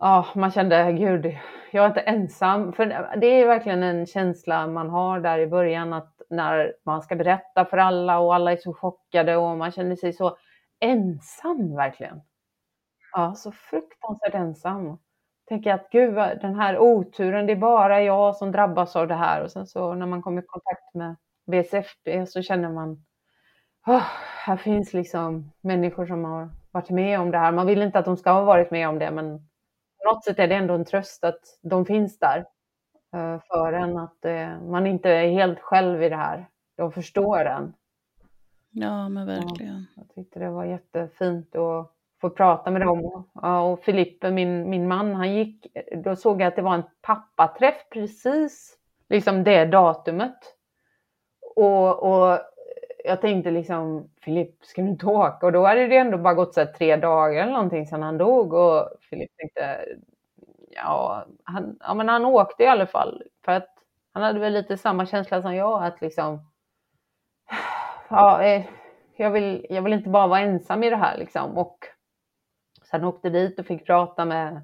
ja, 0.00 0.26
man 0.34 0.50
kände, 0.50 0.92
gud, 0.92 1.36
jag 1.72 1.84
är 1.84 1.88
inte 1.88 2.00
ensam. 2.00 2.72
För 2.72 2.86
det 3.16 3.26
är 3.26 3.46
verkligen 3.46 3.82
en 3.82 4.06
känsla 4.06 4.66
man 4.66 4.90
har 4.90 5.20
där 5.20 5.38
i 5.38 5.46
början, 5.46 5.92
att 5.92 6.22
när 6.30 6.74
man 6.84 7.02
ska 7.02 7.16
berätta 7.16 7.64
för 7.64 7.76
alla 7.76 8.18
och 8.18 8.34
alla 8.34 8.52
är 8.52 8.56
så 8.56 8.74
chockade 8.74 9.36
och 9.36 9.56
man 9.56 9.72
känner 9.72 9.96
sig 9.96 10.12
så 10.12 10.36
ensam 10.80 11.76
verkligen. 11.76 12.20
Ja, 13.12 13.34
så 13.34 13.52
fruktansvärt 13.52 14.34
ensam 14.34 14.98
tänker 15.48 15.72
att 15.72 15.90
gud, 15.90 16.14
den 16.14 16.54
här 16.54 16.78
oturen, 16.78 17.46
det 17.46 17.52
är 17.52 17.56
bara 17.56 18.02
jag 18.02 18.36
som 18.36 18.52
drabbas 18.52 18.96
av 18.96 19.08
det 19.08 19.14
här. 19.14 19.42
Och 19.42 19.50
sen 19.50 19.66
så 19.66 19.94
när 19.94 20.06
man 20.06 20.22
kommer 20.22 20.42
i 20.42 20.46
kontakt 20.46 20.94
med 20.94 21.16
BSFB 21.46 22.26
så 22.26 22.42
känner 22.42 22.70
man, 22.70 23.04
oh, 23.86 24.02
här 24.46 24.56
finns 24.56 24.92
liksom 24.92 25.52
människor 25.60 26.06
som 26.06 26.24
har 26.24 26.50
varit 26.70 26.90
med 26.90 27.20
om 27.20 27.30
det 27.30 27.38
här. 27.38 27.52
Man 27.52 27.66
vill 27.66 27.82
inte 27.82 27.98
att 27.98 28.04
de 28.04 28.16
ska 28.16 28.30
ha 28.30 28.44
varit 28.44 28.70
med 28.70 28.88
om 28.88 28.98
det, 28.98 29.10
men 29.10 29.38
på 29.98 30.12
något 30.12 30.24
sätt 30.24 30.38
är 30.38 30.48
det 30.48 30.54
ändå 30.54 30.74
en 30.74 30.84
tröst 30.84 31.24
att 31.24 31.40
de 31.62 31.86
finns 31.86 32.18
där 32.18 32.44
eh, 33.14 33.40
för 33.48 33.72
en, 33.72 33.98
att 33.98 34.24
eh, 34.24 34.60
man 34.62 34.86
inte 34.86 35.10
är 35.10 35.30
helt 35.30 35.60
själv 35.60 36.02
i 36.02 36.08
det 36.08 36.16
här. 36.16 36.46
De 36.76 36.92
förstår 36.92 37.44
en. 37.44 37.74
Ja, 38.70 39.08
men 39.08 39.26
verkligen. 39.26 39.86
Ja, 39.96 40.02
jag 40.02 40.14
tyckte 40.14 40.38
det 40.38 40.50
var 40.50 40.64
jättefint 40.64 41.54
och 41.54 41.92
få 42.24 42.30
prata 42.30 42.70
med 42.70 42.80
dem. 42.80 43.24
Och 43.34 43.84
Filippe, 43.84 44.30
min, 44.30 44.70
min 44.70 44.88
man, 44.88 45.14
han 45.14 45.34
gick, 45.34 45.66
då 46.04 46.16
såg 46.16 46.40
jag 46.40 46.48
att 46.48 46.56
det 46.56 46.62
var 46.62 46.74
en 46.74 46.82
pappaträff 47.02 47.74
precis 47.90 48.78
liksom 49.08 49.44
det 49.44 49.64
datumet. 49.64 50.38
Och, 51.56 52.02
och 52.02 52.38
jag 53.04 53.20
tänkte 53.20 53.50
liksom, 53.50 54.10
Filipp, 54.22 54.64
ska 54.64 54.82
du 54.82 54.88
inte 54.88 55.06
åka? 55.06 55.46
Och 55.46 55.52
då 55.52 55.66
hade 55.66 55.86
det 55.86 55.96
ändå 55.96 56.18
bara 56.18 56.34
gått 56.34 56.54
så 56.54 56.66
tre 56.78 56.96
dagar 56.96 57.42
eller 57.42 57.52
någonting 57.52 57.86
sedan 57.86 58.02
han 58.02 58.18
dog. 58.18 58.52
Och 58.52 58.88
Filipp 59.10 59.30
tänkte, 59.36 59.84
ja, 60.70 61.24
han, 61.44 61.76
ja, 61.80 61.94
men 61.94 62.08
han 62.08 62.24
åkte 62.24 62.62
i 62.62 62.66
alla 62.66 62.86
fall. 62.86 63.22
För 63.44 63.52
att 63.52 63.68
han 64.12 64.22
hade 64.22 64.40
väl 64.40 64.52
lite 64.52 64.76
samma 64.76 65.06
känsla 65.06 65.42
som 65.42 65.54
jag, 65.54 65.84
att 65.84 66.00
liksom, 66.00 66.38
ja, 68.08 68.42
eh, 68.42 68.64
jag 69.16 69.30
vill, 69.30 69.66
jag 69.70 69.82
vill 69.82 69.92
inte 69.92 70.08
bara 70.08 70.26
vara 70.26 70.40
ensam 70.40 70.82
i 70.82 70.90
det 70.90 70.96
här 70.96 71.18
liksom. 71.18 71.58
Och 71.58 71.78
han 72.94 73.04
åkte 73.04 73.30
dit 73.30 73.58
och 73.58 73.66
fick 73.66 73.86
prata 73.86 74.24
med 74.24 74.60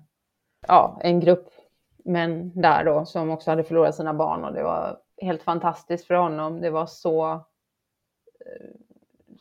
ja, 0.69 1.01
en 1.03 1.21
grupp 1.21 1.49
män 2.05 2.53
där 2.61 2.85
då 2.85 3.05
som 3.05 3.31
också 3.31 3.51
hade 3.51 3.65
förlorat 3.65 3.95
sina 3.95 4.15
barn 4.15 4.45
och 4.45 4.53
det 4.53 4.63
var 4.63 4.99
helt 5.23 5.43
fantastiskt 5.43 6.07
för 6.07 6.15
honom. 6.15 6.61
Det 6.61 6.71
var 6.71 6.87
så 6.87 7.33
eh, 8.47 8.71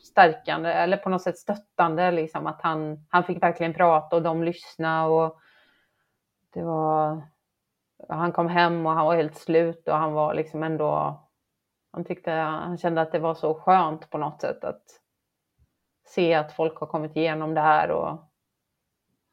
stärkande 0.00 0.72
eller 0.72 0.96
på 0.96 1.08
något 1.08 1.22
sätt 1.22 1.38
stöttande 1.38 2.10
liksom 2.10 2.46
att 2.46 2.62
han, 2.62 3.06
han 3.08 3.24
fick 3.24 3.42
verkligen 3.42 3.74
prata 3.74 4.16
och 4.16 4.22
de 4.22 4.44
lyssnade 4.44 5.10
och 5.10 5.40
det 6.52 6.62
var 6.62 7.22
han 8.08 8.32
kom 8.32 8.48
hem 8.48 8.86
och 8.86 8.92
han 8.92 9.06
var 9.06 9.16
helt 9.16 9.36
slut 9.36 9.88
och 9.88 9.96
han 9.96 10.12
var 10.12 10.34
liksom 10.34 10.62
ändå 10.62 11.20
han 11.92 12.04
tyckte, 12.04 12.30
han 12.30 12.78
kände 12.78 13.00
att 13.00 13.12
det 13.12 13.18
var 13.18 13.34
så 13.34 13.54
skönt 13.54 14.10
på 14.10 14.18
något 14.18 14.40
sätt 14.40 14.64
att 14.64 14.82
se 16.06 16.34
att 16.34 16.52
folk 16.52 16.78
har 16.78 16.86
kommit 16.86 17.16
igenom 17.16 17.54
det 17.54 17.60
här 17.60 17.90
och 17.90 18.29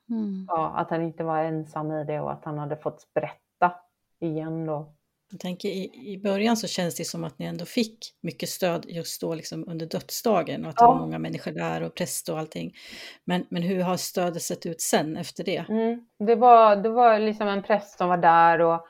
Mm. 0.09 0.45
Ja, 0.47 0.73
att 0.75 0.89
han 0.89 1.01
inte 1.01 1.23
var 1.23 1.43
ensam 1.43 1.91
i 1.91 2.03
det 2.03 2.19
och 2.19 2.31
att 2.31 2.45
han 2.45 2.57
hade 2.57 2.77
fått 2.77 3.13
berätta 3.13 3.73
igen 4.19 4.65
då. 4.65 4.93
Jag 5.31 5.39
tänker 5.39 5.69
i, 5.69 6.13
i 6.13 6.21
början 6.23 6.57
så 6.57 6.67
känns 6.67 6.95
det 6.95 7.05
som 7.05 7.23
att 7.23 7.39
ni 7.39 7.45
ändå 7.45 7.65
fick 7.65 7.97
mycket 8.21 8.49
stöd 8.49 8.85
just 8.87 9.21
då 9.21 9.35
liksom 9.35 9.67
under 9.67 9.85
dödsdagen 9.85 10.65
och 10.65 10.69
att 10.69 10.75
ja. 10.79 10.85
det 10.87 10.93
var 10.93 10.99
många 10.99 11.19
människor 11.19 11.51
där 11.51 11.83
och 11.83 11.95
präst 11.95 12.29
och 12.29 12.39
allting. 12.39 12.73
Men, 13.25 13.45
men 13.49 13.63
hur 13.63 13.81
har 13.81 13.97
stödet 13.97 14.41
sett 14.41 14.65
ut 14.65 14.81
sen 14.81 15.17
efter 15.17 15.43
det? 15.43 15.65
Mm. 15.69 16.05
Det, 16.19 16.35
var, 16.35 16.75
det 16.75 16.89
var 16.89 17.19
liksom 17.19 17.47
en 17.47 17.63
präst 17.63 17.97
som 17.97 18.09
var 18.09 18.17
där 18.17 18.61
och 18.61 18.87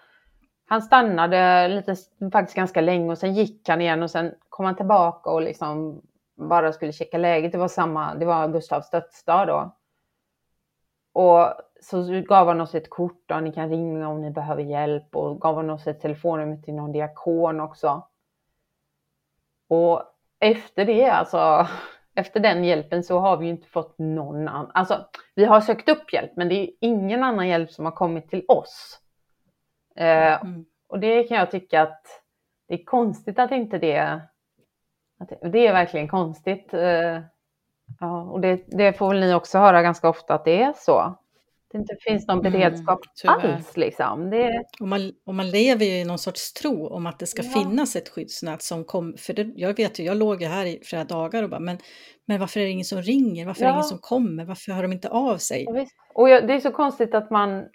han 0.70 0.82
stannade 0.82 1.68
lite, 1.68 1.96
faktiskt 2.32 2.56
ganska 2.56 2.82
länge 2.82 3.12
och 3.12 3.18
sen 3.18 3.34
gick 3.34 3.70
han 3.70 3.82
igen 3.82 4.04
och 4.04 4.12
sen 4.12 4.34
kom 4.50 4.66
han 4.66 4.76
tillbaka 4.76 5.30
och 5.30 5.42
liksom 5.42 6.02
bara 6.50 6.74
skulle 6.74 6.94
checka 6.94 7.18
läget. 7.18 7.52
Det 7.52 7.58
var 7.58 7.68
samma, 7.68 8.16
det 8.16 8.26
var 8.26 8.48
Gustavs 8.48 8.90
dödsdag 8.90 9.48
då. 9.48 9.77
Och 11.18 11.54
så 11.82 12.22
gav 12.22 12.48
han 12.48 12.62
oss 12.62 12.76
ett 12.76 12.90
kort 12.90 13.32
och 13.32 13.44
ni 13.44 13.52
kan 13.52 13.70
ringa 13.70 14.10
om 14.10 14.22
ni 14.22 14.32
behöver 14.32 14.64
hjälp 14.64 15.16
och 15.16 15.42
gav 15.42 15.56
han 15.56 15.70
oss 15.70 15.88
ett 15.88 16.02
telefonnummer 16.02 16.58
till 16.58 16.74
någon 16.74 16.92
diakon 16.92 17.60
också. 17.60 18.08
Och 19.68 20.04
efter 20.40 20.86
det, 20.86 21.06
alltså 21.06 21.68
efter 22.16 22.40
den 22.40 22.64
hjälpen 22.64 23.04
så 23.04 23.20
har 23.20 23.38
vi 23.38 23.48
inte 23.48 23.68
fått 23.68 23.98
någon 23.98 24.48
annan. 24.48 24.72
Alltså, 24.74 25.06
vi 25.36 25.46
har 25.46 25.62
sökt 25.62 25.90
upp 25.90 26.14
hjälp, 26.14 26.32
men 26.36 26.50
det 26.50 26.56
är 26.56 26.70
ingen 26.82 27.24
annan 27.24 27.48
hjälp 27.48 27.72
som 27.72 27.86
har 27.86 27.92
kommit 27.92 28.30
till 28.30 28.46
oss. 28.48 29.00
Eh, 29.96 30.42
mm. 30.42 30.66
Och 30.88 31.00
det 31.00 31.24
kan 31.24 31.38
jag 31.38 31.52
tycka 31.52 31.82
att 31.82 32.06
det 32.68 32.74
är 32.74 32.86
konstigt 32.86 33.40
att 33.40 33.52
inte 33.52 33.78
det... 33.78 34.22
Att 35.20 35.30
det, 35.42 35.68
är 35.68 35.74
verkligen 35.74 36.08
konstigt. 36.08 36.74
Eh, 36.74 37.20
Ja, 38.00 38.22
och 38.22 38.42
det, 38.42 38.64
det, 38.68 38.94
får 38.94 39.10
väl 39.10 39.20
ni 39.20 39.34
också 39.34 39.58
höra 39.58 39.82
ganska 39.82 40.10
ofta 40.10 40.34
att 40.34 40.46
det 40.46 40.62
är 40.62 40.74
så. 40.78 41.18
Det 41.72 41.78
inte 41.78 41.96
finns 42.02 42.28
någon 42.28 42.40
mm, 42.40 42.52
beredskap 42.52 43.00
mm, 43.24 43.36
alls. 43.36 43.78
Liksom. 43.78 44.30
Det... 44.30 44.64
Och, 44.80 44.88
man, 44.88 45.12
och 45.26 45.36
man 45.36 45.50
lever 45.50 45.86
ju 45.86 45.92
i 45.92 46.06
någon 46.06 46.18
sorts 46.18 46.54
tro 46.54 46.88
om 46.88 47.08
att 47.08 47.20
det 47.20 47.26
ska 47.26 47.44
ja. 47.44 47.50
finnas 47.50 47.96
ett 47.96 48.10
skyddsnät 48.10 48.62
som 48.62 48.84
kommer. 48.84 49.18
För 49.18 49.34
det, 49.34 49.52
jag 49.56 49.78
vet 49.78 50.00
ju, 50.00 50.04
jag 50.04 50.18
låg 50.18 50.42
ju 50.42 50.48
här 50.48 50.66
i 50.66 50.80
flera 50.84 51.04
dagar 51.04 51.44
och 51.44 51.50
bara, 51.50 51.60
men, 51.60 51.78
men 52.26 52.40
varför 52.40 52.60
är 52.60 52.64
det 52.64 52.70
ingen 52.70 52.86
som 52.86 53.02
ringer? 53.02 53.46
Varför 53.46 53.62
ja. 53.62 53.68
är 53.68 53.72
det 53.72 53.76
ingen 53.76 53.84
som 53.84 53.98
kommer? 53.98 54.46
Varför 54.46 54.72
hör 54.72 54.82
de 54.82 54.92
inte 54.92 55.10
av 55.10 55.38
sig? 55.38 55.66
Ja, 55.68 55.86
och 56.14 56.28
det 56.28 56.54
är 56.54 56.60
så 56.60 56.72
konstigt 56.72 57.16
att 57.16 57.32
man, 57.32 57.66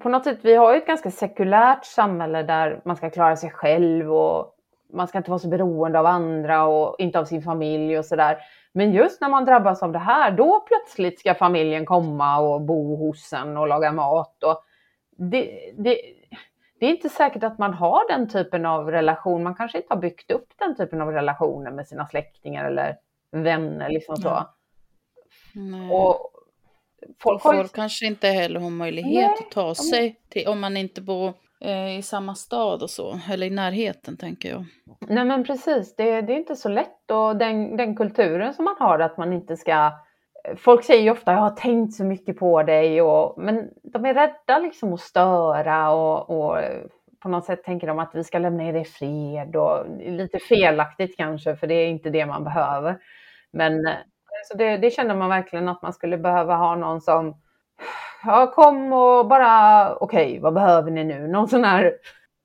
på 0.00 0.08
något 0.08 0.24
sätt, 0.24 0.38
vi 0.42 0.54
har 0.54 0.72
ju 0.72 0.78
ett 0.78 0.86
ganska 0.86 1.10
sekulärt 1.10 1.84
samhälle 1.84 2.42
där 2.42 2.80
man 2.84 2.96
ska 2.96 3.10
klara 3.10 3.36
sig 3.36 3.50
själv 3.50 4.12
och 4.12 4.54
man 4.92 5.08
ska 5.08 5.18
inte 5.18 5.30
vara 5.30 5.38
så 5.38 5.48
beroende 5.48 5.98
av 5.98 6.06
andra 6.06 6.64
och 6.64 6.96
inte 6.98 7.18
av 7.18 7.24
sin 7.24 7.42
familj 7.42 7.98
och 7.98 8.04
sådär. 8.04 8.38
Men 8.72 8.92
just 8.92 9.20
när 9.20 9.28
man 9.28 9.44
drabbas 9.44 9.82
av 9.82 9.92
det 9.92 9.98
här, 9.98 10.30
då 10.30 10.60
plötsligt 10.60 11.20
ska 11.20 11.34
familjen 11.34 11.86
komma 11.86 12.38
och 12.38 12.60
bo 12.60 12.96
hos 12.96 13.32
en 13.32 13.56
och 13.56 13.68
laga 13.68 13.92
mat. 13.92 14.42
Och 14.42 14.64
det, 15.16 15.72
det, 15.78 16.00
det 16.80 16.86
är 16.86 16.90
inte 16.90 17.08
säkert 17.08 17.42
att 17.42 17.58
man 17.58 17.74
har 17.74 18.08
den 18.08 18.28
typen 18.28 18.66
av 18.66 18.90
relation. 18.90 19.42
Man 19.42 19.54
kanske 19.54 19.78
inte 19.78 19.94
har 19.94 20.00
byggt 20.00 20.30
upp 20.30 20.52
den 20.56 20.76
typen 20.76 21.00
av 21.00 21.12
relationer 21.12 21.70
med 21.70 21.88
sina 21.88 22.06
släktingar 22.06 22.64
eller 22.64 22.96
vänner. 23.32 23.88
Liksom 23.88 24.16
så. 24.16 24.46
Nej. 25.54 25.90
Och 25.90 26.30
folk, 27.18 27.42
folk 27.42 27.74
kanske 27.74 28.06
inte 28.06 28.28
heller 28.28 28.60
har 28.60 28.70
möjlighet 28.70 29.30
Nej. 29.30 29.46
att 29.46 29.50
ta 29.50 29.74
sig 29.74 30.20
till, 30.28 30.48
om 30.48 30.60
man 30.60 30.76
inte 30.76 31.00
bor 31.00 31.34
eh, 31.60 31.98
i 31.98 32.02
samma 32.02 32.34
stad 32.34 32.82
och 32.82 32.90
så, 32.90 33.20
eller 33.30 33.46
i 33.46 33.50
närheten 33.50 34.16
tänker 34.16 34.50
jag. 34.50 34.64
Nej 35.08 35.24
men 35.24 35.44
precis, 35.44 35.96
det, 35.96 36.20
det 36.20 36.32
är 36.32 36.36
inte 36.36 36.56
så 36.56 36.68
lätt 36.68 37.10
och 37.10 37.36
den, 37.36 37.76
den 37.76 37.96
kulturen 37.96 38.54
som 38.54 38.64
man 38.64 38.76
har 38.78 38.98
att 38.98 39.16
man 39.16 39.32
inte 39.32 39.56
ska 39.56 39.92
Folk 40.56 40.84
säger 40.84 41.02
ju 41.02 41.10
ofta 41.10 41.32
jag 41.32 41.40
har 41.40 41.50
tänkt 41.50 41.94
så 41.94 42.04
mycket 42.04 42.38
på 42.38 42.62
dig, 42.62 43.02
och, 43.02 43.42
men 43.42 43.68
de 43.82 44.06
är 44.06 44.14
rädda 44.14 44.58
liksom 44.58 44.92
att 44.92 45.00
störa 45.00 45.90
och, 45.90 46.30
och 46.30 46.58
på 47.22 47.28
något 47.28 47.44
sätt 47.44 47.64
tänker 47.64 47.86
de 47.86 47.98
att 47.98 48.14
vi 48.14 48.24
ska 48.24 48.38
lämna 48.38 48.64
er 48.64 48.74
i 48.74 48.84
fred 48.84 49.56
och 49.56 49.86
lite 49.98 50.38
felaktigt 50.38 51.16
kanske, 51.16 51.56
för 51.56 51.66
det 51.66 51.74
är 51.74 51.88
inte 51.88 52.10
det 52.10 52.26
man 52.26 52.44
behöver. 52.44 52.98
Men 53.52 53.86
alltså 53.86 54.56
det, 54.58 54.76
det 54.76 54.90
kände 54.90 55.14
man 55.14 55.28
verkligen 55.28 55.68
att 55.68 55.82
man 55.82 55.92
skulle 55.92 56.18
behöva 56.18 56.56
ha 56.56 56.76
någon 56.76 57.00
som 57.00 57.36
ja, 58.24 58.52
kom 58.54 58.92
och 58.92 59.28
bara, 59.28 59.94
okej, 59.94 60.28
okay, 60.28 60.40
vad 60.40 60.54
behöver 60.54 60.90
ni 60.90 61.04
nu? 61.04 61.28
Någon 61.28 61.48
sån 61.48 61.64
här 61.64 61.92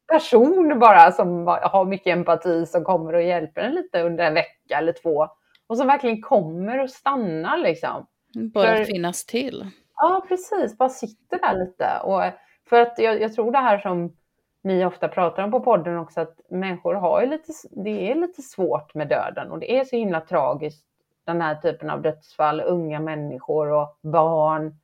person 0.07 0.79
bara 0.79 1.11
som 1.11 1.47
har 1.47 1.85
mycket 1.85 2.17
empati 2.17 2.65
som 2.65 2.83
kommer 2.83 3.13
och 3.13 3.21
hjälper 3.21 3.61
en 3.61 3.75
lite 3.75 4.01
under 4.01 4.23
en 4.23 4.33
vecka 4.33 4.77
eller 4.77 4.93
två. 4.93 5.27
Och 5.67 5.77
som 5.77 5.87
verkligen 5.87 6.21
kommer 6.21 6.83
och 6.83 6.89
stannar 6.89 7.57
liksom. 7.57 8.05
Bara 8.53 8.77
för, 8.77 8.83
finnas 8.83 9.25
till. 9.25 9.65
Ja, 9.95 10.25
precis. 10.27 10.77
Bara 10.77 10.89
sitter 10.89 11.39
där 11.39 11.65
lite. 11.65 11.87
Och 12.03 12.21
för 12.69 12.81
att 12.81 12.93
jag, 12.97 13.21
jag, 13.21 13.33
tror 13.33 13.51
det 13.51 13.57
här 13.57 13.77
som 13.77 14.15
ni 14.61 14.85
ofta 14.85 15.07
pratar 15.07 15.43
om 15.43 15.51
på 15.51 15.59
podden 15.59 15.97
också, 15.97 16.21
att 16.21 16.39
människor 16.49 16.93
har 16.93 17.21
ju 17.21 17.27
lite, 17.27 17.53
det 17.71 18.11
är 18.11 18.15
lite 18.15 18.41
svårt 18.41 18.93
med 18.93 19.07
döden 19.07 19.51
och 19.51 19.59
det 19.59 19.79
är 19.79 19.83
så 19.83 19.95
himla 19.95 20.21
tragiskt, 20.21 20.85
den 21.25 21.41
här 21.41 21.55
typen 21.55 21.89
av 21.89 22.01
dödsfall, 22.01 22.61
unga 22.61 22.99
människor 22.99 23.71
och 23.71 23.97
barn. 24.01 24.79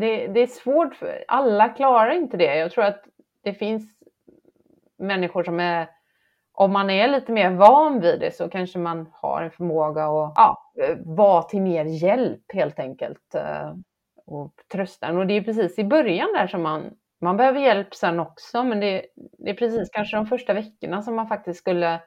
Det, 0.00 0.26
det 0.26 0.40
är 0.40 0.46
svårt, 0.46 0.94
för, 0.94 1.24
alla 1.28 1.68
klarar 1.68 2.10
inte 2.10 2.36
det. 2.36 2.56
Jag 2.56 2.70
tror 2.70 2.84
att 2.84 3.04
det 3.42 3.54
finns 3.54 3.96
människor 4.98 5.42
som 5.44 5.60
är, 5.60 5.88
om 6.52 6.72
man 6.72 6.90
är 6.90 7.08
lite 7.08 7.32
mer 7.32 7.50
van 7.50 8.00
vid 8.00 8.20
det 8.20 8.34
så 8.34 8.48
kanske 8.48 8.78
man 8.78 9.08
har 9.12 9.42
en 9.42 9.50
förmåga 9.50 10.04
att 10.04 10.32
ja, 10.36 10.72
vara 11.04 11.42
till 11.42 11.62
mer 11.62 11.84
hjälp 11.84 12.52
helt 12.52 12.78
enkelt. 12.78 13.34
Eh, 13.34 13.72
och 14.26 14.52
trösta 14.72 15.12
Och 15.12 15.26
det 15.26 15.34
är 15.34 15.42
precis 15.42 15.78
i 15.78 15.84
början 15.84 16.28
där 16.34 16.46
som 16.46 16.62
man, 16.62 16.90
man 17.20 17.36
behöver 17.36 17.60
hjälp 17.60 17.94
sen 17.94 18.20
också, 18.20 18.64
men 18.64 18.80
det, 18.80 19.06
det 19.14 19.50
är 19.50 19.54
precis 19.54 19.90
kanske 19.92 20.16
de 20.16 20.26
första 20.26 20.52
veckorna 20.52 21.02
som 21.02 21.16
man 21.16 21.28
faktiskt 21.28 21.58
skulle 21.58 22.00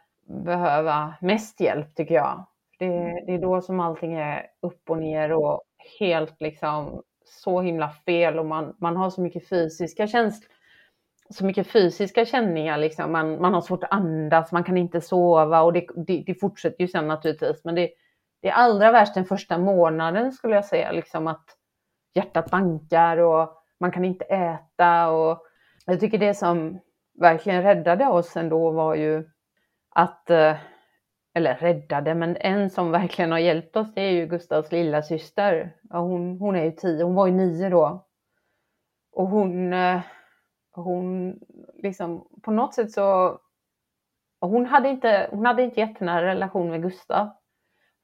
behöva 0.46 1.14
mest 1.22 1.62
hjälp 1.62 1.96
tycker 1.96 2.16
jag. 2.16 2.46
Det, 2.80 2.88
det, 3.26 3.34
är 3.34 3.42
då 3.42 3.62
som 3.62 3.80
allting 3.80 4.14
är 4.14 4.48
upp 4.62 4.90
och 4.90 4.98
ner 4.98 5.32
och 5.32 5.64
helt 6.00 6.42
liksom 6.42 7.04
så 7.30 7.62
himla 7.62 7.90
fel 7.90 8.40
och 8.40 8.46
man, 8.46 8.76
man 8.78 8.98
har 8.98 9.10
så 9.10 9.22
mycket 9.22 9.50
fysiska 9.50 10.08
känslor 10.08 10.50
så 11.30 11.46
mycket 11.46 11.68
fysiska 11.68 12.26
känningar. 12.26 12.78
Liksom. 12.78 13.12
Man, 13.12 13.42
man 13.42 13.54
har 13.54 13.62
svårt 13.62 13.84
att 13.84 13.92
andas, 13.92 14.52
man 14.52 14.64
kan 14.64 14.78
inte 14.78 15.02
sova 15.02 15.62
och 15.62 15.74
det, 15.74 15.88
det, 16.08 16.24
det 16.26 16.36
fortsätter 16.36 16.82
ju 16.82 16.88
sen 16.88 17.08
naturligtvis. 17.08 17.64
Men 17.64 17.76
det, 17.76 17.90
det 18.42 18.48
är 18.48 18.54
allra 18.54 18.92
värst 18.92 19.14
den 19.14 19.26
första 19.26 19.58
månaden 19.58 20.32
skulle 20.32 20.56
jag 20.56 20.66
säga, 20.66 20.92
liksom 20.92 21.28
att 21.28 21.46
hjärtat 22.14 22.52
bankar 22.52 23.18
och 23.18 23.64
man 23.80 23.92
kan 23.92 24.06
inte 24.06 24.26
äta. 24.26 25.10
Och 25.10 25.42
jag 25.86 26.00
tycker 26.00 26.18
det 26.18 26.34
som 26.34 26.80
verkligen 27.20 27.64
räddade 27.64 28.08
oss 28.08 28.38
ändå 28.38 28.72
var 28.72 28.96
ju 28.96 29.30
att, 29.90 30.30
eh, 30.30 30.56
eller 31.34 31.56
räddade, 31.56 32.16
men 32.16 32.38
en 32.40 32.70
som 32.70 32.92
verkligen 32.92 33.32
har 33.32 33.40
hjälpt 33.40 33.76
oss 33.76 33.94
det 33.94 34.02
är 34.02 34.12
ju 34.12 34.26
Gustavs 34.26 34.72
lilla 34.72 35.02
syster. 35.02 35.76
Hon, 35.90 36.38
hon 36.40 36.56
är 36.56 36.64
ju 36.64 36.72
tio, 36.72 37.04
hon 37.04 37.16
var 37.16 37.28
ju 37.28 37.34
nio 37.34 37.70
då. 37.70 38.06
Och 39.12 39.28
hon 39.28 39.74
eh, 39.74 40.02
hon 40.84 41.40
liksom 41.84 42.28
på 42.44 42.52
något 42.52 42.74
sätt 42.74 42.92
så 42.92 43.38
hon 44.42 44.66
hade 44.66 44.90
inte, 44.90 45.28
hon 45.32 45.46
hade 45.46 45.64
inte 45.64 45.80
jättenära 45.80 46.26
relation 46.26 46.70
med 46.70 46.82
Gustav. 46.82 47.30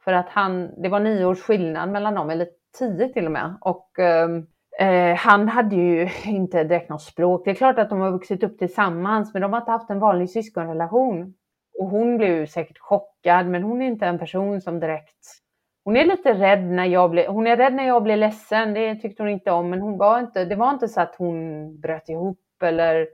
För 0.04 0.14
att 0.14 0.30
han, 0.30 0.82
det 0.82 0.90
var 0.90 1.00
nio 1.00 1.26
års 1.26 1.42
skillnad 1.42 1.90
mellan 1.90 2.14
dem, 2.14 2.30
eller 2.30 2.48
tio 2.80 3.10
till 3.10 3.26
och 3.26 3.32
med. 3.32 3.58
Och 3.62 4.00
ehm, 4.00 4.48
eh, 4.80 5.16
han 5.16 5.48
hade 5.50 5.76
ju 5.76 6.10
inte 6.26 6.64
direkt 6.64 6.90
något 6.90 7.02
språk. 7.02 7.46
Det 7.46 7.52
är 7.52 7.56
klart 7.56 7.80
att 7.80 7.90
de 7.90 8.00
har 8.00 8.12
vuxit 8.12 8.44
upp 8.44 8.58
tillsammans, 8.58 9.34
men 9.34 9.42
de 9.42 9.54
har 9.54 9.60
inte 9.60 9.72
haft 9.72 9.90
en 9.90 10.00
vanlig 10.00 10.30
syskonrelation. 10.30 11.34
Och 11.80 11.90
hon 11.90 12.18
blev 12.18 12.46
säkert 12.46 12.80
chockad, 12.80 13.48
men 13.48 13.64
hon 13.64 13.82
är 13.82 13.86
inte 13.86 14.06
en 14.06 14.20
person 14.20 14.62
som 14.62 14.80
direkt... 14.80 15.42
Hon 15.84 15.98
är 15.98 16.06
lite 16.06 16.34
rädd 16.34 16.64
när 16.64 16.86
jag 16.86 17.12
blev, 17.12 17.28
hon 17.28 17.48
är 17.48 17.58
rädd 17.58 17.74
när 17.74 17.88
jag 17.88 18.04
blev 18.04 18.18
ledsen, 18.18 18.74
det 18.74 18.96
tyckte 18.96 19.24
hon 19.24 19.30
inte 19.30 19.52
om, 19.52 19.70
men 19.70 19.82
hon 19.82 19.98
var 19.98 20.20
inte, 20.20 20.46
det 20.46 20.56
var 20.56 20.72
inte 20.72 20.88
så 20.88 21.02
att 21.02 21.16
hon 21.16 21.80
bröt 21.80 22.10
ihop 22.10 22.40
eller 22.64 23.08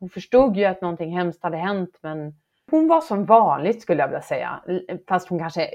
hon 0.00 0.08
förstod 0.08 0.56
ju 0.56 0.64
att 0.64 0.80
någonting 0.80 1.16
hemskt 1.16 1.42
hade 1.42 1.56
hänt 1.56 1.98
men 2.02 2.34
hon 2.70 2.88
var 2.88 3.00
som 3.00 3.24
vanligt 3.24 3.82
skulle 3.82 4.02
jag 4.02 4.08
vilja 4.08 4.22
säga. 4.22 4.60
Fast 5.08 5.28
hon 5.28 5.38
kanske 5.38 5.70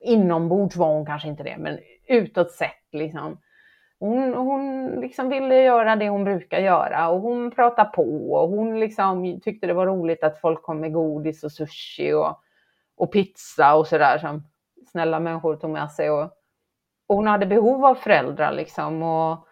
inombords 0.00 0.76
var 0.76 0.94
hon 0.94 1.06
kanske 1.06 1.28
inte 1.28 1.42
det, 1.42 1.56
men 1.58 1.78
utåt 2.08 2.52
sett 2.52 2.88
liksom. 2.92 3.38
Hon, 3.98 4.34
hon 4.34 4.90
liksom 5.00 5.28
ville 5.28 5.62
göra 5.62 5.96
det 5.96 6.08
hon 6.08 6.24
brukar 6.24 6.58
göra 6.58 7.08
och 7.08 7.20
hon 7.20 7.50
pratade 7.50 7.90
på 7.90 8.32
och 8.32 8.48
hon 8.48 8.80
liksom 8.80 9.40
tyckte 9.40 9.66
det 9.66 9.74
var 9.74 9.86
roligt 9.86 10.24
att 10.24 10.40
folk 10.40 10.62
kom 10.62 10.80
med 10.80 10.92
godis 10.92 11.44
och 11.44 11.52
sushi 11.52 12.12
och, 12.12 12.40
och 12.96 13.12
pizza 13.12 13.74
och 13.74 13.86
sådär 13.86 14.18
som 14.18 14.42
snälla 14.90 15.20
människor 15.20 15.56
tog 15.56 15.70
med 15.70 15.92
sig. 15.92 16.10
Och, 16.10 16.24
och 17.06 17.16
hon 17.16 17.26
hade 17.26 17.46
behov 17.46 17.84
av 17.84 17.94
föräldrar 17.94 18.52
liksom. 18.52 19.02
Och, 19.02 19.46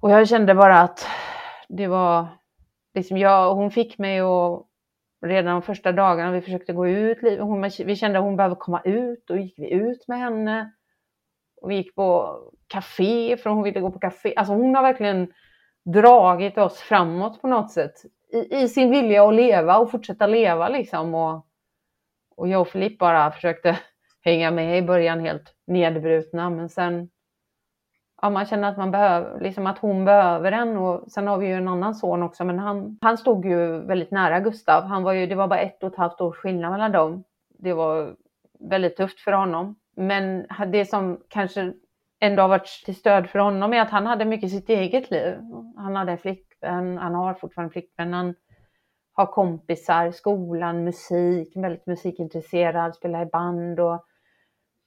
och 0.00 0.10
jag 0.10 0.28
kände 0.28 0.54
bara 0.54 0.80
att 0.80 1.06
det 1.68 1.86
var 1.86 2.26
liksom 2.94 3.18
jag, 3.18 3.54
hon 3.54 3.70
fick 3.70 3.98
mig 3.98 4.20
att 4.20 4.66
redan 5.22 5.52
de 5.52 5.62
första 5.62 5.92
dagarna 5.92 6.32
vi 6.32 6.40
försökte 6.40 6.72
gå 6.72 6.88
ut, 6.88 7.18
hon, 7.40 7.70
vi 7.84 7.96
kände 7.96 8.18
att 8.18 8.24
hon 8.24 8.36
behöver 8.36 8.56
komma 8.56 8.80
ut 8.84 9.30
och 9.30 9.38
gick 9.38 9.58
vi 9.58 9.70
ut 9.70 10.08
med 10.08 10.18
henne. 10.18 10.72
Och 11.62 11.70
vi 11.70 11.74
gick 11.74 11.94
på 11.94 12.38
café 12.66 13.36
för 13.36 13.50
hon 13.50 13.62
ville 13.62 13.80
gå 13.80 13.90
på 13.90 13.98
café. 13.98 14.34
Alltså 14.36 14.54
hon 14.54 14.74
har 14.74 14.82
verkligen 14.82 15.32
dragit 15.84 16.58
oss 16.58 16.78
framåt 16.78 17.42
på 17.42 17.48
något 17.48 17.70
sätt 17.70 17.94
i, 18.32 18.56
i 18.56 18.68
sin 18.68 18.90
vilja 18.90 19.28
att 19.28 19.34
leva 19.34 19.78
och 19.78 19.90
fortsätta 19.90 20.26
leva 20.26 20.68
liksom. 20.68 21.14
Och, 21.14 21.46
och 22.36 22.48
jag 22.48 22.60
och 22.60 22.68
Filip 22.68 22.98
bara 22.98 23.30
försökte 23.30 23.78
hänga 24.24 24.50
med 24.50 24.78
i 24.78 24.82
början 24.82 25.20
helt 25.20 25.54
nedbrutna 25.66 26.50
men 26.50 26.68
sen 26.68 27.08
ja, 28.22 28.30
man 28.30 28.46
känner 28.46 28.68
att, 28.68 28.76
man 28.76 28.90
behöver, 28.90 29.40
liksom 29.40 29.66
att 29.66 29.78
hon 29.78 30.04
behöver 30.04 30.52
en. 30.52 30.76
Och 30.76 31.12
sen 31.12 31.26
har 31.26 31.38
vi 31.38 31.46
ju 31.46 31.54
en 31.54 31.68
annan 31.68 31.94
son 31.94 32.22
också, 32.22 32.44
men 32.44 32.58
han, 32.58 32.98
han 33.00 33.18
stod 33.18 33.46
ju 33.46 33.80
väldigt 33.80 34.10
nära 34.10 34.40
Gustav. 34.40 34.82
Han 34.82 35.02
var 35.02 35.12
ju, 35.12 35.26
det 35.26 35.34
var 35.34 35.48
bara 35.48 35.60
ett 35.60 35.82
och 35.82 35.92
ett 35.92 35.98
halvt 35.98 36.20
års 36.20 36.36
skillnad 36.36 36.72
mellan 36.72 36.92
dem. 36.92 37.24
Det 37.58 37.72
var 37.72 38.14
väldigt 38.60 38.96
tufft 38.96 39.20
för 39.20 39.32
honom. 39.32 39.76
Men 39.96 40.46
det 40.66 40.84
som 40.84 41.20
kanske 41.28 41.72
ändå 42.20 42.42
har 42.42 42.48
varit 42.48 42.82
till 42.84 42.96
stöd 42.96 43.30
för 43.30 43.38
honom 43.38 43.72
är 43.72 43.80
att 43.80 43.90
han 43.90 44.06
hade 44.06 44.24
mycket 44.24 44.50
sitt 44.50 44.68
eget 44.68 45.10
liv. 45.10 45.34
Han 45.76 45.96
hade 45.96 46.16
flickvän, 46.16 46.98
han 46.98 47.14
har 47.14 47.34
fortfarande 47.34 47.72
flickvän, 47.72 48.12
han 48.12 48.34
har 49.12 49.26
kompisar, 49.26 50.10
skolan, 50.10 50.84
musik, 50.84 51.56
väldigt 51.56 51.86
musikintresserad, 51.86 52.94
spelar 52.94 53.22
i 53.22 53.26
band 53.26 53.80
och 53.80 54.06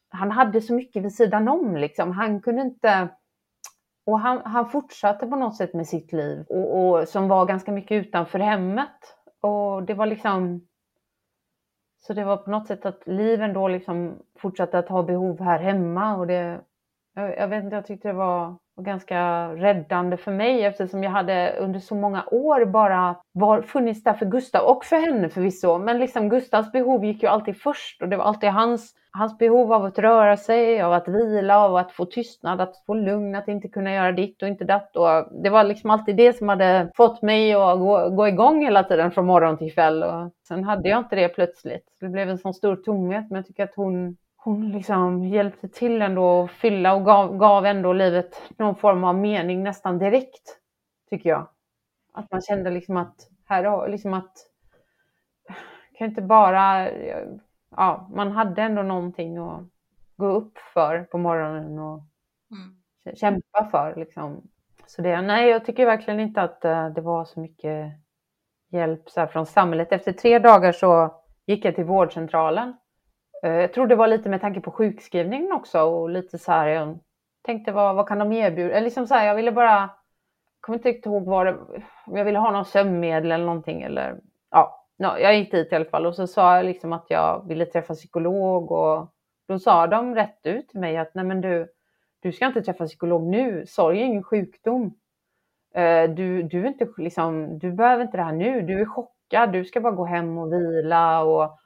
han 0.09 0.31
hade 0.31 0.61
så 0.61 0.73
mycket 0.73 1.03
vid 1.03 1.15
sidan 1.15 1.47
om 1.47 1.75
liksom. 1.75 2.11
Han 2.11 2.41
kunde 2.41 2.61
inte 2.61 3.09
och 4.05 4.19
han, 4.19 4.41
han 4.45 4.69
fortsatte 4.69 5.27
på 5.27 5.35
något 5.35 5.57
sätt 5.57 5.73
med 5.73 5.87
sitt 5.87 6.13
liv 6.13 6.45
och, 6.49 6.79
och, 6.79 7.07
som 7.07 7.27
var 7.27 7.45
ganska 7.45 7.71
mycket 7.71 8.05
utanför 8.05 8.39
hemmet. 8.39 9.15
Och 9.41 9.83
det 9.83 9.93
var 9.93 10.05
liksom 10.05 10.67
så 11.99 12.13
det 12.13 12.23
var 12.23 12.37
på 12.37 12.51
något 12.51 12.67
sätt 12.67 12.85
att 12.85 13.07
liven 13.07 13.53
då 13.53 13.67
liksom 13.67 14.19
fortsatte 14.37 14.79
att 14.79 14.89
ha 14.89 15.03
behov 15.03 15.41
här 15.41 15.59
hemma 15.59 16.15
och 16.15 16.27
det, 16.27 16.61
jag, 17.21 17.37
jag 17.37 17.47
vet 17.47 17.63
inte, 17.63 17.75
jag 17.75 17.85
tyckte 17.85 18.07
det 18.07 18.13
var 18.13 18.55
var 18.79 18.85
ganska 18.85 19.49
räddande 19.55 20.17
för 20.17 20.31
mig 20.31 20.65
eftersom 20.65 21.03
jag 21.03 21.11
hade 21.11 21.55
under 21.59 21.79
så 21.79 21.95
många 21.95 22.23
år 22.31 22.65
bara 22.65 23.15
var, 23.31 23.61
funnits 23.61 24.03
där 24.03 24.13
för 24.13 24.25
Gustav 24.25 24.65
och 24.65 24.85
för 24.85 24.95
henne 24.95 25.29
förvisso. 25.29 25.77
Men 25.77 25.99
liksom 25.99 26.29
Gustavs 26.29 26.71
behov 26.71 27.05
gick 27.05 27.23
ju 27.23 27.29
alltid 27.29 27.61
först 27.61 28.01
och 28.01 28.09
det 28.09 28.17
var 28.17 28.23
alltid 28.25 28.49
hans, 28.49 28.93
hans 29.11 29.37
behov 29.37 29.73
av 29.73 29.85
att 29.85 29.99
röra 29.99 30.37
sig, 30.37 30.81
av 30.81 30.93
att 30.93 31.07
vila, 31.07 31.59
av 31.59 31.75
att 31.75 31.91
få 31.91 32.05
tystnad, 32.05 32.61
att 32.61 32.83
få 32.85 32.93
lugn, 32.93 33.35
att 33.35 33.47
inte 33.47 33.67
kunna 33.67 33.93
göra 33.93 34.11
ditt 34.11 34.41
och 34.41 34.47
inte 34.47 34.63
datt. 34.63 34.95
Och 34.95 35.43
det 35.43 35.49
var 35.49 35.63
liksom 35.63 35.89
alltid 35.89 36.15
det 36.15 36.37
som 36.37 36.49
hade 36.49 36.91
fått 36.95 37.21
mig 37.21 37.53
att 37.53 37.79
gå, 37.79 38.09
gå 38.09 38.27
igång 38.27 38.63
hela 38.63 38.83
tiden 38.83 39.11
från 39.11 39.25
morgon 39.25 39.57
till 39.57 39.73
kväll. 39.73 40.03
Och 40.03 40.31
sen 40.47 40.63
hade 40.63 40.89
jag 40.89 40.99
inte 40.99 41.15
det 41.15 41.29
plötsligt. 41.29 41.83
Det 41.99 42.09
blev 42.09 42.29
en 42.29 42.37
sån 42.37 42.53
stor 42.53 42.75
tomhet, 42.75 43.25
men 43.29 43.35
jag 43.35 43.45
tycker 43.47 43.63
att 43.63 43.75
hon 43.75 44.17
hon 44.49 44.71
liksom 44.71 45.25
hjälpte 45.25 45.67
till 45.67 46.01
ändå 46.01 46.43
att 46.43 46.51
fylla 46.51 46.93
och 46.93 47.05
gav, 47.05 47.37
gav 47.37 47.65
ändå 47.65 47.93
livet 47.93 48.41
någon 48.57 48.75
form 48.75 49.03
av 49.03 49.15
mening 49.15 49.63
nästan 49.63 49.99
direkt, 49.99 50.59
tycker 51.09 51.29
jag. 51.29 51.47
Att 52.13 52.31
man 52.31 52.41
kände 52.41 52.69
liksom 52.69 52.97
att 52.97 53.15
här 53.45 53.87
liksom 53.87 54.13
att 54.13 54.33
kan 55.93 56.07
inte 56.07 56.21
bara, 56.21 56.89
ja, 57.75 58.09
man 58.13 58.31
hade 58.31 58.61
ändå 58.61 58.81
någonting 58.81 59.37
att 59.37 59.63
gå 60.17 60.27
upp 60.27 60.57
för 60.73 61.03
på 61.03 61.17
morgonen 61.17 61.79
och 61.79 62.01
mm. 62.51 63.15
kämpa 63.15 63.69
för 63.71 63.95
liksom. 63.95 64.41
Så 64.85 65.01
det, 65.01 65.21
nej, 65.21 65.49
jag 65.49 65.65
tycker 65.65 65.85
verkligen 65.85 66.19
inte 66.19 66.41
att 66.41 66.65
eh, 66.65 66.89
det 66.89 67.01
var 67.01 67.25
så 67.25 67.39
mycket 67.39 67.91
hjälp 68.69 69.09
så 69.09 69.27
från 69.27 69.45
samhället. 69.45 69.91
Efter 69.91 70.11
tre 70.11 70.39
dagar 70.39 70.71
så 70.71 71.21
gick 71.45 71.65
jag 71.65 71.75
till 71.75 71.85
vårdcentralen 71.85 72.73
Eh, 73.43 73.51
jag 73.51 73.73
tror 73.73 73.87
det 73.87 73.95
var 73.95 74.07
lite 74.07 74.29
med 74.29 74.41
tanke 74.41 74.61
på 74.61 74.71
sjukskrivningen 74.71 75.51
också 75.51 75.81
och 75.81 76.09
lite 76.09 76.37
så 76.37 76.51
här, 76.51 76.67
jag 76.67 76.99
tänkte 77.41 77.71
vad, 77.71 77.95
vad 77.95 78.07
kan 78.07 78.19
de 78.19 78.31
erbjuda? 78.31 78.71
Eller 78.73 78.85
liksom 78.85 79.07
så 79.07 79.13
här, 79.13 79.27
jag 79.27 79.35
ville 79.35 79.51
bara 79.51 79.89
kommer 80.61 80.77
inte 80.77 80.89
riktigt 80.89 81.05
ihåg 81.05 81.25
vad 81.25 81.45
det, 81.45 81.57
om 82.05 82.17
jag 82.17 82.25
ville 82.25 82.39
ha 82.39 82.51
någon 82.51 82.65
sömnmedel 82.65 83.31
eller 83.31 83.45
någonting 83.45 83.81
eller 83.81 84.19
ja, 84.51 84.85
jag 84.97 85.37
gick 85.37 85.51
dit 85.51 85.71
i 85.71 85.75
alla 85.75 85.85
fall 85.85 86.05
och 86.05 86.15
så 86.15 86.27
sa 86.27 86.55
jag 86.55 86.65
liksom 86.65 86.93
att 86.93 87.05
jag 87.09 87.47
ville 87.47 87.65
träffa 87.65 87.93
psykolog 87.93 88.71
och 88.71 89.13
då 89.47 89.59
sa 89.59 89.87
de 89.87 90.15
rätt 90.15 90.39
ut 90.43 90.69
till 90.69 90.79
mig 90.79 90.97
att 90.97 91.15
nej 91.15 91.25
men 91.25 91.41
du, 91.41 91.67
du 92.19 92.31
ska 92.31 92.45
inte 92.45 92.61
träffa 92.61 92.85
psykolog 92.85 93.23
nu, 93.23 93.65
sorg 93.67 94.01
är 94.01 94.05
ingen 94.05 94.23
sjukdom. 94.23 94.95
Eh, 95.75 96.09
du, 96.09 96.43
du, 96.43 96.63
är 96.63 96.67
inte, 96.67 96.87
liksom, 96.97 97.59
du 97.59 97.71
behöver 97.71 98.03
inte 98.03 98.17
det 98.17 98.23
här 98.23 98.31
nu, 98.31 98.61
du 98.61 98.81
är 98.81 98.85
chockad, 98.85 99.51
du 99.51 99.65
ska 99.65 99.81
bara 99.81 99.93
gå 99.93 100.05
hem 100.05 100.37
och 100.37 100.53
vila 100.53 101.23
och 101.23 101.59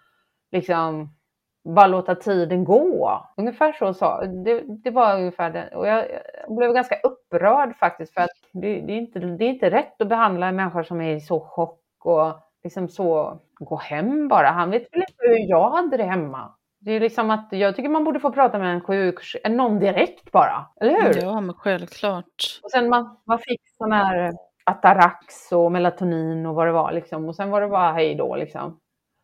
liksom 0.52 1.16
bara 1.64 1.88
låta 1.88 2.16
tiden 2.16 2.64
gå. 2.64 3.22
Ungefär 3.38 3.74
så 3.74 3.94
sa 3.94 4.26
det, 4.26 4.62
det 4.84 4.92
var 4.92 5.16
ungefär 5.16 5.50
det. 5.50 5.76
Och 5.76 5.88
jag, 5.88 6.06
jag 6.48 6.56
blev 6.56 6.74
ganska 6.74 6.96
upprörd 7.04 7.76
faktiskt 7.76 8.14
för 8.14 8.22
att 8.22 8.30
det, 8.54 8.82
det, 8.82 8.94
är 8.94 8.98
inte, 8.98 9.20
det 9.20 9.46
är 9.46 9.50
inte 9.50 9.70
rätt 9.70 10.02
att 10.02 10.08
behandla 10.08 10.48
en 10.48 10.56
människa 10.56 10.84
som 10.84 11.02
är 11.02 11.16
i 11.16 11.20
så 11.20 11.40
chock 11.40 11.80
och 12.04 12.34
liksom 12.64 12.90
så 12.90 13.40
gå 13.54 13.76
hem 13.76 14.28
bara. 14.28 14.48
Han 14.48 14.72
vet 14.72 14.94
väl 14.94 15.02
inte 15.02 15.14
hur 15.18 15.50
jag 15.50 15.70
hade 15.70 15.98
det 15.98 16.04
hemma. 16.04 16.54
Det 16.80 16.92
är 16.92 17.00
liksom 17.00 17.32
att 17.32 17.48
jag 17.52 17.76
tycker 17.76 17.90
man 17.90 18.04
borde 18.04 18.20
få 18.20 18.32
prata 18.32 18.60
med 18.60 18.74
en 18.74 18.82
sjuk, 18.82 19.20
någon 19.50 19.80
direkt 19.80 20.32
bara, 20.32 20.66
eller 20.82 21.02
hur? 21.02 21.22
Ja, 21.22 21.42
men 21.42 21.56
självklart. 21.56 22.60
Och 22.64 22.72
sen 22.72 22.90
man, 22.90 23.18
man 23.26 23.40
fick 23.40 23.62
sån 23.78 23.92
här 23.92 24.32
Atarax 24.64 25.52
och 25.52 25.72
melatonin 25.72 26.46
och 26.46 26.56
vad 26.56 26.68
det 26.68 26.72
var 26.72 26.92
liksom. 26.92 27.30
Och 27.30 27.36
sen 27.36 27.50
var 27.50 27.62
det 27.62 27.68
bara 27.68 27.92
hej 27.92 28.16
då 28.16 28.36
liksom. 28.36 28.80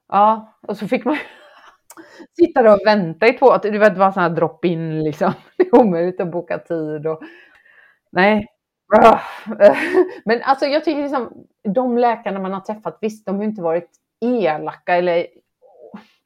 Ja, 0.08 0.54
och 0.68 0.78
så 0.78 0.88
fick 0.88 1.06
man 1.06 1.18
sitta 2.38 2.64
där 2.64 2.74
och 2.74 2.82
vänta 2.86 3.28
i 3.28 3.34
två, 3.34 3.58
du 3.58 3.78
vet, 3.78 3.94
det 3.94 4.00
var 4.00 4.12
sån 4.12 4.24
här 4.24 4.30
drop-in 4.30 5.04
liksom. 5.04 5.34
Det 5.58 5.64
är 5.64 5.76
omöjligt 5.76 6.22
att 6.22 6.32
boka 6.32 6.58
tid 6.58 7.08
och 7.08 7.22
nej. 8.12 8.48
Ah. 8.98 9.20
Men 10.26 10.42
alltså 10.44 10.66
jag 10.66 10.84
tycker 10.84 11.02
liksom, 11.02 11.46
de 11.64 11.98
läkarna 11.98 12.40
man 12.40 12.54
har 12.54 12.62
träffat, 12.62 12.98
visst 13.02 13.26
de 13.26 13.36
har 13.36 13.44
inte 13.44 13.62
varit 13.62 13.90
elaka 14.22 14.96
eller 14.96 15.28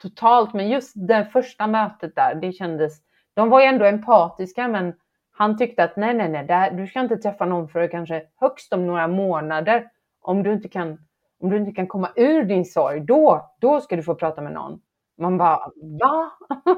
totalt, 0.02 0.54
men 0.54 0.70
just 0.70 0.92
det 0.96 1.26
första 1.34 1.68
mötet 1.68 2.16
där, 2.16 2.36
det 2.36 2.52
kändes, 2.52 2.94
de 3.34 3.50
var 3.50 3.62
ju 3.62 3.66
ändå 3.66 3.86
empatiska, 3.86 4.68
men 4.68 4.94
han 5.32 5.58
tyckte 5.58 5.84
att 5.84 5.96
nej, 5.96 6.14
nej, 6.14 6.30
nej, 6.30 6.46
här, 6.50 6.72
du 6.72 6.88
ska 6.88 7.00
inte 7.00 7.18
träffa 7.18 7.46
någon 7.46 7.68
för 7.68 7.88
kanske 7.88 8.24
högst 8.36 8.74
om 8.74 8.88
några 8.88 9.08
månader. 9.08 9.90
Om 10.22 10.44
du 10.44 10.54
inte 10.54 10.68
kan, 10.68 10.98
om 11.40 11.50
du 11.50 11.58
inte 11.58 11.72
kan 11.72 11.88
komma 11.88 12.10
ur 12.16 12.44
din 12.44 12.66
sorg, 12.66 13.00
då, 13.00 13.52
då 13.60 13.82
ska 13.82 13.96
du 13.96 14.04
få 14.04 14.16
prata 14.16 14.42
med 14.42 14.54
någon. 14.54 14.82
Man 15.18 15.38
bara, 15.38 15.72
va? 16.02 16.32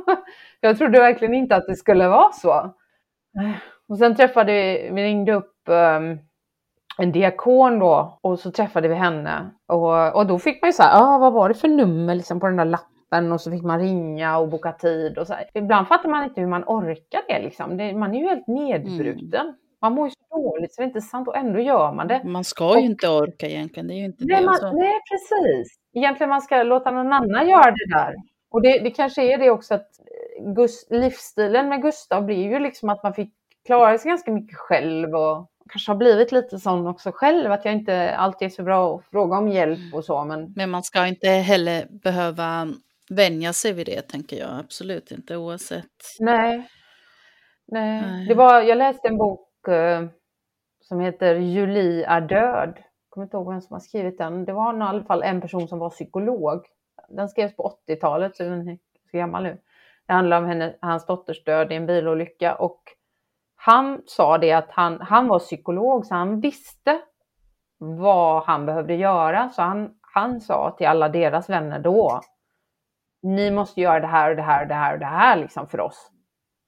Jag 0.60 0.78
trodde 0.78 1.00
verkligen 1.00 1.34
inte 1.34 1.56
att 1.56 1.68
det 1.68 1.76
skulle 1.76 2.08
vara 2.08 2.32
så. 2.32 2.74
Och 3.88 3.98
sen 3.98 4.16
träffade 4.16 4.52
vi, 4.52 4.90
vi 4.94 5.04
ringde 5.04 5.34
upp 5.34 5.54
um, 5.70 6.20
en 6.98 7.12
diakon 7.12 7.80
då 7.80 8.20
och 8.22 8.40
så 8.40 8.52
träffade 8.52 8.88
vi 8.88 8.96
henne. 8.96 9.50
Och, 9.68 10.16
och 10.16 10.28
då 10.28 10.40
fick 10.40 10.62
man 10.62 10.70
ju 10.70 10.74
så 10.74 10.84
här, 10.84 11.02
ah, 11.02 11.18
vad 11.18 11.34
var 11.34 11.50
det 11.50 11.56
för 11.56 11.68
nummer 11.68 12.16
liksom 12.16 12.40
på 12.40 12.48
den 12.48 12.58
där 12.58 12.66
lappen? 12.66 13.32
Och 13.32 13.42
så 13.42 13.52
fick 13.52 13.64
man 13.64 13.80
ringa 13.80 14.38
och 14.38 14.50
boka 14.50 14.72
tid 14.72 15.18
och 15.18 15.28
så 15.28 15.34
här. 15.34 15.50
Ibland 15.54 15.88
fattar 15.88 16.10
man 16.10 16.24
inte 16.24 16.42
hur 16.42 16.48
man 16.48 16.64
orkar 16.64 17.22
det 17.28 17.40
liksom. 17.40 17.78
Det, 17.78 17.94
man 17.94 18.16
är 18.16 18.20
ju 18.20 18.28
helt 18.28 18.48
nedbruten. 18.48 19.42
Mm. 19.42 19.56
Man 19.82 19.94
mår 19.94 20.08
ju 20.08 20.12
så 20.12 20.38
dåligt 20.38 20.74
så 20.74 20.82
det 20.82 20.86
är 20.86 20.88
inte 20.88 21.02
sant 21.02 21.28
och 21.28 21.38
ändå 21.38 21.60
gör 21.60 21.94
man 21.94 22.08
det. 22.08 22.22
Man 22.24 22.44
ska 22.44 22.64
ju 22.64 22.76
och, 22.76 22.82
inte 22.82 23.10
orka 23.10 23.48
egentligen, 23.48 23.88
det 23.88 23.94
är 23.94 23.98
ju 23.98 24.06
inte 24.06 24.26
nej, 24.26 24.40
det. 24.40 24.46
Man, 24.46 24.76
nej, 24.76 24.94
precis. 25.12 25.80
Egentligen 25.96 26.30
man 26.30 26.42
ska 26.42 26.64
låta 26.64 26.92
någon 26.92 27.14
annan 27.14 27.50
göra 27.50 27.72
det 27.72 27.96
där. 27.96 28.16
Och 28.50 28.62
det, 28.62 28.80
det 28.80 28.92
kanske 28.92 29.34
är 29.34 29.38
det 29.38 29.50
också 29.50 29.74
att 29.74 29.90
Gust, 30.56 30.92
livsstilen 30.92 31.70
med 31.70 31.82
Gustav 31.82 32.26
blir 32.26 32.44
ju 32.52 32.60
liksom 32.60 32.90
att 32.90 33.04
man 33.04 33.14
fick 33.14 33.34
klara 33.66 33.98
sig 33.98 34.10
ganska 34.10 34.32
mycket 34.32 34.58
själv 34.58 35.16
och 35.16 35.50
kanske 35.70 35.92
har 35.92 35.98
blivit 35.98 36.32
lite 36.32 36.60
sån 36.60 36.88
också 36.88 37.12
själv, 37.14 37.52
att 37.52 37.66
jag 37.66 37.74
inte 37.74 38.16
alltid 38.16 38.46
är 38.46 38.50
så 38.50 38.64
bra 38.64 38.96
att 38.96 39.06
fråga 39.06 39.38
om 39.38 39.48
hjälp 39.48 39.94
och 39.94 40.06
så. 40.06 40.24
Men, 40.24 40.54
men 40.56 40.70
man 40.70 40.84
ska 40.84 41.08
inte 41.08 41.28
heller 41.28 41.88
behöva 41.90 42.68
vänja 43.10 43.54
sig 43.54 43.74
vid 43.74 43.86
det, 43.86 44.02
tänker 44.02 44.38
jag. 44.38 44.60
Absolut 44.60 45.12
inte, 45.12 45.38
oavsett. 45.38 45.86
Nej. 46.20 46.70
Nej. 47.68 48.02
Nej. 48.02 48.28
Det 48.28 48.36
var, 48.36 48.62
jag 48.62 48.78
läste 48.78 49.08
en 49.08 49.18
bok 49.18 49.50
uh, 49.68 50.08
som 50.82 51.00
heter 51.00 51.36
Julie 51.36 52.06
är 52.06 52.22
död. 52.22 52.78
Jag 53.16 53.18
kommer 53.18 53.26
inte 53.26 53.38
ihåg 53.38 53.50
vem 53.50 53.62
som 53.62 53.74
har 53.74 53.80
skrivit 53.80 54.18
den. 54.18 54.46
Det 54.46 54.54
var 54.54 54.78
i 54.78 54.82
alla 54.82 55.04
fall 55.04 55.24
en 55.24 55.42
person 55.42 55.68
som 55.68 55.80
var 55.80 55.90
psykolog. 55.90 56.66
Den 57.10 57.30
skrevs 57.30 57.56
på 57.56 57.78
80-talet, 57.88 58.36
så 58.36 58.44
den 58.44 58.68
är 58.70 58.78
så 59.12 59.18
gammal 59.18 59.44
nu. 59.44 59.62
Det 60.08 60.14
handlar 60.14 60.38
om 60.38 60.46
henne, 60.46 60.76
hans 60.82 61.06
dotters 61.06 61.44
död 61.44 61.72
i 61.72 61.76
en 61.76 61.86
bilolycka 61.86 62.56
och 62.56 62.82
han 63.56 64.02
sa 64.06 64.38
det 64.38 64.52
att 64.52 64.72
han, 64.72 65.02
han 65.02 65.28
var 65.28 65.40
psykolog 65.40 66.06
så 66.06 66.16
han 66.16 66.40
visste 66.40 67.02
vad 67.78 68.44
han 68.44 68.66
behövde 68.66 68.96
göra. 68.96 69.50
Så 69.50 69.62
han, 69.62 69.94
han 70.02 70.42
sa 70.42 70.76
till 70.78 70.88
alla 70.88 71.10
deras 71.10 71.50
vänner 71.50 71.80
då, 71.80 72.22
ni 73.22 73.52
måste 73.52 73.82
göra 73.82 74.00
det 74.00 74.08
här 74.08 74.30
och 74.30 74.36
det 74.36 74.44
här 74.44 74.62
och 74.62 74.68
det 74.68 74.76
här 74.76 74.94
och 74.94 75.00
det 75.00 75.06
här 75.06 75.36
liksom 75.38 75.68
för 75.68 75.80
oss. 75.80 76.12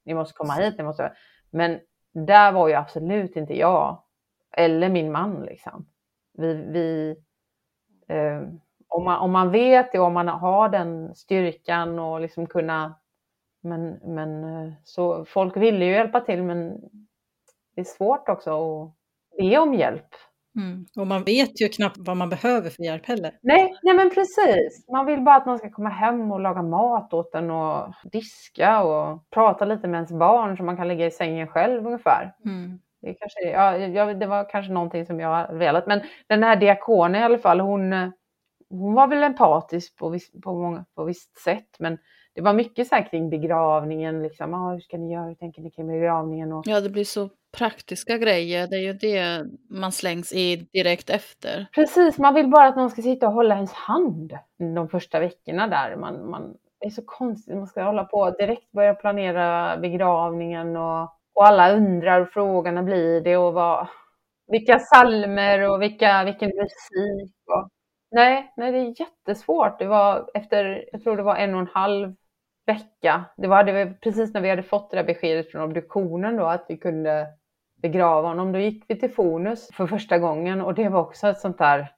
Ni 0.05 0.13
måste 0.13 0.33
komma 0.37 0.53
hit, 0.53 0.77
ni 0.77 0.83
måste... 0.83 1.13
Men 1.51 1.79
där 2.13 2.51
var 2.51 2.67
ju 2.67 2.73
absolut 2.73 3.35
inte 3.35 3.53
jag 3.53 4.03
eller 4.51 4.89
min 4.89 5.11
man 5.11 5.41
liksom. 5.41 5.85
Vi, 6.38 6.53
vi, 6.53 7.15
eh, 8.07 8.41
om, 8.88 9.03
man, 9.03 9.19
om 9.19 9.31
man 9.31 9.51
vet 9.51 9.91
det 9.91 9.99
och 9.99 10.05
om 10.05 10.13
man 10.13 10.27
har 10.27 10.69
den 10.69 11.15
styrkan 11.15 11.99
och 11.99 12.21
liksom 12.21 12.47
kunna 12.47 12.95
men, 13.63 13.99
men 14.03 14.43
eh, 14.43 14.73
så 14.83 15.25
folk 15.25 15.57
ville 15.57 15.85
ju 15.85 15.91
hjälpa 15.91 16.21
till 16.21 16.43
men 16.43 16.81
det 17.75 17.81
är 17.81 17.85
svårt 17.85 18.29
också 18.29 18.51
att 18.51 18.93
be 19.38 19.57
om 19.57 19.73
hjälp. 19.73 20.07
Mm. 20.57 20.85
Och 20.99 21.07
man 21.07 21.23
vet 21.23 21.61
ju 21.61 21.67
knappt 21.67 21.97
vad 21.97 22.17
man 22.17 22.29
behöver 22.29 22.69
för 22.69 22.83
hjälp 22.83 23.05
heller. 23.05 23.38
Nej, 23.41 23.75
nej 23.83 23.95
men 23.95 24.09
precis. 24.09 24.85
Man 24.91 25.05
vill 25.05 25.21
bara 25.21 25.35
att 25.35 25.45
man 25.45 25.57
ska 25.57 25.69
komma 25.69 25.89
hem 25.89 26.31
och 26.31 26.39
laga 26.39 26.61
mat 26.61 27.13
åt 27.13 27.35
en 27.35 27.51
och 27.51 27.93
diska 28.11 28.83
och 28.83 29.29
prata 29.29 29.65
lite 29.65 29.88
med 29.88 29.97
ens 29.97 30.11
barn 30.11 30.57
så 30.57 30.63
man 30.63 30.77
kan 30.77 30.88
ligga 30.88 31.05
i 31.05 31.11
sängen 31.11 31.47
själv 31.47 31.85
ungefär. 31.85 32.33
Mm. 32.45 32.79
Det, 33.01 33.13
kanske, 33.13 33.41
ja, 33.87 34.13
det 34.13 34.25
var 34.25 34.49
kanske 34.49 34.73
någonting 34.73 35.05
som 35.05 35.19
jag 35.19 35.53
velat. 35.53 35.87
Men 35.87 36.01
den 36.27 36.43
här 36.43 36.55
diakonen 36.55 37.21
i 37.21 37.23
alla 37.23 37.37
fall, 37.37 37.59
hon, 37.59 38.11
hon 38.69 38.93
var 38.93 39.07
väl 39.07 39.23
empatisk 39.23 39.95
på, 39.97 40.09
viss, 40.09 40.31
på, 40.43 40.53
många, 40.53 40.85
på 40.95 41.03
visst 41.03 41.37
sätt. 41.37 41.75
Men 41.79 41.97
det 42.35 42.41
var 42.41 42.53
mycket 42.53 42.87
så 42.87 42.95
här 42.95 43.09
kring 43.09 43.29
begravningen, 43.29 44.23
liksom, 44.23 44.53
ah, 44.53 44.73
hur 44.73 44.79
ska 44.79 44.97
ni 44.97 45.13
göra, 45.13 45.25
hur 45.25 45.35
tänker 45.35 45.61
ni 45.61 45.71
kring 45.71 45.87
begravningen? 45.87 46.51
Och... 46.51 46.63
Ja, 46.67 46.81
det 46.81 46.89
blir 46.89 47.03
så 47.03 47.29
praktiska 47.57 48.17
grejer, 48.17 48.67
det 48.67 48.75
är 48.75 48.81
ju 48.81 48.93
det 48.93 49.45
man 49.69 49.91
slängs 49.91 50.33
i 50.33 50.55
direkt 50.55 51.09
efter. 51.09 51.67
Precis, 51.75 52.17
man 52.17 52.33
vill 52.33 52.47
bara 52.47 52.67
att 52.67 52.75
någon 52.75 52.89
ska 52.89 53.01
sitta 53.01 53.27
och 53.27 53.33
hålla 53.33 53.55
ens 53.55 53.73
hand 53.73 54.37
de 54.75 54.89
första 54.89 55.19
veckorna 55.19 55.67
där. 55.67 55.95
Man, 55.95 56.29
man, 56.29 56.53
det 56.79 56.85
är 56.85 56.89
så 56.89 57.01
konstigt, 57.05 57.55
man 57.55 57.67
ska 57.67 57.83
hålla 57.83 58.03
på 58.03 58.29
direkt 58.29 58.71
börja 58.71 58.93
planera 58.93 59.77
begravningen 59.77 60.75
och, 60.77 61.16
och 61.38 61.47
alla 61.47 61.73
undrar 61.73 62.21
och 62.21 62.29
frågorna 62.29 62.81
när 62.81 62.83
blir 62.83 63.21
det 63.21 63.38
och 63.38 63.53
vad, 63.53 63.88
vilka 64.47 64.79
salmer 64.79 65.69
och 65.69 65.81
vilka, 65.81 66.23
vilken 66.23 66.49
musik. 66.49 67.35
Och... 67.47 67.69
Nej, 68.11 68.53
nej, 68.57 68.71
det 68.71 68.77
är 68.77 68.99
jättesvårt. 68.99 69.79
Det 69.79 69.85
var 69.85 70.29
efter, 70.33 70.85
jag 70.91 71.03
tror 71.03 71.17
det 71.17 71.23
var 71.23 71.35
en 71.35 71.53
och 71.53 71.59
en 71.59 71.69
halv 71.73 72.15
vecka. 72.65 73.25
Det 73.38 73.47
var 73.47 73.63
det 73.63 74.01
precis 74.01 74.33
när 74.33 74.41
vi 74.41 74.49
hade 74.49 74.63
fått 74.63 74.91
det 74.91 74.97
där 74.97 75.03
beskedet 75.03 75.51
från 75.51 75.61
obduktionen 75.61 76.38
då 76.38 76.45
att 76.45 76.65
vi 76.67 76.77
kunde 76.77 77.27
begrava 77.81 78.27
honom. 78.27 78.51
Då 78.51 78.59
gick 78.59 78.85
vi 78.88 78.99
till 78.99 79.13
Fonus 79.13 79.69
för 79.73 79.88
första 79.88 80.17
gången 80.17 80.61
och 80.61 80.73
det 80.73 80.89
var 80.89 80.99
också 80.99 81.27
ett 81.27 81.39
sånt 81.39 81.57
där 81.57 81.91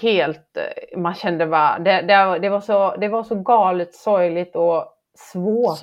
helt, 0.00 0.58
man 0.96 1.14
kände 1.14 1.46
bara, 1.46 1.78
det, 1.78 2.02
det, 2.02 2.38
det, 2.38 2.48
var, 2.48 2.60
så, 2.60 2.96
det 2.96 3.08
var 3.08 3.22
så 3.22 3.34
galet 3.34 3.94
sorgligt 3.94 4.56
och 4.56 4.84
svårt 5.14 5.78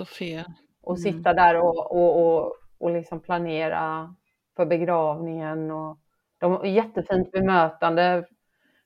Sofia. 0.86 1.09
Mm. 1.09 1.17
sitta 1.17 1.33
där 1.33 1.61
och, 1.61 1.91
och, 1.91 2.25
och, 2.25 2.53
och 2.79 2.91
liksom 2.91 3.19
planera 3.19 4.15
för 4.55 4.65
begravningen. 4.65 5.71
Och 5.71 5.97
de 6.38 6.69
jättefint 6.69 7.31
bemötande 7.31 8.25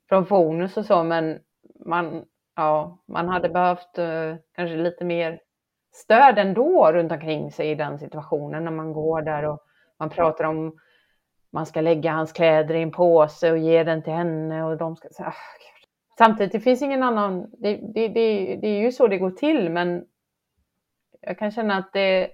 från 0.10 0.26
Fonus 0.26 0.78
och 0.78 0.86
så, 0.86 1.04
men 1.04 1.40
man, 1.86 2.26
ja, 2.56 3.00
man 3.08 3.30
hade 3.30 3.50
behövt 3.50 3.98
eh, 3.98 4.36
kanske 4.56 4.76
lite 4.76 5.06
mer 5.06 5.40
stöd 5.92 6.38
ändå 6.38 6.92
runt 6.92 7.12
omkring 7.12 7.52
sig 7.52 7.72
i 7.72 7.76
den 7.76 8.00
situationen 8.00 8.64
när 8.64 8.72
man 8.72 8.94
går 8.94 9.22
där 9.22 9.46
och 9.46 9.60
man 10.00 10.10
pratar 10.10 10.44
om 10.46 10.78
man 11.52 11.66
ska 11.66 11.82
lägga 11.82 12.12
hans 12.12 12.32
kläder 12.32 12.76
i 12.76 12.82
en 12.82 12.92
påse 12.92 13.52
och 13.52 13.58
ge 13.58 13.84
den 13.84 14.04
till 14.04 14.14
henne 14.14 14.64
och 14.64 14.78
de 14.78 14.96
ska... 14.96 15.08
Ah, 15.24 15.34
Samtidigt, 16.18 16.52
det 16.52 16.60
finns 16.60 16.82
ingen 16.82 17.04
annan... 17.04 17.52
Det, 17.58 17.76
det, 17.76 18.08
det, 18.08 18.56
det, 18.62 18.68
är 18.68 18.82
ju 18.82 18.92
så 18.92 19.08
det 19.08 19.18
går 19.18 19.32
till, 19.32 19.70
men 19.70 20.06
jag 21.22 21.40
kan 21.40 21.52
känna 21.52 21.78
att 21.78 21.94
det, 21.94 22.32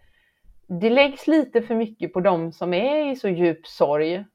det 0.68 0.90
läggs 0.90 1.28
lite 1.28 1.62
för 1.62 1.76
mycket 1.76 2.14
på 2.14 2.20
dem 2.20 2.52
som 2.52 2.74
är 2.74 3.12
i 3.12 3.16
så 3.16 3.30
djup 3.30 3.68
sorg 3.68 4.26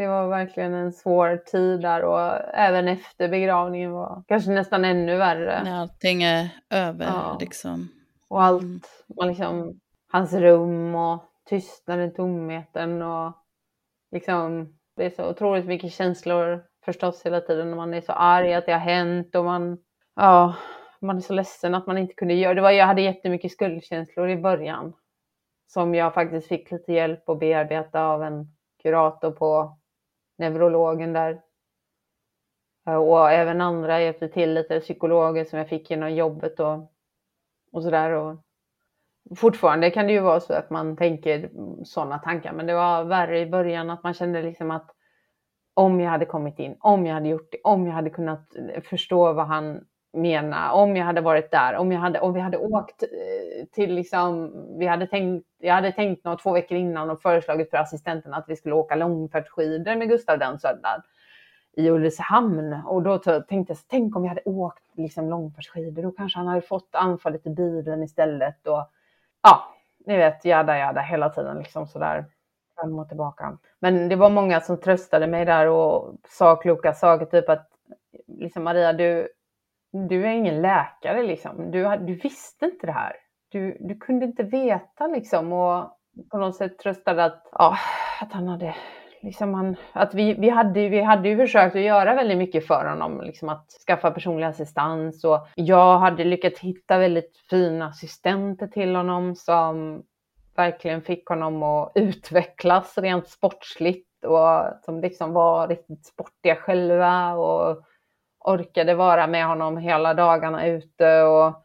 det 0.00 0.06
var 0.06 0.28
verkligen 0.28 0.74
en 0.74 0.92
svår 0.92 1.36
tid 1.36 1.80
där 1.80 2.02
och 2.02 2.54
även 2.54 2.88
efter 2.88 3.28
begravningen 3.28 3.92
var 3.92 4.22
kanske 4.28 4.50
nästan 4.50 4.84
ännu 4.84 5.16
värre. 5.16 5.64
När 5.64 5.80
allting 5.80 6.22
är 6.22 6.48
över 6.70 7.06
ja. 7.06 7.36
liksom. 7.40 7.88
Och 8.28 8.42
allt, 8.42 8.62
mm. 8.62 8.80
man 9.16 9.28
liksom, 9.28 9.80
hans 10.12 10.32
rum 10.32 10.94
och 10.94 11.24
tystnaden, 11.48 12.14
tomheten 12.14 13.02
och 13.02 13.32
liksom 14.12 14.74
Det 14.96 15.04
är 15.04 15.10
så 15.10 15.30
otroligt 15.30 15.66
mycket 15.66 15.92
känslor 15.92 16.64
förstås 16.84 17.26
hela 17.26 17.40
tiden 17.40 17.70
när 17.70 17.76
man 17.76 17.94
är 17.94 18.00
så 18.00 18.12
arg 18.12 18.54
att 18.54 18.66
det 18.66 18.72
har 18.72 18.78
hänt 18.78 19.34
och 19.34 19.44
man, 19.44 19.78
ja, 20.16 20.54
man 21.00 21.16
är 21.16 21.20
så 21.20 21.32
ledsen 21.32 21.74
att 21.74 21.86
man 21.86 21.98
inte 21.98 22.14
kunde 22.14 22.34
göra 22.34 22.54
det. 22.54 22.60
Var, 22.60 22.70
jag 22.70 22.86
hade 22.86 23.02
jättemycket 23.02 23.52
skuldkänslor 23.52 24.28
i 24.28 24.36
början 24.36 24.92
som 25.66 25.94
jag 25.94 26.14
faktiskt 26.14 26.48
fick 26.48 26.70
lite 26.70 26.92
hjälp 26.92 27.28
att 27.28 27.38
bearbeta 27.38 28.04
av 28.04 28.22
en 28.22 28.56
kurator 28.82 29.30
på 29.30 29.78
neurologen 30.38 31.12
där. 31.12 31.42
Eh, 32.86 32.94
och 32.94 33.30
även 33.30 33.60
andra 33.60 34.00
hjälpte 34.00 34.28
till 34.28 34.54
lite, 34.54 34.80
psykologer 34.80 35.44
som 35.44 35.58
jag 35.58 35.68
fick 35.68 35.90
genom 35.90 36.14
jobbet 36.14 36.60
och, 36.60 36.92
och 37.72 37.82
sådär. 37.82 38.38
Fortfarande 39.36 39.90
kan 39.90 40.06
det 40.06 40.12
ju 40.12 40.20
vara 40.20 40.40
så 40.40 40.52
att 40.52 40.70
man 40.70 40.96
tänker 40.96 41.50
sådana 41.84 42.18
tankar, 42.18 42.52
men 42.52 42.66
det 42.66 42.74
var 42.74 43.04
värre 43.04 43.40
i 43.40 43.46
början 43.46 43.90
att 43.90 44.02
man 44.02 44.14
kände 44.14 44.42
liksom 44.42 44.70
att 44.70 44.90
om 45.74 46.00
jag 46.00 46.10
hade 46.10 46.26
kommit 46.26 46.58
in, 46.58 46.76
om 46.80 47.06
jag 47.06 47.14
hade 47.14 47.28
gjort 47.28 47.52
det, 47.52 47.58
om 47.64 47.86
jag 47.86 47.94
hade 47.94 48.10
kunnat 48.10 48.56
förstå 48.84 49.32
vad 49.32 49.46
han 49.46 49.84
mena 50.12 50.72
om 50.72 50.96
jag 50.96 51.04
hade 51.04 51.20
varit 51.20 51.50
där, 51.50 51.74
om, 51.74 51.92
jag 51.92 52.00
hade, 52.00 52.20
om 52.20 52.32
vi 52.32 52.40
hade 52.40 52.58
åkt 52.58 53.02
eh, 53.02 53.66
till 53.72 53.94
liksom, 53.94 54.52
vi 54.78 54.86
hade 54.86 55.06
tänkt, 55.06 55.46
jag 55.58 55.74
hade 55.74 55.92
tänkt 55.92 56.24
något 56.24 56.42
två 56.42 56.52
veckor 56.52 56.78
innan 56.78 57.10
och 57.10 57.22
föreslagit 57.22 57.70
för 57.70 57.76
assistenten 57.76 58.34
att 58.34 58.44
vi 58.48 58.56
skulle 58.56 58.74
åka 58.74 58.94
långfärdsskidor 58.94 59.96
med 59.96 60.08
Gustav 60.08 60.38
den 60.38 60.58
söndagen 60.58 61.02
i 61.72 61.90
Ulricehamn 61.90 62.82
och 62.86 63.02
då 63.02 63.18
tänkte 63.18 63.72
jag, 63.72 63.78
tänk 63.88 64.16
om 64.16 64.24
jag 64.24 64.28
hade 64.28 64.42
åkt 64.44 64.84
liksom 64.96 65.30
långfärdsskidor, 65.30 66.02
då 66.02 66.10
kanske 66.10 66.38
han 66.38 66.46
hade 66.46 66.62
fått 66.62 66.88
anfallet 66.92 67.46
i 67.46 67.50
bilen 67.50 68.02
istället 68.02 68.66
och 68.66 68.90
ja, 69.42 69.74
ni 70.06 70.16
vet, 70.16 70.44
jada 70.44 70.78
jada 70.78 71.00
hela 71.00 71.28
tiden 71.28 71.58
liksom 71.58 71.86
sådär 71.86 72.24
fram 72.74 72.98
och 72.98 73.08
tillbaka. 73.08 73.58
Men 73.78 74.08
det 74.08 74.16
var 74.16 74.30
många 74.30 74.60
som 74.60 74.80
tröstade 74.80 75.26
mig 75.26 75.44
där 75.44 75.66
och 75.66 76.14
sa 76.28 76.56
kloka 76.56 76.92
saker, 76.92 77.26
typ 77.26 77.48
att 77.48 77.68
liksom 78.26 78.64
Maria, 78.64 78.92
du, 78.92 79.28
du 79.92 80.26
är 80.26 80.30
ingen 80.30 80.62
läkare 80.62 81.22
liksom. 81.22 81.70
Du, 81.70 81.96
du 81.96 82.14
visste 82.14 82.64
inte 82.64 82.86
det 82.86 82.92
här. 82.92 83.16
Du, 83.48 83.76
du 83.80 83.96
kunde 83.96 84.26
inte 84.26 84.42
veta 84.42 85.06
liksom 85.06 85.52
och 85.52 85.96
på 86.30 86.38
något 86.38 86.56
sätt 86.56 86.78
tröstade 86.78 87.24
att, 87.24 87.48
ja, 87.52 87.76
att 88.20 88.32
han 88.32 88.48
hade 88.48 88.74
liksom 89.22 89.54
han, 89.54 89.76
att 89.92 90.14
vi, 90.14 90.34
vi, 90.34 90.48
hade, 90.48 90.88
vi 90.88 91.02
hade 91.02 91.28
ju 91.28 91.36
försökt 91.36 91.76
att 91.76 91.82
göra 91.82 92.14
väldigt 92.14 92.38
mycket 92.38 92.66
för 92.66 92.86
honom, 92.88 93.20
liksom 93.20 93.48
att 93.48 93.70
skaffa 93.86 94.10
personlig 94.10 94.46
assistans 94.46 95.24
och 95.24 95.48
jag 95.54 95.98
hade 95.98 96.24
lyckats 96.24 96.60
hitta 96.60 96.98
väldigt 96.98 97.36
fina 97.50 97.86
assistenter 97.86 98.66
till 98.66 98.96
honom 98.96 99.34
som 99.34 100.02
verkligen 100.56 101.02
fick 101.02 101.26
honom 101.26 101.62
att 101.62 101.92
utvecklas 101.94 102.98
rent 102.98 103.28
sportsligt 103.28 104.24
och 104.24 104.84
som 104.84 105.00
liksom 105.00 105.32
var 105.32 105.68
riktigt 105.68 106.06
sportiga 106.06 106.56
själva 106.56 107.34
och 107.34 107.84
orkade 108.40 108.94
vara 108.94 109.26
med 109.26 109.46
honom 109.46 109.76
hela 109.76 110.14
dagarna 110.14 110.66
ute 110.66 111.22
och 111.22 111.64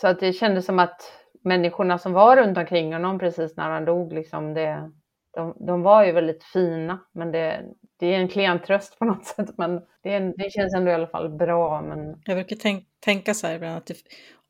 så 0.00 0.08
att 0.08 0.20
det 0.20 0.32
kändes 0.32 0.66
som 0.66 0.78
att 0.78 1.12
människorna 1.44 1.98
som 1.98 2.12
var 2.12 2.36
runt 2.36 2.58
omkring 2.58 2.92
honom 2.92 3.18
precis 3.18 3.56
när 3.56 3.70
han 3.70 3.84
dog, 3.84 4.12
liksom 4.12 4.54
det, 4.54 4.90
de, 5.34 5.56
de 5.66 5.82
var 5.82 6.04
ju 6.04 6.12
väldigt 6.12 6.44
fina, 6.44 6.98
men 7.12 7.32
det, 7.32 7.64
det 7.98 8.06
är 8.06 8.18
en 8.18 8.28
klen 8.28 8.62
tröst 8.62 8.98
på 8.98 9.04
något 9.04 9.24
sätt. 9.26 9.58
Men 9.58 9.80
det, 10.02 10.18
det, 10.18 10.50
känns 10.50 10.74
ändå 10.74 10.90
i 10.90 10.94
alla 10.94 11.06
fall 11.06 11.28
bra. 11.28 11.82
Men... 11.82 12.22
Jag 12.24 12.36
brukar 12.36 12.56
tänk, 12.56 12.84
tänka 13.00 13.34
så 13.34 13.46
här 13.46 13.54
ibland 13.54 13.76
att 13.76 13.86
det, 13.86 13.94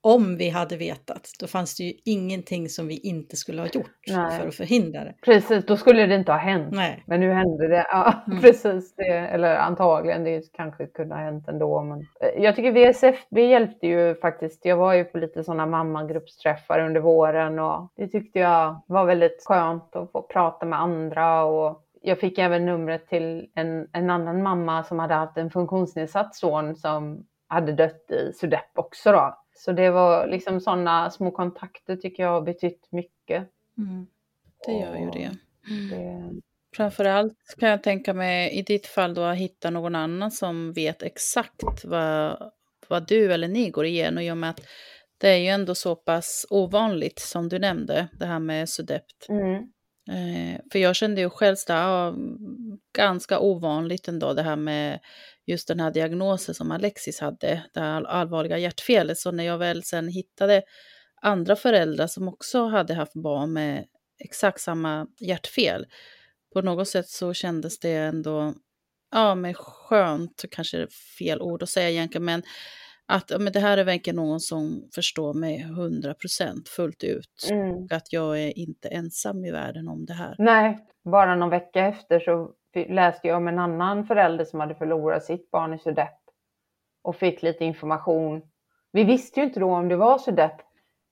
om 0.05 0.37
vi 0.37 0.49
hade 0.49 0.77
vetat, 0.77 1.31
då 1.41 1.47
fanns 1.47 1.77
det 1.77 1.85
ju 1.85 1.93
ingenting 2.05 2.69
som 2.69 2.89
vi 2.89 2.99
inte 2.99 3.37
skulle 3.37 3.63
ha 3.63 3.69
gjort 3.69 3.91
Nej. 4.09 4.41
för 4.41 4.49
att 4.49 4.55
förhindra 4.55 5.05
det. 5.05 5.15
Precis, 5.25 5.67
då 5.67 5.77
skulle 5.77 6.07
det 6.07 6.15
inte 6.15 6.33
ha 6.33 6.39
hänt. 6.39 6.69
Nej. 6.73 7.03
Men 7.07 7.21
nu 7.21 7.33
hände 7.33 7.69
det. 7.69 7.87
Ja, 7.91 8.15
mm. 8.27 8.41
precis. 8.41 8.95
Det, 8.97 9.05
eller 9.07 9.57
antagligen, 9.57 10.25
det 10.25 10.53
kanske 10.53 10.87
kunde 10.87 11.15
ha 11.15 11.23
hänt 11.23 11.49
ändå. 11.49 11.83
Men 11.83 11.99
eh, 12.01 12.43
jag 12.43 12.57
tycker 12.57 12.73
VSFB 12.73 13.47
hjälpte 13.47 13.87
ju 13.87 14.15
faktiskt. 14.15 14.65
Jag 14.65 14.77
var 14.77 14.95
ju 14.95 15.05
på 15.05 15.19
lite 15.19 15.45
sådana 15.45 15.67
mammagruppsträffar 15.67 16.81
under 16.81 17.01
våren 17.01 17.59
och 17.59 17.93
det 17.97 18.09
tyckte 18.09 18.39
jag 18.39 18.83
var 18.87 19.05
väldigt 19.05 19.45
skönt 19.45 19.97
att 19.97 20.13
få 20.13 20.23
prata 20.23 20.67
med 20.67 20.81
andra 20.81 21.45
och 21.45 21.83
jag 22.03 22.21
fick 22.21 22.39
även 22.39 22.67
numret 22.67 23.09
till 23.09 23.47
en, 23.55 23.89
en 23.93 24.11
annan 24.11 24.43
mamma 24.43 24.85
som 24.85 24.99
hade 24.99 25.15
haft 25.15 25.37
en 25.37 25.51
funktionsnedsatt 25.51 26.35
son 26.35 26.77
som 26.77 27.25
hade 27.49 27.73
dött 27.73 28.11
i 28.11 28.33
Sudep 28.33 28.71
också 28.75 29.13
då. 29.13 29.44
Så 29.55 29.73
det 29.73 29.91
var 29.91 30.27
liksom 30.27 30.61
sådana 30.61 31.11
små 31.11 31.31
kontakter 31.31 31.97
tycker 31.97 32.23
jag 32.23 32.31
har 32.31 32.43
betytt 32.43 32.89
mycket. 32.91 33.49
Mm. 33.79 34.07
Det 34.67 34.73
gör 34.73 34.97
ju 34.97 35.11
det. 35.11 35.31
det. 35.91 36.41
Framförallt 36.77 37.55
kan 37.59 37.69
jag 37.69 37.83
tänka 37.83 38.15
mig 38.15 38.59
i 38.59 38.63
ditt 38.63 38.87
fall 38.87 39.15
då 39.15 39.23
att 39.23 39.37
hitta 39.37 39.71
någon 39.71 39.95
annan 39.95 40.31
som 40.31 40.73
vet 40.73 41.03
exakt 41.03 41.85
vad, 41.85 42.53
vad 42.89 43.09
du 43.09 43.33
eller 43.33 43.49
ni 43.49 43.71
går 43.71 43.87
igenom 43.87 44.23
i 44.23 44.33
och 44.33 44.37
med 44.37 44.51
att 44.51 44.61
det 45.19 45.29
är 45.29 45.37
ju 45.37 45.49
ändå 45.49 45.75
så 45.75 45.97
pass 45.97 46.47
ovanligt 46.51 47.19
som 47.19 47.49
du 47.49 47.59
nämnde, 47.59 48.09
det 48.13 48.27
här 48.27 48.39
med 48.39 48.69
sudept. 48.69 49.29
Mm. 49.29 49.55
Eh, 50.09 50.61
för 50.73 50.79
jag 50.79 50.97
kände 50.97 51.21
ju 51.21 51.31
själv 51.31 51.55
att 51.55 51.69
ja, 51.69 52.15
ganska 52.93 53.39
ovanligt 53.39 54.09
ändå 54.09 54.33
det 54.33 54.43
här 54.43 54.57
med 54.57 55.01
just 55.47 55.69
den 55.69 55.81
här 55.81 55.91
diagnosen 55.91 56.55
som 56.55 56.71
Alexis 56.71 57.21
hade, 57.21 57.65
det 57.75 57.81
här 57.81 58.05
allvarliga 58.05 58.59
hjärtfelet. 58.59 59.19
Så 59.19 59.33
när 59.33 59.45
jag 59.45 59.59
väl 59.59 59.83
sen 59.83 60.09
hittade 60.09 60.63
andra 61.23 61.57
föräldrar 61.57 62.07
som 62.07 62.29
också 62.29 62.67
hade 62.67 62.95
haft 62.95 63.15
barn 63.15 63.53
med 63.53 63.85
exakt 64.19 64.61
samma 64.61 65.07
hjärtfel, 65.21 65.87
på 66.53 66.63
något 66.63 66.89
sätt 66.89 67.09
så 67.09 67.35
kändes 67.35 67.79
det 67.79 67.93
ändå, 67.93 68.55
ja 69.11 69.35
men 69.35 69.55
skönt, 69.55 70.45
kanske 70.51 70.87
fel 71.19 71.43
ord 71.43 71.63
att 71.63 71.69
säga 71.69 71.91
egentligen, 71.91 72.25
men 72.25 72.43
att 73.07 73.33
men 73.41 73.53
det 73.53 73.61
här 73.61 73.79
är 73.79 73.85
verkligen 73.85 74.17
någon 74.17 74.41
som 74.41 74.89
förstår 74.95 75.35
mig 75.35 75.67
100% 75.69 76.69
fullt 76.69 77.05
ut. 77.05 77.49
Mm. 77.51 77.75
Och 77.75 77.93
att 77.93 78.13
jag 78.13 78.41
är 78.41 78.59
inte 78.59 78.89
ensam 78.89 79.45
i 79.45 79.51
världen 79.51 79.89
om 79.89 80.07
det 80.07 80.15
här. 80.15 80.35
Nej, 80.39 80.87
bara 81.05 81.37
någon 81.37 81.51
vecka 81.51 81.87
efter 81.87 82.21
så 82.21 82.51
läste 82.75 83.29
jag 83.29 83.37
om 83.37 83.49
en 83.49 83.59
annan 83.59 84.05
förälder 84.05 84.45
som 84.45 84.61
hade 84.61 84.75
förlorat 84.75 85.25
sitt 85.25 85.51
barn 85.51 85.75
i 85.75 85.79
SUDEP 85.79 86.14
och 87.03 87.16
fick 87.16 87.43
lite 87.43 87.64
information. 87.64 88.43
Vi 88.93 89.05
visste 89.05 89.41
ju 89.41 89.47
inte 89.47 89.61
då 89.61 89.70
om 89.70 89.89
det 89.89 89.97
var 89.97 90.18
SUDEP, 90.18 90.53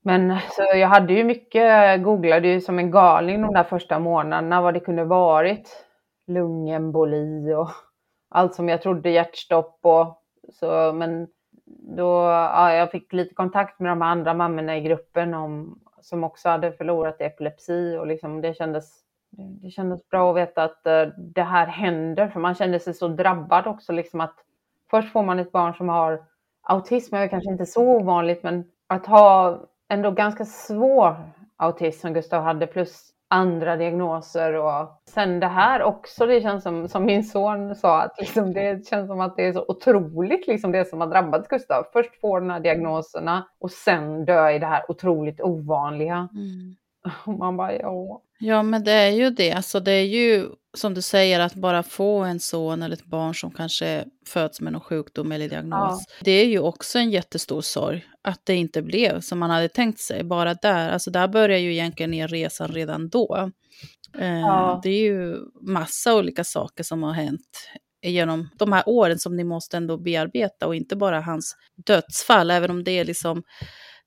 men 0.03 0.39
så 0.51 0.63
jag 0.63 0.89
hade 0.89 1.13
ju 1.13 1.25
mycket, 1.25 2.03
googlade 2.03 2.49
ju 2.49 2.61
som 2.61 2.79
en 2.79 2.91
galning 2.91 3.43
de 3.43 3.55
där 3.55 3.65
första 3.65 3.99
månaderna 3.99 4.63
vad 4.63 4.75
det 4.75 4.81
kunde 4.81 5.05
varit. 5.05 5.87
Lungemboli 6.27 7.55
och 7.55 7.71
allt 8.31 8.55
som 8.55 8.69
jag 8.69 8.83
trodde 8.83 9.11
hjärtstopp 9.11 9.79
och 9.83 10.23
så, 10.53 10.93
men 10.93 11.29
då, 11.97 12.11
ja, 12.31 12.75
jag 12.75 12.91
fick 12.91 13.13
lite 13.13 13.35
kontakt 13.35 13.81
med 13.81 13.91
de 13.91 14.03
andra 14.03 14.35
mammorna 14.35 14.77
i 14.77 14.81
gruppen 14.81 15.35
om, 15.35 15.81
som 16.01 16.25
också 16.25 16.49
hade 16.49 16.73
förlorat 16.73 17.21
epilepsi 17.21 17.97
och 17.97 18.07
liksom 18.07 18.41
det 18.41 18.55
kändes 18.55 19.03
det 19.37 19.71
kändes 19.71 20.09
bra 20.09 20.31
att 20.31 20.37
veta 20.37 20.63
att 20.65 20.87
eh, 20.87 21.07
det 21.19 21.43
här 21.43 21.67
händer, 21.67 22.29
för 22.29 22.41
man 22.41 22.55
kände 22.55 22.81
sig 22.81 22.95
så 22.95 23.09
drabbad 23.09 23.67
också. 23.67 23.93
Liksom 23.93 24.21
att 24.21 24.35
först 24.91 25.13
får 25.13 25.23
man 25.23 25.39
ett 25.39 25.53
barn 25.53 25.75
som 25.75 25.89
har 25.89 26.25
autism, 26.63 27.15
är 27.15 27.29
kanske 27.29 27.51
inte 27.51 27.67
så 27.67 27.83
ovanligt, 27.83 28.43
men 28.43 28.65
att 28.87 29.07
ha 29.07 29.61
ändå 29.89 30.11
ganska 30.11 30.45
svår 30.45 31.17
autism 31.57 32.01
som 32.01 32.15
Gustav 32.15 32.43
hade, 32.43 32.67
plus 32.67 33.13
andra 33.29 33.77
diagnoser 33.77 34.55
och 34.55 35.03
sen 35.09 35.41
det 35.41 35.47
här 35.47 35.83
också. 35.83 36.27
Det 36.27 36.41
känns 36.41 36.63
som, 36.63 36.89
som 36.89 37.05
min 37.05 37.25
son 37.25 37.75
sa, 37.75 38.03
att 38.03 38.19
liksom 38.19 38.53
det 38.53 38.87
känns 38.87 39.09
som 39.09 39.21
att 39.21 39.37
det 39.37 39.47
är 39.47 39.53
så 39.53 39.65
otroligt 39.69 40.47
liksom 40.47 40.73
det 40.73 40.85
som 40.85 41.01
har 41.01 41.09
drabbat 41.09 41.49
Gustav. 41.49 41.87
Först 41.93 42.21
får 42.21 42.41
de 42.41 42.51
här 42.51 42.61
diagnoserna 42.61 43.49
och 43.59 43.71
sen 43.71 44.25
dö 44.25 44.51
i 44.51 44.59
det 44.59 44.67
här 44.67 44.91
otroligt 44.91 45.41
ovanliga. 45.41 46.29
Mm. 46.33 46.77
Och 47.27 47.39
man 47.39 47.57
bara, 47.57 47.73
ja. 47.73 48.23
Ja, 48.39 48.63
men 48.63 48.85
det 48.85 48.93
är 48.93 49.11
ju 49.11 49.31
det. 49.31 49.53
Alltså 49.53 49.81
det 49.81 49.93
är 49.93 50.05
ju 50.05 50.49
som 50.75 50.95
du 50.95 51.03
säger 51.03 51.41
att 51.41 51.55
bara 51.55 51.83
få 51.83 52.19
en 52.19 52.41
son 52.41 52.83
eller 52.83 52.97
ett 52.97 53.05
barn 53.05 53.35
som 53.35 53.51
kanske 53.51 54.05
föds 54.27 54.61
med 54.61 54.73
någon 54.73 54.83
sjukdom 54.83 55.33
eller 55.33 55.49
diagnos. 55.49 56.05
Ja. 56.09 56.17
Det 56.21 56.31
är 56.31 56.47
ju 56.47 56.59
också 56.59 56.99
en 56.99 57.11
jättestor 57.11 57.61
sorg 57.61 58.05
att 58.23 58.41
det 58.45 58.55
inte 58.55 58.83
blev 58.83 59.21
som 59.21 59.39
man 59.39 59.51
hade 59.51 59.69
tänkt 59.69 60.01
sig. 60.01 60.25
Bara 60.25 60.55
där, 60.55 60.91
alltså 60.91 61.11
där 61.11 61.29
börjar 61.29 61.59
ju 61.59 61.73
egentligen 61.73 62.15
er 62.15 62.29
resan 62.29 62.69
redan 62.69 63.09
då. 63.09 63.51
Eh, 64.19 64.41
ja. 64.41 64.81
Det 64.83 64.91
är 64.91 65.03
ju 65.03 65.37
massa 65.61 66.15
olika 66.15 66.45
saker 66.45 66.85
som 66.85 67.03
har 67.03 67.13
hänt 67.13 67.69
genom 68.03 68.49
de 68.59 68.73
här 68.73 68.83
åren 68.87 69.19
som 69.19 69.37
ni 69.37 69.45
måste 69.45 69.77
ändå 69.77 69.99
bearbeta 69.99 70.67
och 70.67 70.75
inte 70.75 70.97
bara 70.97 71.21
hans 71.21 71.57
dödsfall, 71.87 72.51
även 72.51 72.71
om 72.71 72.85
det 72.85 72.99
är 72.99 73.05
liksom 73.05 73.43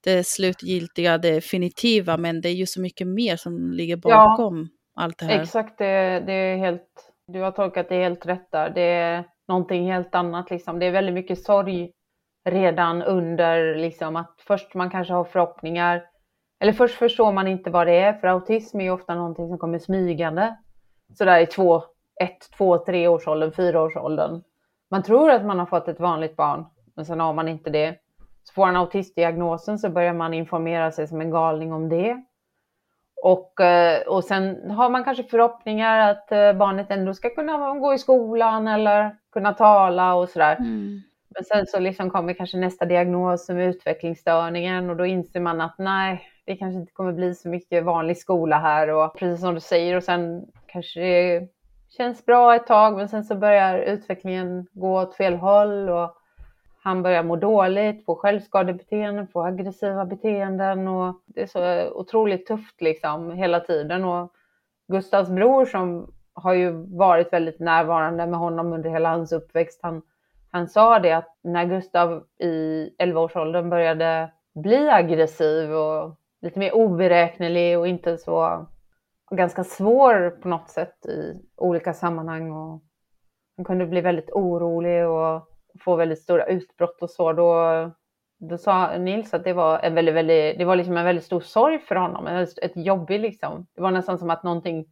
det 0.05 0.27
slutgiltiga, 0.27 1.17
det 1.17 1.31
definitiva, 1.31 2.17
men 2.17 2.41
det 2.41 2.49
är 2.49 2.53
ju 2.53 2.65
så 2.65 2.81
mycket 2.81 3.07
mer 3.07 3.35
som 3.35 3.71
ligger 3.71 3.97
bakom 3.97 4.69
ja, 4.95 5.03
allt 5.03 5.17
det 5.17 5.25
här. 5.25 5.41
Exakt, 5.41 5.77
det, 5.77 6.19
det, 6.25 6.33
är 6.33 6.57
helt, 6.57 7.11
du 7.27 7.41
har 7.41 7.51
tolkat 7.51 7.89
det 7.89 7.95
helt 7.95 8.25
rätt 8.25 8.51
där. 8.51 8.69
Det 8.69 8.81
är 8.81 9.23
någonting 9.47 9.91
helt 9.91 10.15
annat 10.15 10.51
liksom. 10.51 10.79
Det 10.79 10.85
är 10.85 10.91
väldigt 10.91 11.15
mycket 11.15 11.43
sorg 11.43 11.91
redan 12.49 13.01
under 13.01 13.75
liksom 13.75 14.15
att 14.15 14.35
först 14.47 14.73
man 14.73 14.89
kanske 14.89 15.13
har 15.13 15.23
förhoppningar, 15.23 16.03
eller 16.59 16.73
först 16.73 16.95
förstår 16.95 17.31
man 17.31 17.47
inte 17.47 17.69
vad 17.69 17.87
det 17.87 17.99
är, 17.99 18.13
för 18.13 18.27
autism 18.27 18.79
är 18.79 18.83
ju 18.83 18.91
ofta 18.91 19.15
någonting 19.15 19.47
som 19.47 19.57
kommer 19.57 19.79
smygande 19.79 20.55
sådär 21.13 21.39
i 21.39 21.45
två, 21.45 21.83
ett, 22.21 22.49
två, 22.57 22.77
tre 22.77 23.07
års 23.07 23.27
åldern, 23.27 23.51
fyra 23.51 23.81
års 23.81 23.95
åldern. 23.95 24.43
Man 24.91 25.03
tror 25.03 25.31
att 25.31 25.45
man 25.45 25.59
har 25.59 25.65
fått 25.65 25.87
ett 25.87 25.99
vanligt 25.99 26.35
barn, 26.35 26.65
men 26.95 27.05
sen 27.05 27.19
har 27.19 27.33
man 27.33 27.47
inte 27.47 27.69
det. 27.69 27.95
Så 28.47 28.53
får 28.53 28.65
han 28.65 28.75
autistdiagnosen 28.75 29.79
så 29.79 29.89
börjar 29.89 30.13
man 30.13 30.33
informera 30.33 30.91
sig 30.91 31.07
som 31.07 31.21
en 31.21 31.31
galning 31.31 31.73
om 31.73 31.89
det. 31.89 32.23
Och, 33.23 33.61
eh, 33.61 34.01
och 34.07 34.23
sen 34.23 34.71
har 34.71 34.89
man 34.89 35.03
kanske 35.03 35.23
förhoppningar 35.23 36.11
att 36.11 36.31
eh, 36.31 36.53
barnet 36.53 36.91
ändå 36.91 37.13
ska 37.13 37.29
kunna 37.29 37.73
gå 37.73 37.93
i 37.93 37.97
skolan 37.97 38.67
eller 38.67 39.15
kunna 39.31 39.53
tala 39.53 40.15
och 40.15 40.29
sådär. 40.29 40.55
Mm. 40.55 41.01
Men 41.29 41.43
sen 41.43 41.65
så 41.65 41.79
liksom 41.79 42.09
kommer 42.09 42.33
kanske 42.33 42.57
nästa 42.57 42.85
diagnos 42.85 43.49
med 43.49 43.67
utvecklingsstörningen 43.67 44.89
och 44.89 44.95
då 44.95 45.05
inser 45.05 45.39
man 45.39 45.61
att 45.61 45.75
nej, 45.77 46.29
det 46.45 46.57
kanske 46.57 46.79
inte 46.79 46.93
kommer 46.93 47.13
bli 47.13 47.35
så 47.35 47.49
mycket 47.49 47.83
vanlig 47.83 48.17
skola 48.17 48.59
här 48.59 48.89
och 48.89 49.17
precis 49.17 49.41
som 49.41 49.53
du 49.53 49.59
säger 49.59 49.97
och 49.97 50.03
sen 50.03 50.45
kanske 50.67 50.99
det 50.99 51.47
känns 51.97 52.25
bra 52.25 52.55
ett 52.55 52.67
tag 52.67 52.97
men 52.97 53.09
sen 53.09 53.23
så 53.23 53.35
börjar 53.35 53.77
utvecklingen 53.77 54.67
gå 54.71 55.01
åt 55.01 55.15
fel 55.15 55.35
håll 55.35 55.89
och 55.89 56.17
han 56.85 57.03
börjar 57.03 57.23
må 57.23 57.35
dåligt, 57.35 58.05
få 58.05 58.15
självskadebeteenden, 58.15 59.27
få 59.27 59.43
aggressiva 59.43 60.05
beteenden 60.05 60.87
och 60.87 61.21
det 61.25 61.41
är 61.41 61.47
så 61.47 61.89
otroligt 61.91 62.47
tufft 62.47 62.81
liksom 62.81 63.31
hela 63.31 63.59
tiden. 63.59 64.05
Och 64.05 64.33
Gustavs 64.87 65.29
bror 65.29 65.65
som 65.65 66.13
har 66.33 66.53
ju 66.53 66.71
varit 66.97 67.33
väldigt 67.33 67.59
närvarande 67.59 68.27
med 68.27 68.39
honom 68.39 68.73
under 68.73 68.89
hela 68.89 69.09
hans 69.09 69.31
uppväxt, 69.31 69.79
han, 69.83 70.01
han 70.51 70.67
sa 70.67 70.99
det 70.99 71.11
att 71.11 71.37
när 71.43 71.65
Gustav 71.65 72.23
i 72.39 72.89
11-årsåldern 72.99 73.69
började 73.69 74.31
bli 74.55 74.89
aggressiv 74.89 75.71
och 75.71 76.15
lite 76.41 76.59
mer 76.59 76.75
oberäknelig 76.75 77.79
och 77.79 77.87
inte 77.87 78.17
så 78.17 78.67
och 79.31 79.37
ganska 79.37 79.63
svår 79.63 80.29
på 80.29 80.47
något 80.47 80.69
sätt 80.69 81.05
i 81.05 81.33
olika 81.55 81.93
sammanhang 81.93 82.51
och 82.51 82.81
han 83.57 83.65
kunde 83.65 83.85
bli 83.85 84.01
väldigt 84.01 84.31
orolig 84.31 85.07
och 85.07 85.54
få 85.79 85.95
väldigt 85.95 86.21
stora 86.21 86.45
utbrott 86.45 87.01
och 87.01 87.09
så, 87.09 87.33
då, 87.33 87.91
då 88.39 88.57
sa 88.57 88.97
Nils 88.97 89.33
att 89.33 89.43
det 89.43 89.53
var 89.53 89.79
en 89.79 89.95
väldigt, 89.95 90.15
väldigt, 90.15 90.57
det 90.57 90.65
var 90.65 90.75
liksom 90.75 90.97
en 90.97 91.05
väldigt 91.05 91.25
stor 91.25 91.41
sorg 91.41 91.79
för 91.79 91.95
honom, 91.95 92.27
ett 92.61 92.71
jobbigt 92.75 93.21
liksom. 93.21 93.67
Det 93.75 93.81
var 93.81 93.91
nästan 93.91 94.17
som 94.17 94.29
att 94.29 94.43
någonting 94.43 94.85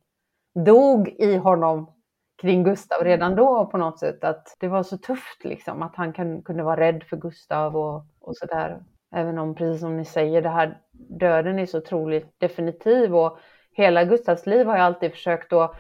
dog 0.66 1.08
i 1.08 1.36
honom 1.36 1.94
kring 2.42 2.64
Gustav 2.64 3.04
redan 3.04 3.36
då 3.36 3.66
på 3.66 3.78
något 3.78 4.00
sätt. 4.00 4.24
Att 4.24 4.58
det 4.60 4.68
var 4.68 4.84
så 4.84 4.98
tufft 4.98 5.44
liksom, 5.44 5.82
att 5.82 5.96
han 5.96 6.14
kan, 6.14 6.42
kunde 6.42 6.64
vara 6.64 6.80
rädd 6.80 7.04
för 7.04 7.18
Gustav 7.18 7.78
och, 7.78 8.06
och 8.20 8.38
sådär. 8.38 8.84
Även 9.16 9.38
om, 9.38 9.56
precis 9.56 9.82
som 9.82 9.98
ni 9.98 10.06
säger, 10.06 10.42
det 10.42 10.50
här 10.50 10.82
döden 11.20 11.60
är 11.60 11.66
så 11.66 11.78
otroligt 11.78 12.40
definitiv 12.40 13.16
och 13.16 13.38
hela 13.72 14.04
Gustavs 14.04 14.46
liv 14.46 14.68
har 14.68 14.78
jag 14.78 14.86
alltid 14.86 15.12
försökt 15.12 15.54
att 15.54 15.76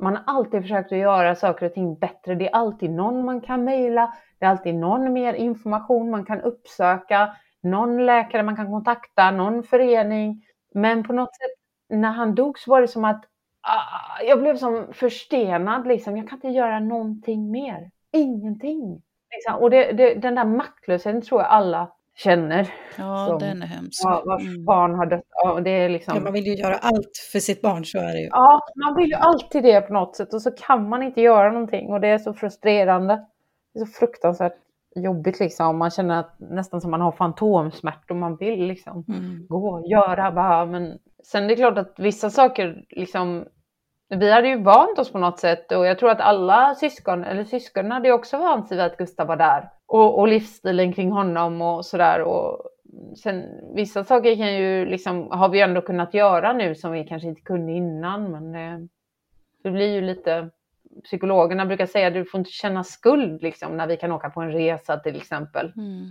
man 0.00 0.16
har 0.16 0.22
alltid 0.26 0.62
försökt 0.62 0.92
att 0.92 0.98
göra 0.98 1.34
saker 1.34 1.66
och 1.66 1.74
ting 1.74 1.98
bättre. 1.98 2.34
Det 2.34 2.48
är 2.48 2.54
alltid 2.54 2.90
någon 2.90 3.24
man 3.24 3.40
kan 3.40 3.64
mejla, 3.64 4.14
det 4.40 4.46
är 4.46 4.50
alltid 4.50 4.74
någon 4.74 5.12
mer 5.12 5.34
information 5.34 6.10
man 6.10 6.24
kan 6.24 6.40
uppsöka, 6.40 7.36
någon 7.62 8.06
läkare 8.06 8.42
man 8.42 8.56
kan 8.56 8.70
kontakta, 8.70 9.30
någon 9.30 9.62
förening. 9.62 10.42
Men 10.74 11.02
på 11.02 11.12
något 11.12 11.36
sätt 11.36 11.50
när 11.88 12.10
han 12.10 12.34
dog 12.34 12.58
så 12.58 12.70
var 12.70 12.80
det 12.80 12.88
som 12.88 13.04
att 13.04 13.24
ah, 13.60 14.22
jag 14.22 14.40
blev 14.40 14.56
som 14.56 14.86
förstenad. 14.92 15.86
Liksom. 15.86 16.16
Jag 16.16 16.28
kan 16.28 16.36
inte 16.36 16.48
göra 16.48 16.80
någonting 16.80 17.50
mer. 17.50 17.90
Ingenting. 18.12 19.02
Liksom. 19.30 19.62
Och 19.62 19.70
det, 19.70 19.92
det, 19.92 20.14
den 20.14 20.34
där 20.34 20.44
maktlösheten 20.44 21.22
tror 21.22 21.40
jag 21.40 21.50
alla 21.50 21.92
känner. 22.16 22.74
Ja, 22.98 23.26
som, 23.26 23.38
den 23.38 23.62
är 23.62 23.66
hemsk. 23.66 24.00
Ja, 24.04 24.22
vars 24.26 24.42
mm. 24.42 24.64
barn 24.64 24.94
har 24.94 25.06
dött. 25.06 25.24
Ja, 25.28 25.60
det 25.60 25.70
är 25.70 25.88
liksom... 25.88 26.16
ja, 26.16 26.22
man 26.22 26.32
vill 26.32 26.46
ju 26.46 26.54
göra 26.54 26.76
allt 26.76 27.28
för 27.32 27.38
sitt 27.38 27.62
barn, 27.62 27.84
så 27.84 27.98
är 27.98 28.12
det 28.12 28.20
ju. 28.20 28.28
Ja, 28.30 28.60
man 28.84 28.96
vill 28.96 29.08
ju 29.08 29.14
alltid 29.14 29.62
det 29.62 29.80
på 29.80 29.92
något 29.92 30.16
sätt 30.16 30.34
och 30.34 30.42
så 30.42 30.50
kan 30.50 30.88
man 30.88 31.02
inte 31.02 31.20
göra 31.20 31.52
någonting 31.52 31.88
och 31.92 32.00
det 32.00 32.08
är 32.08 32.18
så 32.18 32.32
frustrerande. 32.32 33.26
Det 33.74 33.80
är 33.80 33.84
så 33.84 33.92
fruktansvärt 33.92 34.56
jobbigt 34.94 35.40
liksom. 35.40 35.78
Man 35.78 35.90
känner 35.90 36.20
att, 36.20 36.36
nästan 36.38 36.80
som 36.80 36.90
man 36.90 37.00
har 37.00 37.12
fantomsmärtor. 37.12 38.14
Man 38.14 38.36
vill 38.36 38.66
liksom 38.66 39.04
mm. 39.08 39.46
gå, 39.48 39.84
göra, 39.90 40.32
bara. 40.32 40.66
Men 40.66 40.98
sen 41.24 41.44
är 41.44 41.48
det 41.48 41.56
klart 41.56 41.78
att 41.78 41.94
vissa 41.98 42.30
saker 42.30 42.84
liksom 42.88 43.44
vi 44.16 44.32
hade 44.32 44.48
ju 44.48 44.62
vant 44.62 44.98
oss 44.98 45.12
på 45.12 45.18
något 45.18 45.38
sätt 45.38 45.72
och 45.72 45.86
jag 45.86 45.98
tror 45.98 46.10
att 46.10 46.20
alla 46.20 46.74
syskon, 46.74 47.24
eller 47.24 47.44
syskonen 47.44 47.90
hade 47.90 48.12
också 48.12 48.38
vant 48.38 48.68
sig 48.68 48.76
vid 48.76 48.86
att 48.86 48.96
Gustav 48.96 49.26
var 49.26 49.36
där. 49.36 49.70
Och, 49.86 50.18
och 50.18 50.28
livsstilen 50.28 50.92
kring 50.92 51.12
honom 51.12 51.62
och 51.62 51.86
sådär. 51.86 52.22
Och 52.22 52.62
sen 53.22 53.44
vissa 53.74 54.04
saker 54.04 54.36
kan 54.36 54.54
ju 54.54 54.86
liksom, 54.86 55.30
har 55.30 55.48
vi 55.48 55.60
ändå 55.60 55.80
kunnat 55.80 56.14
göra 56.14 56.52
nu 56.52 56.74
som 56.74 56.92
vi 56.92 57.04
kanske 57.04 57.28
inte 57.28 57.42
kunde 57.42 57.72
innan. 57.72 58.30
Men 58.30 58.52
det, 58.52 58.88
det 59.62 59.70
blir 59.70 59.94
ju 59.94 60.00
lite, 60.00 60.50
psykologerna 61.04 61.66
brukar 61.66 61.86
säga 61.86 62.06
att 62.06 62.14
du 62.14 62.24
får 62.24 62.38
inte 62.38 62.50
känna 62.50 62.84
skuld 62.84 63.42
liksom 63.42 63.76
när 63.76 63.86
vi 63.86 63.96
kan 63.96 64.12
åka 64.12 64.30
på 64.30 64.40
en 64.40 64.52
resa 64.52 64.96
till 64.96 65.16
exempel. 65.16 65.72
Mm. 65.76 66.10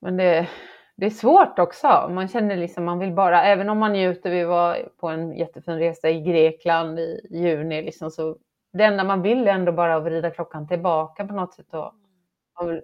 Men 0.00 0.16
det, 0.16 0.48
det 0.96 1.06
är 1.06 1.10
svårt 1.10 1.58
också. 1.58 2.10
Man 2.14 2.28
känner 2.28 2.56
liksom, 2.56 2.84
man 2.84 2.98
vill 2.98 3.12
bara, 3.12 3.44
även 3.44 3.68
om 3.68 3.78
man 3.78 3.92
njuter, 3.92 4.30
vi 4.30 4.44
var 4.44 4.88
på 5.00 5.08
en 5.08 5.36
jättefin 5.36 5.78
resa 5.78 6.10
i 6.10 6.20
Grekland 6.20 6.98
i 6.98 7.20
juni, 7.30 7.82
liksom, 7.82 8.10
så 8.10 8.36
det 8.72 8.84
enda 8.84 9.04
man 9.04 9.22
vill 9.22 9.48
är 9.48 9.52
ändå 9.52 9.72
bara 9.72 10.00
vrida 10.00 10.30
klockan 10.30 10.68
tillbaka 10.68 11.26
på 11.26 11.34
något 11.34 11.54
sätt. 11.54 11.74
Och 11.74 11.92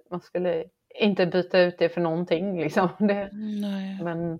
man, 0.09 0.21
skulle 0.21 0.63
inte 0.99 1.25
byta 1.25 1.59
ut 1.59 1.77
det 1.77 1.89
för 1.89 2.01
någonting 2.01 2.59
liksom. 2.61 2.89
Det, 2.97 3.29
Nej. 3.33 4.03
Men, 4.03 4.39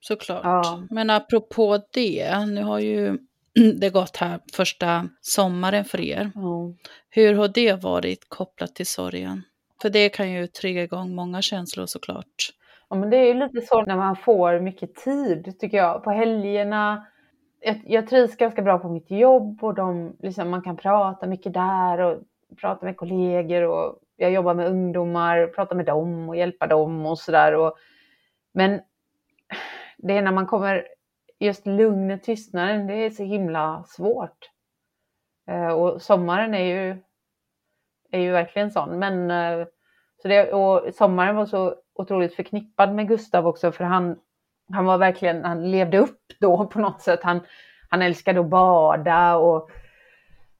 Såklart. 0.00 0.44
Ja. 0.44 0.82
Men 0.90 1.10
apropå 1.10 1.78
det, 1.92 2.46
nu 2.46 2.62
har 2.62 2.78
ju 2.78 3.18
det 3.80 3.90
gått 3.90 4.16
här 4.16 4.40
första 4.52 5.08
sommaren 5.20 5.84
för 5.84 6.00
er. 6.00 6.20
Mm. 6.20 6.76
Hur 7.10 7.34
har 7.34 7.48
det 7.48 7.82
varit 7.82 8.28
kopplat 8.28 8.74
till 8.74 8.86
sorgen? 8.86 9.42
För 9.82 9.90
det 9.90 10.08
kan 10.08 10.32
ju 10.32 10.46
trigga 10.46 10.82
igång 10.82 11.14
många 11.14 11.42
känslor 11.42 11.86
såklart. 11.86 12.50
Ja, 12.88 12.96
men 12.96 13.10
det 13.10 13.16
är 13.16 13.26
ju 13.26 13.34
lite 13.34 13.60
så 13.60 13.82
när 13.82 13.96
man 13.96 14.16
får 14.16 14.60
mycket 14.60 14.94
tid 14.94 15.58
tycker 15.60 15.76
jag. 15.76 16.04
På 16.04 16.10
helgerna, 16.10 17.06
jag, 17.60 17.80
jag 17.86 18.08
trivs 18.08 18.36
ganska 18.36 18.62
bra 18.62 18.78
på 18.78 18.88
mitt 18.88 19.10
jobb 19.10 19.64
och 19.64 19.74
de, 19.74 20.16
liksom, 20.22 20.50
man 20.50 20.62
kan 20.62 20.76
prata 20.76 21.26
mycket 21.26 21.52
där 21.52 21.98
och 22.00 22.22
prata 22.60 22.86
med 22.86 22.96
kollegor 22.96 23.62
och 23.62 23.98
jag 24.16 24.32
jobbar 24.32 24.54
med 24.54 24.68
ungdomar, 24.68 25.46
prata 25.46 25.74
med 25.74 25.86
dem 25.86 26.28
och 26.28 26.36
hjälpa 26.36 26.66
dem 26.66 27.06
och 27.06 27.18
sådär. 27.18 27.72
Men 28.52 28.80
det 29.98 30.16
är 30.16 30.22
när 30.22 30.32
man 30.32 30.46
kommer, 30.46 30.84
just 31.38 31.66
lugnet, 31.66 32.22
tystnaden, 32.22 32.86
det 32.86 32.94
är 32.94 33.10
så 33.10 33.22
himla 33.22 33.84
svårt. 33.86 34.50
Eh, 35.48 35.68
och 35.68 36.02
sommaren 36.02 36.54
är 36.54 36.64
ju, 36.64 36.96
är 38.10 38.20
ju 38.20 38.32
verkligen 38.32 38.70
sån. 38.70 38.98
Men, 38.98 39.30
eh, 39.30 39.66
så 40.22 40.28
det, 40.28 40.52
och 40.52 40.94
sommaren 40.94 41.36
var 41.36 41.46
så 41.46 41.74
otroligt 41.94 42.34
förknippad 42.34 42.94
med 42.94 43.08
Gustav 43.08 43.46
också 43.46 43.72
för 43.72 43.84
han, 43.84 44.18
han 44.72 44.84
var 44.84 44.98
verkligen, 44.98 45.44
han 45.44 45.70
levde 45.70 45.98
upp 45.98 46.20
då 46.40 46.66
på 46.66 46.78
något 46.78 47.00
sätt. 47.00 47.20
Han, 47.22 47.40
han 47.88 48.02
älskade 48.02 48.40
att 48.40 48.48
bada 48.48 49.36
och, 49.36 49.70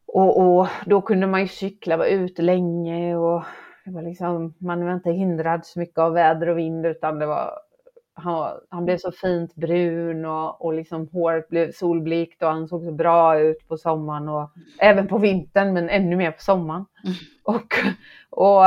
och, 0.06 0.40
och 0.40 0.68
då 0.86 1.00
kunde 1.02 1.26
man 1.26 1.40
ju 1.40 1.48
cykla, 1.48 1.96
vara 1.96 2.08
ute 2.08 2.42
länge 2.42 3.16
och 3.16 3.42
det 3.84 3.90
var 3.90 4.02
liksom, 4.02 4.54
man 4.58 4.84
var 4.84 4.94
inte 4.94 5.10
hindrad 5.10 5.66
så 5.66 5.78
mycket 5.78 5.98
av 5.98 6.12
väder 6.12 6.48
och 6.48 6.58
vind 6.58 6.86
utan 6.86 7.18
det 7.18 7.26
var 7.26 7.52
han, 8.14 8.60
han 8.68 8.84
blev 8.84 8.98
så 8.98 9.12
fint 9.12 9.54
brun 9.54 10.24
och, 10.24 10.64
och 10.64 10.72
liksom 10.72 11.08
håret 11.12 11.48
blev 11.48 11.72
solblikt 11.72 12.42
och 12.42 12.48
han 12.48 12.68
såg 12.68 12.82
så 12.82 12.92
bra 12.92 13.40
ut 13.40 13.68
på 13.68 13.76
sommaren 13.76 14.28
och 14.28 14.50
även 14.78 15.08
på 15.08 15.18
vintern 15.18 15.72
men 15.72 15.88
ännu 15.88 16.16
mer 16.16 16.30
på 16.30 16.42
sommaren. 16.42 16.84
Mm. 17.04 17.16
Och, 17.44 17.74
och, 18.30 18.64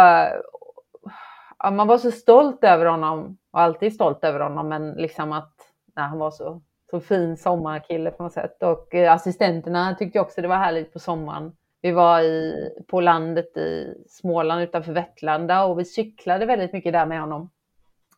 ja, 1.59 1.71
man 1.71 1.87
var 1.87 1.97
så 1.97 2.11
stolt 2.11 2.63
över 2.63 2.85
honom 2.85 3.37
och 3.51 3.61
alltid 3.61 3.93
stolt 3.93 4.23
över 4.23 4.39
honom 4.39 4.69
men 4.69 4.91
liksom 4.91 5.31
att 5.31 5.53
nej, 5.95 6.05
han 6.05 6.19
var 6.19 6.31
så, 6.31 6.61
så 6.89 6.99
fin 6.99 7.37
sommarkille 7.37 8.11
på 8.11 8.23
något 8.23 8.33
sätt. 8.33 8.63
Och 8.63 8.95
eh, 8.95 9.13
assistenterna 9.13 9.95
tyckte 9.95 10.19
också 10.19 10.41
det 10.41 10.47
var 10.47 10.55
härligt 10.55 10.93
på 10.93 10.99
sommaren. 10.99 11.51
Vi 11.81 11.91
var 11.91 12.21
i, 12.21 12.69
på 12.87 13.01
landet 13.01 13.57
i 13.57 13.93
Småland 14.09 14.61
utanför 14.61 14.93
Vettlanda 14.93 15.65
och 15.65 15.79
vi 15.79 15.85
cyklade 15.85 16.45
väldigt 16.45 16.73
mycket 16.73 16.93
där 16.93 17.05
med 17.05 17.19
honom. 17.19 17.49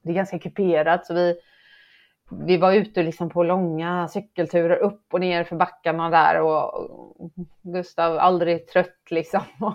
Det 0.01 0.09
är 0.09 0.15
ganska 0.15 0.39
kuperat 0.39 1.05
så 1.05 1.13
vi, 1.13 1.35
vi 2.31 2.57
var 2.57 2.73
ute 2.73 3.03
liksom 3.03 3.29
på 3.29 3.43
långa 3.43 4.07
cykelturer 4.07 4.77
upp 4.77 5.13
och 5.13 5.19
ner 5.19 5.43
för 5.43 5.55
backarna 5.55 6.09
där 6.09 6.41
och 6.41 6.89
Gustav 7.61 8.17
aldrig 8.17 8.67
trött 8.67 9.11
liksom. 9.11 9.41
Och 9.61 9.73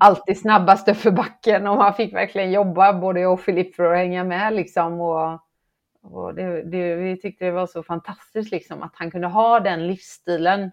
alltid 0.00 0.40
snabbast 0.40 0.88
upp 0.88 0.96
för 0.96 1.10
backen 1.10 1.66
och 1.66 1.76
man 1.76 1.94
fick 1.94 2.14
verkligen 2.14 2.52
jobba 2.52 2.92
både 2.92 3.20
jag 3.20 3.32
och 3.32 3.40
Filip 3.40 3.74
för 3.74 3.92
att 3.92 3.98
hänga 3.98 4.24
med 4.24 4.54
liksom. 4.54 5.00
Och, 5.00 5.40
och 6.02 6.34
det, 6.34 6.62
det, 6.62 6.94
vi 6.94 7.20
tyckte 7.20 7.44
det 7.44 7.50
var 7.50 7.66
så 7.66 7.82
fantastiskt 7.82 8.50
liksom 8.50 8.82
att 8.82 8.92
han 8.94 9.10
kunde 9.10 9.26
ha 9.26 9.60
den 9.60 9.86
livsstilen 9.86 10.70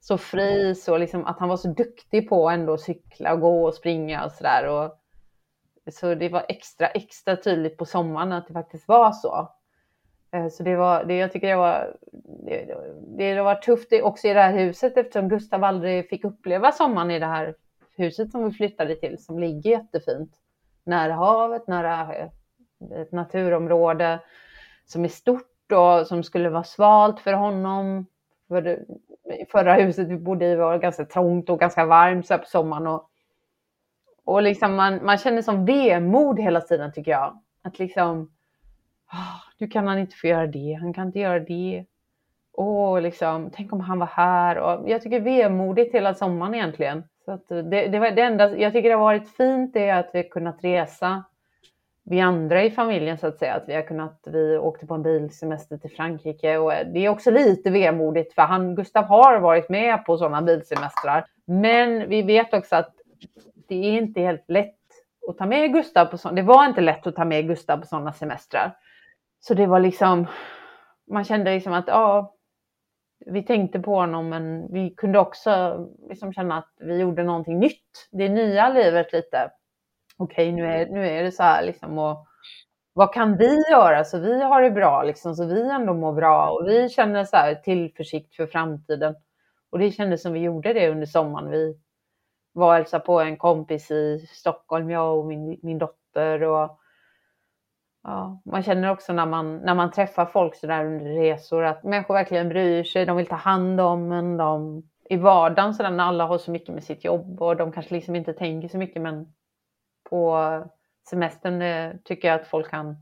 så 0.00 0.18
fri, 0.18 0.74
så 0.74 0.98
liksom 0.98 1.24
att 1.24 1.38
han 1.38 1.48
var 1.48 1.56
så 1.56 1.68
duktig 1.68 2.28
på 2.28 2.50
ändå 2.50 2.72
att 2.72 2.80
cykla 2.80 3.32
och 3.32 3.40
gå 3.40 3.66
och 3.66 3.74
springa 3.74 4.24
och 4.24 4.32
sådär. 4.32 4.90
Så 5.90 6.14
det 6.14 6.28
var 6.28 6.44
extra, 6.48 6.86
extra 6.86 7.36
tydligt 7.36 7.76
på 7.76 7.84
sommaren 7.84 8.32
att 8.32 8.46
det 8.46 8.52
faktiskt 8.52 8.88
var 8.88 9.12
så. 9.12 9.48
Eh, 10.32 10.48
så 10.48 10.62
det 10.62 10.76
var, 10.76 11.04
det, 11.04 11.16
jag 11.16 11.32
tycker 11.32 11.48
det 11.48 11.56
var, 11.56 11.96
det, 12.46 13.34
det 13.34 13.42
var 13.42 13.54
tufft 13.54 13.92
också 14.02 14.28
i 14.28 14.32
det 14.32 14.40
här 14.40 14.52
huset 14.52 14.96
eftersom 14.96 15.28
Gustav 15.28 15.64
aldrig 15.64 16.08
fick 16.08 16.24
uppleva 16.24 16.72
sommaren 16.72 17.10
i 17.10 17.18
det 17.18 17.26
här 17.26 17.54
huset 17.96 18.30
som 18.30 18.44
vi 18.44 18.50
flyttade 18.50 18.96
till 18.96 19.24
som 19.24 19.38
ligger 19.38 19.70
jättefint. 19.70 20.32
Nära 20.84 21.12
havet, 21.12 21.66
nära 21.66 22.14
eh, 22.14 22.28
ett 23.00 23.12
naturområde 23.12 24.20
som 24.86 25.04
är 25.04 25.08
stort 25.08 25.72
och 25.72 26.06
som 26.06 26.22
skulle 26.22 26.48
vara 26.48 26.64
svalt 26.64 27.20
för 27.20 27.32
honom. 27.32 28.06
För 28.48 28.62
det, 28.62 28.84
förra 29.50 29.74
huset 29.74 30.08
vi 30.08 30.16
bodde 30.16 30.46
i 30.46 30.56
var 30.56 30.78
ganska 30.78 31.04
trångt 31.04 31.50
och 31.50 31.60
ganska 31.60 31.86
varmt 31.86 32.26
så 32.26 32.38
på 32.38 32.46
sommaren. 32.46 32.86
Och, 32.86 33.10
och 34.24 34.42
liksom 34.42 34.74
man, 34.74 35.04
man 35.04 35.18
känner 35.18 35.42
som 35.42 35.64
vemod 35.64 36.40
hela 36.40 36.60
tiden 36.60 36.92
tycker 36.92 37.10
jag. 37.10 37.38
Att 37.62 37.78
liksom, 37.78 38.30
oh, 39.12 39.40
nu 39.58 39.68
kan 39.68 39.86
han 39.86 39.98
inte 39.98 40.16
få 40.16 40.26
göra 40.26 40.46
det, 40.46 40.78
han 40.80 40.94
kan 40.94 41.06
inte 41.06 41.18
göra 41.18 41.38
det. 41.38 41.84
Åh, 42.52 43.00
liksom, 43.00 43.50
tänk 43.54 43.72
om 43.72 43.80
han 43.80 43.98
var 43.98 44.06
här. 44.06 44.58
Och 44.58 44.90
jag 44.90 45.02
tycker 45.02 45.20
vemodigt 45.20 45.94
hela 45.94 46.14
sommaren 46.14 46.54
egentligen. 46.54 47.04
Så 47.24 47.32
att 47.32 47.48
det, 47.48 47.62
det, 47.62 47.98
var 47.98 48.10
det 48.10 48.22
enda 48.22 48.56
jag 48.56 48.72
tycker 48.72 48.88
det 48.88 48.94
har 48.94 49.04
varit 49.04 49.36
fint 49.36 49.76
är 49.76 49.94
att 49.94 50.10
vi 50.12 50.18
har 50.18 50.28
kunnat 50.28 50.64
resa. 50.64 51.24
Vi 52.06 52.20
andra 52.20 52.62
i 52.62 52.70
familjen 52.70 53.18
så 53.18 53.26
att 53.26 53.38
säga, 53.38 53.54
att 53.54 53.68
vi 53.68 53.74
har 53.74 53.82
kunnat, 53.82 54.20
vi 54.26 54.58
åkte 54.58 54.86
på 54.86 54.94
en 54.94 55.02
bilsemester 55.02 55.78
till 55.78 55.90
Frankrike 55.90 56.58
och 56.58 56.72
det 56.86 57.04
är 57.04 57.08
också 57.08 57.30
lite 57.30 57.70
vemodigt 57.70 58.34
för 58.34 58.42
han, 58.42 58.74
Gustav 58.74 59.04
har 59.04 59.38
varit 59.38 59.68
med 59.68 60.04
på 60.04 60.18
sådana 60.18 60.42
bilsemestrar. 60.42 61.26
Men 61.44 62.08
vi 62.08 62.22
vet 62.22 62.54
också 62.54 62.76
att 62.76 62.94
det 63.68 63.74
är 63.74 63.98
inte 63.98 64.20
helt 64.20 64.50
lätt 64.50 64.74
att 65.28 65.38
ta 65.38 65.46
med 65.46 65.72
Gustav 65.72 66.06
på 66.06 66.18
sådana, 66.18 66.36
det 66.36 66.42
var 66.42 66.66
inte 66.66 66.80
lätt 66.80 67.06
att 67.06 67.16
ta 67.16 67.24
med 67.24 67.48
Gustav 67.48 67.76
på 67.76 67.86
sådana 67.86 68.12
semestrar. 68.12 68.76
Så 69.40 69.54
det 69.54 69.66
var 69.66 69.80
liksom, 69.80 70.26
man 71.10 71.24
kände 71.24 71.54
liksom 71.54 71.72
att 71.72 71.88
ja, 71.88 72.34
vi 73.26 73.42
tänkte 73.42 73.78
på 73.78 73.94
honom 73.94 74.28
men 74.28 74.72
vi 74.72 74.90
kunde 74.90 75.18
också 75.18 75.84
liksom 76.08 76.32
känna 76.32 76.58
att 76.58 76.72
vi 76.80 76.98
gjorde 76.98 77.24
någonting 77.24 77.58
nytt. 77.58 78.08
Det 78.10 78.28
nya 78.28 78.68
livet 78.68 79.12
lite. 79.12 79.50
Okej, 80.16 80.52
nu 80.52 80.66
är, 80.66 80.86
nu 80.86 81.08
är 81.08 81.22
det 81.22 81.32
så 81.32 81.42
här 81.42 81.62
liksom 81.62 81.98
och 81.98 82.26
vad 82.92 83.14
kan 83.14 83.36
vi 83.36 83.62
göra 83.70 84.04
så 84.04 84.18
vi 84.18 84.42
har 84.42 84.62
det 84.62 84.70
bra 84.70 85.02
liksom, 85.02 85.34
så 85.34 85.46
vi 85.46 85.70
ändå 85.70 85.94
mår 85.94 86.12
bra 86.12 86.50
och 86.50 86.68
vi 86.68 86.88
känner 86.88 87.24
så 87.24 87.36
här 87.36 87.54
tillförsikt 87.54 88.34
för 88.34 88.46
framtiden. 88.46 89.14
Och 89.70 89.78
det 89.78 89.90
kändes 89.90 90.22
som 90.22 90.32
vi 90.32 90.40
gjorde 90.40 90.72
det 90.72 90.90
under 90.90 91.06
sommaren. 91.06 91.50
Vi 91.50 91.78
var 92.54 92.94
och 92.94 93.04
på 93.04 93.20
en 93.20 93.36
kompis 93.36 93.90
i 93.90 94.26
Stockholm, 94.32 94.90
jag 94.90 95.18
och 95.18 95.26
min, 95.26 95.58
min 95.62 95.78
dotter 95.78 96.42
och 96.42 96.80
Ja, 98.06 98.40
man 98.44 98.62
känner 98.62 98.90
också 98.90 99.12
när 99.12 99.26
man, 99.26 99.56
när 99.56 99.74
man 99.74 99.90
träffar 99.90 100.26
folk 100.26 100.54
sådär 100.54 100.84
under 100.84 101.04
resor 101.04 101.64
att 101.64 101.84
människor 101.84 102.14
verkligen 102.14 102.48
bryr 102.48 102.84
sig, 102.84 103.06
de 103.06 103.16
vill 103.16 103.26
ta 103.26 103.34
hand 103.34 103.80
om 103.80 104.12
en. 104.12 104.36
De, 104.36 104.82
I 105.10 105.16
vardagen 105.16 105.74
sådär 105.74 105.90
när 105.90 106.04
alla 106.04 106.26
har 106.26 106.38
så 106.38 106.50
mycket 106.50 106.74
med 106.74 106.84
sitt 106.84 107.04
jobb 107.04 107.42
och 107.42 107.56
de 107.56 107.72
kanske 107.72 107.94
liksom 107.94 108.16
inte 108.16 108.32
tänker 108.32 108.68
så 108.68 108.78
mycket 108.78 109.02
men 109.02 109.32
på 110.10 110.62
semestern 111.10 111.62
eh, 111.62 111.92
tycker 112.04 112.28
jag 112.28 112.40
att 112.40 112.46
folk 112.46 112.70
kan 112.70 112.96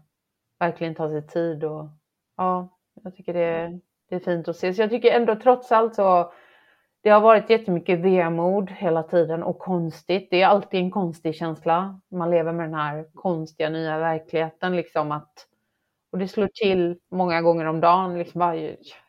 verkligen 0.58 0.94
ta 0.94 1.08
sig 1.08 1.26
tid 1.26 1.64
och 1.64 1.88
ja, 2.36 2.68
jag 3.02 3.16
tycker 3.16 3.34
det, 3.34 3.78
det 4.08 4.16
är 4.16 4.20
fint 4.20 4.48
att 4.48 4.56
se. 4.56 4.74
Så 4.74 4.82
jag 4.82 4.90
tycker 4.90 5.12
ändå 5.12 5.36
trots 5.36 5.72
allt 5.72 5.94
så 5.94 6.32
det 7.02 7.10
har 7.10 7.20
varit 7.20 7.50
jättemycket 7.50 7.98
vemod 7.98 8.70
hela 8.70 9.02
tiden 9.02 9.42
och 9.42 9.58
konstigt. 9.58 10.28
Det 10.30 10.42
är 10.42 10.46
alltid 10.46 10.80
en 10.80 10.90
konstig 10.90 11.34
känsla. 11.34 12.00
Man 12.10 12.30
lever 12.30 12.52
med 12.52 12.64
den 12.66 12.74
här 12.74 13.06
konstiga 13.14 13.68
nya 13.68 13.98
verkligheten 13.98 14.76
liksom 14.76 15.12
att 15.12 15.46
och 16.12 16.18
det 16.18 16.28
slår 16.28 16.48
till 16.54 16.98
många 17.10 17.42
gånger 17.42 17.64
om 17.64 17.80
dagen. 17.80 18.18
Liksom 18.18 18.38
bara, 18.38 18.56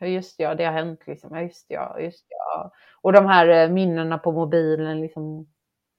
just 0.08 0.40
ja, 0.40 0.54
det 0.54 0.64
har 0.64 0.72
hänt. 0.72 1.06
Liksom. 1.06 1.42
Just 1.42 1.66
ja, 1.68 2.00
just 2.00 2.26
ja. 2.28 2.70
Och 3.00 3.12
de 3.12 3.26
här 3.26 3.48
eh, 3.48 3.70
minnena 3.70 4.18
på 4.18 4.32
mobilen, 4.32 5.00
liksom, 5.00 5.46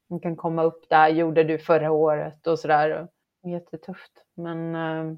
de 0.09 0.19
kan 0.19 0.35
komma 0.35 0.63
upp 0.63 0.89
där. 0.89 1.07
Gjorde 1.09 1.43
du 1.43 1.59
förra 1.59 1.91
året 1.91 2.47
och 2.47 2.59
så 2.59 2.67
där. 2.67 3.07
Jättetufft. 3.43 4.11
Men 4.35 4.75
eh, 4.75 5.17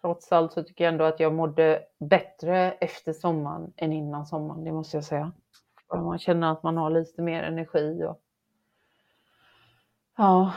trots 0.00 0.32
allt 0.32 0.52
så 0.52 0.62
tycker 0.62 0.84
jag 0.84 0.92
ändå 0.92 1.04
att 1.04 1.20
jag 1.20 1.34
mådde 1.34 1.82
bättre 2.00 2.72
efter 2.72 3.12
sommaren 3.12 3.72
än 3.76 3.92
innan 3.92 4.26
sommaren. 4.26 4.64
Det 4.64 4.72
måste 4.72 4.96
jag 4.96 5.04
säga. 5.04 5.32
Man 5.92 6.18
känner 6.18 6.52
att 6.52 6.62
man 6.62 6.76
har 6.76 6.90
lite 6.90 7.22
mer 7.22 7.42
energi. 7.42 8.04
Och... 8.04 8.20
Ja, 10.16 10.52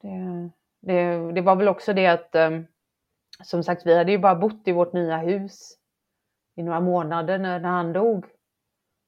det, 0.00 0.50
det, 0.80 1.32
det 1.32 1.40
var 1.40 1.56
väl 1.56 1.68
också 1.68 1.92
det 1.92 2.06
att 2.06 2.34
ehm, 2.34 2.66
som 3.42 3.62
sagt, 3.62 3.86
vi 3.86 3.98
hade 3.98 4.12
ju 4.12 4.18
bara 4.18 4.34
bott 4.34 4.68
i 4.68 4.72
vårt 4.72 4.92
nya 4.92 5.16
hus 5.16 5.78
i 6.54 6.62
några 6.62 6.80
månader 6.80 7.38
när, 7.38 7.60
när 7.60 7.68
han 7.68 7.92
dog. 7.92 8.26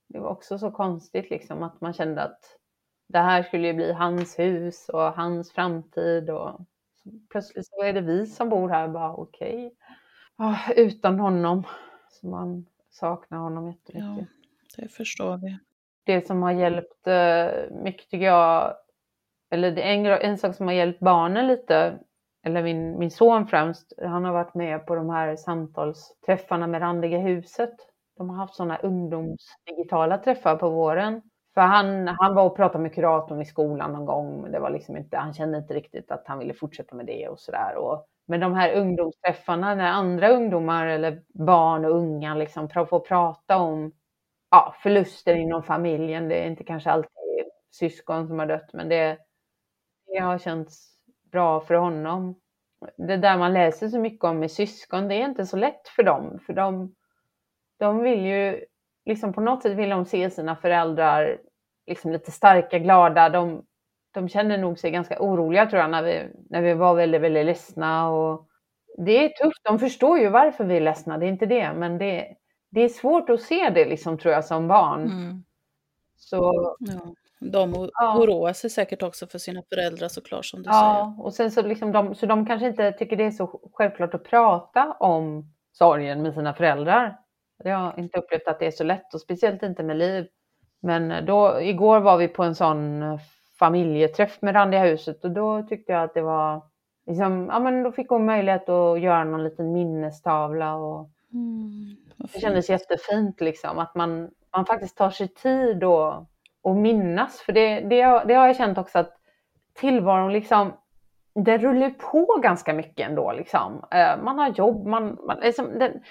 Det 0.08 0.18
var 0.18 0.30
också 0.30 0.58
så 0.58 0.70
konstigt 0.70 1.30
liksom 1.30 1.62
att 1.62 1.80
man 1.80 1.92
kände 1.92 2.22
att 2.22 2.40
det 3.08 3.18
här 3.18 3.42
skulle 3.42 3.66
ju 3.66 3.74
bli 3.74 3.92
hans 3.92 4.38
hus 4.38 4.88
och 4.88 5.12
hans 5.12 5.52
framtid 5.52 6.30
och 6.30 6.60
plötsligt 7.30 7.66
så 7.66 7.82
är 7.82 7.92
det 7.92 8.00
vi 8.00 8.26
som 8.26 8.48
bor 8.48 8.68
här 8.68 8.88
bara 8.88 9.14
okej. 9.14 9.74
Okay. 10.38 10.84
utan 10.84 11.20
honom. 11.20 11.66
Så 12.10 12.26
man 12.26 12.66
saknar 12.90 13.38
honom 13.38 13.66
jättemycket. 13.66 14.28
Ja. 14.30 14.35
Det 14.76 14.88
förstår 14.88 15.36
vi. 15.36 15.58
Det 16.04 16.26
som 16.26 16.42
har 16.42 16.52
hjälpt 16.52 17.06
eh, 17.06 17.76
mycket 17.82 18.10
tycker 18.10 18.26
jag, 18.26 18.76
eller 19.50 19.70
det 19.70 19.82
är 19.82 19.94
en, 19.94 20.06
en 20.06 20.38
sak 20.38 20.54
som 20.54 20.66
har 20.66 20.74
hjälpt 20.74 21.00
barnen 21.00 21.46
lite, 21.46 21.98
eller 22.46 22.62
min, 22.62 22.98
min 22.98 23.10
son 23.10 23.46
främst, 23.46 23.92
han 24.02 24.24
har 24.24 24.32
varit 24.32 24.54
med 24.54 24.86
på 24.86 24.94
de 24.94 25.10
här 25.10 25.36
samtalsträffarna 25.36 26.66
med 26.66 26.82
Randiga 26.82 27.18
huset. 27.18 27.74
De 28.16 28.30
har 28.30 28.36
haft 28.36 28.54
sådana 28.54 28.76
ungdomsdigitala 28.78 30.18
träffar 30.18 30.56
på 30.56 30.70
våren. 30.70 31.22
För 31.54 31.60
han, 31.60 32.08
han 32.08 32.34
var 32.34 32.44
och 32.44 32.56
pratade 32.56 32.82
med 32.82 32.94
kuratorn 32.94 33.40
i 33.40 33.44
skolan 33.44 33.92
någon 33.92 34.06
gång, 34.06 34.42
men 34.42 34.52
det 34.52 34.58
var 34.58 34.70
liksom 34.70 34.96
inte, 34.96 35.16
han 35.16 35.34
kände 35.34 35.58
inte 35.58 35.74
riktigt 35.74 36.10
att 36.10 36.22
han 36.26 36.38
ville 36.38 36.54
fortsätta 36.54 36.96
med 36.96 37.06
det 37.06 37.28
och 37.28 37.38
sådär. 37.38 37.74
Men 38.26 38.40
de 38.40 38.54
här 38.54 38.74
ungdomsträffarna 38.74 39.74
när 39.74 39.90
andra 39.90 40.28
ungdomar 40.28 40.86
eller 40.86 41.22
barn 41.28 41.84
och 41.84 41.90
unga 41.90 42.34
liksom 42.34 42.68
får 42.68 43.00
prata 43.00 43.56
om 43.56 43.92
ja, 44.56 44.74
förluster 44.82 45.34
inom 45.34 45.62
familjen. 45.62 46.28
Det 46.28 46.34
är 46.34 46.46
inte 46.46 46.64
kanske 46.64 46.90
alltid 46.90 47.10
syskon 47.70 48.28
som 48.28 48.38
har 48.38 48.46
dött, 48.46 48.72
men 48.72 48.88
det, 48.88 49.18
det 50.06 50.18
har 50.18 50.38
känts 50.38 50.88
bra 51.32 51.60
för 51.60 51.74
honom. 51.74 52.40
Det 52.96 53.16
där 53.16 53.38
man 53.38 53.52
läser 53.52 53.88
så 53.88 53.98
mycket 53.98 54.24
om 54.24 54.38
med 54.38 54.50
syskon, 54.50 55.08
det 55.08 55.14
är 55.14 55.24
inte 55.24 55.46
så 55.46 55.56
lätt 55.56 55.88
för 55.88 56.02
dem, 56.02 56.38
för 56.46 56.52
de, 56.52 56.94
de 57.78 58.02
vill 58.02 58.26
ju, 58.26 58.64
liksom 59.04 59.32
på 59.32 59.40
något 59.40 59.62
sätt 59.62 59.76
vill 59.76 59.90
de 59.90 60.04
se 60.04 60.30
sina 60.30 60.56
föräldrar 60.56 61.38
liksom 61.86 62.12
lite 62.12 62.30
starka, 62.30 62.78
glada. 62.78 63.28
De, 63.28 63.64
de 64.14 64.28
känner 64.28 64.58
nog 64.58 64.78
sig 64.78 64.90
ganska 64.90 65.16
oroliga 65.20 65.66
tror 65.66 65.80
jag 65.80 65.90
när 65.90 66.02
vi, 66.02 66.28
när 66.50 66.62
vi 66.62 66.74
var 66.74 66.94
väldigt, 66.94 67.20
väldigt 67.20 67.46
ledsna. 67.46 68.10
Och 68.10 68.48
det 68.98 69.24
är 69.24 69.28
tufft, 69.28 69.64
de 69.64 69.78
förstår 69.78 70.18
ju 70.18 70.28
varför 70.28 70.64
vi 70.64 70.76
är 70.76 70.80
ledsna, 70.80 71.18
det 71.18 71.26
är 71.26 71.30
inte 71.30 71.46
det, 71.46 71.72
men 71.72 71.98
det, 71.98 72.36
det 72.76 72.82
är 72.82 72.88
svårt 72.88 73.30
att 73.30 73.40
se 73.40 73.70
det 73.70 73.84
liksom, 73.84 74.18
tror 74.18 74.34
jag 74.34 74.44
som 74.44 74.68
barn. 74.68 75.02
Mm. 75.02 75.44
Så, 76.16 76.76
ja. 76.78 77.14
De 77.40 77.90
ja. 77.92 78.18
oroar 78.18 78.52
sig 78.52 78.70
säkert 78.70 79.02
också 79.02 79.26
för 79.26 79.38
sina 79.38 79.62
föräldrar 79.62 80.08
såklart 80.08 80.44
som 80.44 80.62
du 80.62 80.70
ja, 80.70 81.14
säger. 81.14 81.26
Och 81.26 81.34
sen 81.34 81.50
så, 81.50 81.62
liksom 81.62 81.92
de, 81.92 82.14
så 82.14 82.26
de 82.26 82.46
kanske 82.46 82.66
inte 82.66 82.92
tycker 82.92 83.16
det 83.16 83.24
är 83.24 83.30
så 83.30 83.70
självklart 83.72 84.14
att 84.14 84.24
prata 84.24 84.92
om 84.92 85.54
sorgen 85.72 86.22
med 86.22 86.34
sina 86.34 86.54
föräldrar. 86.54 87.18
Jag 87.64 87.76
har 87.76 87.98
inte 87.98 88.18
upplevt 88.18 88.48
att 88.48 88.58
det 88.58 88.66
är 88.66 88.70
så 88.70 88.84
lätt 88.84 89.14
och 89.14 89.20
speciellt 89.20 89.62
inte 89.62 89.82
med 89.82 89.96
Liv. 89.96 90.26
Men 90.80 91.26
då, 91.26 91.60
igår 91.60 92.00
var 92.00 92.16
vi 92.16 92.28
på 92.28 92.42
en 92.42 92.54
sån 92.54 93.02
familjeträff 93.58 94.42
med 94.42 94.54
Randiga 94.54 94.84
huset 94.84 95.24
och 95.24 95.30
då 95.30 95.62
tyckte 95.62 95.92
jag 95.92 96.02
att 96.02 96.14
det 96.14 96.22
var 96.22 96.62
liksom, 97.06 97.48
ja 97.52 97.58
men 97.58 97.82
då 97.82 97.92
fick 97.92 98.08
hon 98.08 98.26
möjlighet 98.26 98.68
att 98.68 99.00
göra 99.00 99.24
någon 99.24 99.44
liten 99.44 99.72
minnestavla 99.72 100.74
och 100.74 101.10
mm. 101.32 102.05
Det 102.16 102.40
kändes 102.40 102.70
jättefint 102.70 103.40
liksom 103.40 103.78
att 103.78 103.94
man, 103.94 104.30
man 104.52 104.66
faktiskt 104.66 104.96
tar 104.96 105.10
sig 105.10 105.28
tid 105.28 105.84
och, 105.84 106.26
och 106.62 106.76
minnas. 106.76 107.40
För 107.40 107.52
det, 107.52 107.80
det, 107.80 108.24
det 108.26 108.34
har 108.34 108.46
jag 108.46 108.56
känt 108.56 108.78
också 108.78 108.98
att 108.98 109.12
tillvaron 109.74 110.32
liksom, 110.32 110.72
det 111.34 111.58
rullar 111.58 111.90
på 111.90 112.40
ganska 112.42 112.74
mycket 112.74 113.08
ändå. 113.08 113.32
Liksom. 113.32 113.84
Eh, 113.90 114.22
man 114.22 114.38
har 114.38 114.48
jobb, 114.48 114.86
man, 114.86 115.18
man 115.26 115.40
liksom, 115.40 115.78
den, 115.78 116.02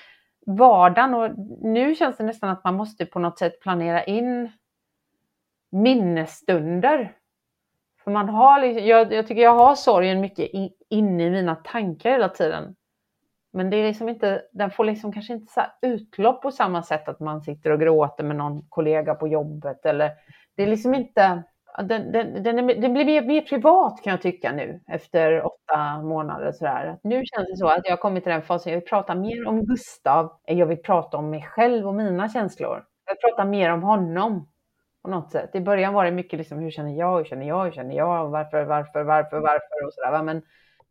vardagen 0.45 1.13
och 1.13 1.31
nu 1.61 1.95
känns 1.95 2.17
det 2.17 2.23
nästan 2.23 2.49
att 2.49 2.63
man 2.63 2.75
måste 2.75 3.05
på 3.05 3.19
något 3.19 3.39
sätt 3.39 3.59
planera 3.59 4.03
in 4.03 4.51
minnesstunder. 5.71 7.15
För 8.03 8.11
man 8.11 8.29
har, 8.29 8.61
liksom, 8.61 8.85
jag, 8.87 9.13
jag 9.13 9.27
tycker 9.27 9.41
jag 9.41 9.55
har 9.55 9.75
sorgen 9.75 10.21
mycket 10.21 10.49
in, 10.49 10.69
inne 10.89 11.23
i 11.23 11.29
mina 11.29 11.55
tankar 11.55 12.11
hela 12.11 12.29
tiden. 12.29 12.75
Men 13.55 13.69
det 13.69 13.77
är 13.77 13.83
liksom 13.87 14.09
inte, 14.09 14.41
den 14.51 14.71
får 14.71 14.85
liksom 14.85 15.13
kanske 15.13 15.33
inte 15.33 15.53
så 15.53 15.61
utlopp 15.81 16.41
på 16.41 16.51
samma 16.51 16.83
sätt 16.83 17.09
att 17.09 17.19
man 17.19 17.41
sitter 17.41 17.69
och 17.69 17.79
gråter 17.79 18.23
med 18.23 18.35
någon 18.35 18.65
kollega 18.69 19.15
på 19.15 19.27
jobbet 19.27 19.85
eller 19.85 20.11
det 20.55 20.63
är 20.63 20.67
liksom 20.67 20.93
inte, 20.95 21.43
den, 21.77 22.11
den, 22.11 22.43
den, 22.43 22.69
är, 22.69 22.81
den 22.81 22.93
blir 22.93 23.05
mer, 23.05 23.21
mer, 23.21 23.41
privat 23.41 24.01
kan 24.03 24.11
jag 24.11 24.21
tycka 24.21 24.51
nu 24.51 24.81
efter 24.87 25.45
åtta 25.45 26.01
månader. 26.01 26.51
Sådär. 26.51 26.99
Nu 27.03 27.23
känns 27.25 27.47
det 27.47 27.57
så 27.57 27.67
att 27.67 27.81
jag 27.83 27.91
har 27.91 27.97
kommit 27.97 28.23
till 28.23 28.31
den 28.31 28.41
fasen, 28.41 28.73
jag 28.73 28.79
vill 28.79 28.89
prata 28.89 29.15
mer 29.15 29.47
om 29.47 29.65
Gustav 29.65 30.39
än 30.47 30.57
jag 30.57 30.65
vill 30.65 30.81
prata 30.81 31.17
om 31.17 31.29
mig 31.29 31.41
själv 31.41 31.87
och 31.87 31.95
mina 31.95 32.29
känslor. 32.29 32.83
Jag 33.05 33.13
vill 33.13 33.21
prata 33.29 33.45
mer 33.45 33.71
om 33.71 33.83
honom 33.83 34.47
på 35.03 35.09
något 35.09 35.31
sätt. 35.31 35.55
I 35.55 35.59
början 35.59 35.93
var 35.93 36.05
det 36.05 36.11
mycket 36.11 36.39
liksom, 36.39 36.59
hur 36.59 36.71
känner 36.71 36.99
jag, 36.99 37.17
hur 37.17 37.25
känner 37.25 37.47
jag, 37.47 37.63
hur 37.63 37.71
känner 37.71 37.95
jag, 37.95 38.29
varför, 38.29 38.63
varför, 38.63 39.03
varför, 39.03 39.39
varför 39.39 39.85
och 39.85 39.93
sådär. 39.93 40.23
Men 40.23 40.41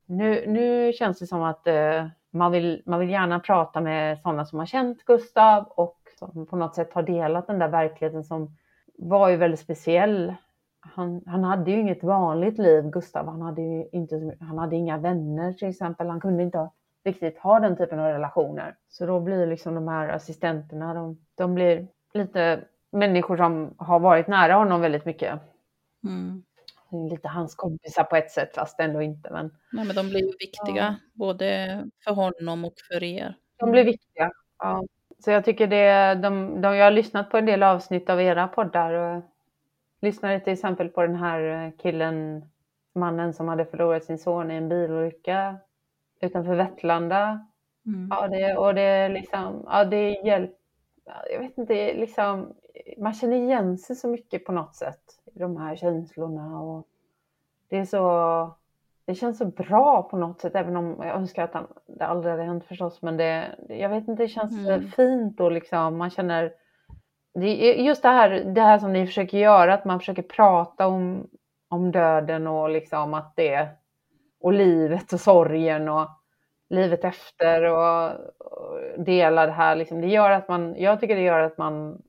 nu, 0.06 0.44
nu 0.46 0.92
känns 0.92 1.18
det 1.18 1.26
som 1.26 1.42
att 1.42 1.66
eh, 1.66 2.06
man, 2.34 2.52
vill, 2.52 2.82
man 2.86 3.00
vill 3.00 3.10
gärna 3.10 3.40
prata 3.40 3.80
med 3.80 4.18
sådana 4.18 4.44
som 4.44 4.58
har 4.58 4.66
känt 4.66 5.04
Gustav 5.04 5.64
och 5.68 5.98
som 6.18 6.46
på 6.46 6.56
något 6.56 6.74
sätt 6.74 6.92
har 6.92 7.02
delat 7.02 7.46
den 7.46 7.58
där 7.58 7.68
verkligheten 7.68 8.24
som 8.24 8.56
var 8.98 9.28
ju 9.28 9.36
väldigt 9.36 9.60
speciell. 9.60 10.34
Han, 10.80 11.22
han 11.26 11.44
hade 11.44 11.70
ju 11.70 11.80
inget 11.80 12.04
vanligt 12.04 12.58
liv, 12.58 12.84
Gustav. 12.84 13.26
Han 13.26 13.42
hade 13.42 13.62
ju 13.62 13.88
inte, 13.92 14.36
han 14.40 14.58
hade 14.58 14.76
inga 14.76 14.98
vänner 14.98 15.52
till 15.52 15.68
exempel. 15.68 16.08
Han 16.08 16.20
kunde 16.20 16.42
inte 16.42 16.70
riktigt 17.04 17.38
ha 17.38 17.60
den 17.60 17.76
typen 17.76 17.98
av 17.98 18.06
relationer. 18.06 18.76
Så 18.88 19.06
då 19.06 19.20
blir 19.20 19.46
liksom 19.46 19.74
de 19.74 19.88
här 19.88 20.08
assistenterna, 20.08 20.94
de, 20.94 21.18
de 21.34 21.54
blir 21.54 21.86
lite 22.14 22.60
människor 22.92 23.36
som 23.36 23.74
har 23.78 24.00
varit 24.00 24.28
nära 24.28 24.54
honom 24.54 24.80
väldigt 24.80 25.04
mycket. 25.04 25.40
Mm. 26.04 26.42
Lite 27.10 27.28
hans 27.28 27.54
kompisar 27.54 28.04
på 28.04 28.16
ett 28.16 28.30
sätt, 28.30 28.54
fast 28.54 28.80
ändå 28.80 29.02
inte. 29.02 29.30
Men, 29.32 29.50
Nej, 29.72 29.86
men 29.86 29.96
de 29.96 30.08
blir 30.08 30.20
ju 30.20 30.32
viktiga, 30.38 30.82
ja. 30.82 30.94
både 31.12 31.78
för 32.04 32.10
honom 32.10 32.64
och 32.64 32.74
för 32.92 33.02
er. 33.02 33.36
De 33.56 33.70
blir 33.70 33.84
viktiga, 33.84 34.30
ja. 34.58 34.84
Så 35.18 35.30
jag 35.30 35.44
tycker 35.44 35.66
det, 35.66 36.14
de, 36.14 36.60
de, 36.60 36.76
jag 36.76 36.84
har 36.84 36.90
lyssnat 36.90 37.30
på 37.30 37.38
en 37.38 37.46
del 37.46 37.62
avsnitt 37.62 38.10
av 38.10 38.20
era 38.20 38.48
poddar 38.48 38.92
och 38.92 39.22
lyssnade 40.00 40.40
till 40.40 40.52
exempel 40.52 40.88
på 40.88 41.02
den 41.02 41.14
här 41.16 41.72
killen, 41.78 42.44
mannen 42.94 43.34
som 43.34 43.48
hade 43.48 43.64
förlorat 43.64 44.04
sin 44.04 44.18
son 44.18 44.50
i 44.50 44.54
en 44.54 44.68
bilolycka 44.68 45.56
utanför 46.20 46.54
Vettlanda. 46.54 47.46
Mm. 47.86 48.08
Ja, 48.10 48.28
det, 48.28 48.56
och 48.56 48.74
det 48.74 49.08
liksom, 49.08 49.64
ja 49.66 49.84
det 49.84 50.10
hjälper, 50.10 50.56
jag 51.32 51.40
vet 51.40 51.58
inte, 51.58 51.94
liksom, 51.94 52.54
man 52.98 53.14
känner 53.14 53.36
igen 53.36 53.78
sig 53.78 53.96
så 53.96 54.08
mycket 54.08 54.44
på 54.44 54.52
något 54.52 54.74
sätt 54.74 55.02
de 55.34 55.56
här 55.56 55.76
känslorna 55.76 56.60
och 56.60 56.86
det 57.68 57.78
är 57.78 57.84
så 57.84 58.54
det 59.06 59.14
känns 59.14 59.38
så 59.38 59.44
bra 59.44 60.02
på 60.02 60.16
något 60.16 60.40
sätt, 60.40 60.54
även 60.54 60.76
om 60.76 60.96
jag 60.98 61.16
önskar 61.16 61.44
att 61.44 61.68
det 61.86 62.06
aldrig 62.06 62.30
hade 62.30 62.44
hänt 62.44 62.64
förstås. 62.64 63.02
Men 63.02 63.16
det, 63.16 63.56
jag 63.68 63.88
vet 63.88 64.08
inte, 64.08 64.22
det 64.22 64.28
känns 64.28 64.68
mm. 64.68 64.90
fint 64.90 65.40
och 65.40 65.52
liksom 65.52 65.96
man 65.96 66.10
känner 66.10 66.52
det 67.34 67.74
just 67.74 68.02
det 68.02 68.08
här, 68.08 68.30
det 68.30 68.60
här 68.60 68.78
som 68.78 68.92
ni 68.92 69.06
försöker 69.06 69.38
göra, 69.38 69.74
att 69.74 69.84
man 69.84 69.98
försöker 69.98 70.22
prata 70.22 70.86
om, 70.86 71.26
om 71.68 71.92
döden 71.92 72.46
och 72.46 72.70
liksom 72.70 73.14
att 73.14 73.36
det 73.36 73.68
och 74.40 74.52
livet 74.52 75.12
och 75.12 75.20
sorgen 75.20 75.88
och 75.88 76.08
livet 76.70 77.04
efter 77.04 77.62
och, 77.64 78.10
och 78.38 79.04
dela 79.04 79.46
det 79.46 79.52
här. 79.52 79.76
Liksom, 79.76 80.00
det 80.00 80.06
gör 80.06 80.30
att 80.30 80.48
man, 80.48 80.74
jag 80.78 81.00
tycker 81.00 81.16
det 81.16 81.22
gör 81.22 81.40
att 81.40 81.58
man, 81.58 82.02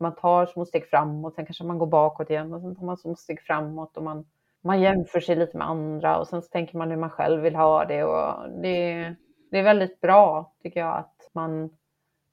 man 0.00 0.14
tar 0.14 0.46
små 0.46 0.64
steg 0.64 0.86
framåt, 0.86 1.34
sen 1.34 1.46
kanske 1.46 1.64
man 1.64 1.78
går 1.78 1.86
bakåt 1.86 2.30
igen 2.30 2.54
och 2.54 2.60
sen 2.60 2.76
tar 2.76 2.86
man 2.86 2.96
små 2.96 3.14
steg 3.14 3.40
framåt 3.40 3.96
och 3.96 4.02
man 4.02 4.24
man 4.64 4.80
jämför 4.80 5.20
sig 5.20 5.36
lite 5.36 5.56
med 5.56 5.68
andra 5.68 6.18
och 6.18 6.28
sen 6.28 6.42
så 6.42 6.48
tänker 6.48 6.78
man 6.78 6.90
hur 6.90 6.96
man 6.96 7.10
själv 7.10 7.42
vill 7.42 7.56
ha 7.56 7.84
det 7.84 8.04
och 8.04 8.50
det, 8.62 9.14
det 9.50 9.58
är 9.58 9.62
väldigt 9.62 10.00
bra 10.00 10.52
tycker 10.62 10.80
jag 10.80 10.96
att 10.98 11.30
man 11.32 11.70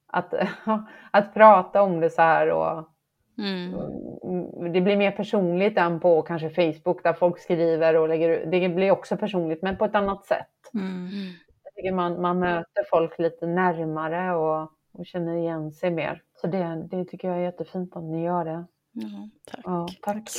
att, 0.06 0.34
att 1.10 1.34
prata 1.34 1.82
om 1.82 2.00
det 2.00 2.10
så 2.10 2.22
här 2.22 2.50
och 2.50 2.88
mm. 3.38 4.72
det 4.72 4.80
blir 4.80 4.96
mer 4.96 5.10
personligt 5.10 5.78
än 5.78 6.00
på 6.00 6.22
kanske 6.22 6.50
Facebook 6.50 7.02
där 7.02 7.12
folk 7.12 7.38
skriver 7.38 7.96
och 7.96 8.08
lägger 8.08 8.46
det 8.46 8.68
blir 8.68 8.90
också 8.90 9.16
personligt 9.16 9.62
men 9.62 9.76
på 9.76 9.84
ett 9.84 9.94
annat 9.94 10.26
sätt. 10.26 10.74
Mm. 10.74 11.08
Jag 11.64 11.74
tycker 11.74 11.92
man, 11.92 12.20
man 12.20 12.38
möter 12.38 12.84
folk 12.90 13.18
lite 13.18 13.46
närmare 13.46 14.34
och, 14.34 14.62
och 14.92 15.06
känner 15.06 15.36
igen 15.36 15.72
sig 15.72 15.90
mer. 15.90 16.22
Så 16.42 16.48
det, 16.48 16.88
det 16.90 17.04
tycker 17.04 17.28
jag 17.28 17.36
är 17.36 17.42
jättefint 17.42 17.96
att 17.96 18.02
ni 18.02 18.24
gör 18.24 18.44
det. 18.44 18.64
Ja, 18.92 19.28
tack. 19.44 19.60
Ja, 19.64 19.88
tack. 20.02 20.30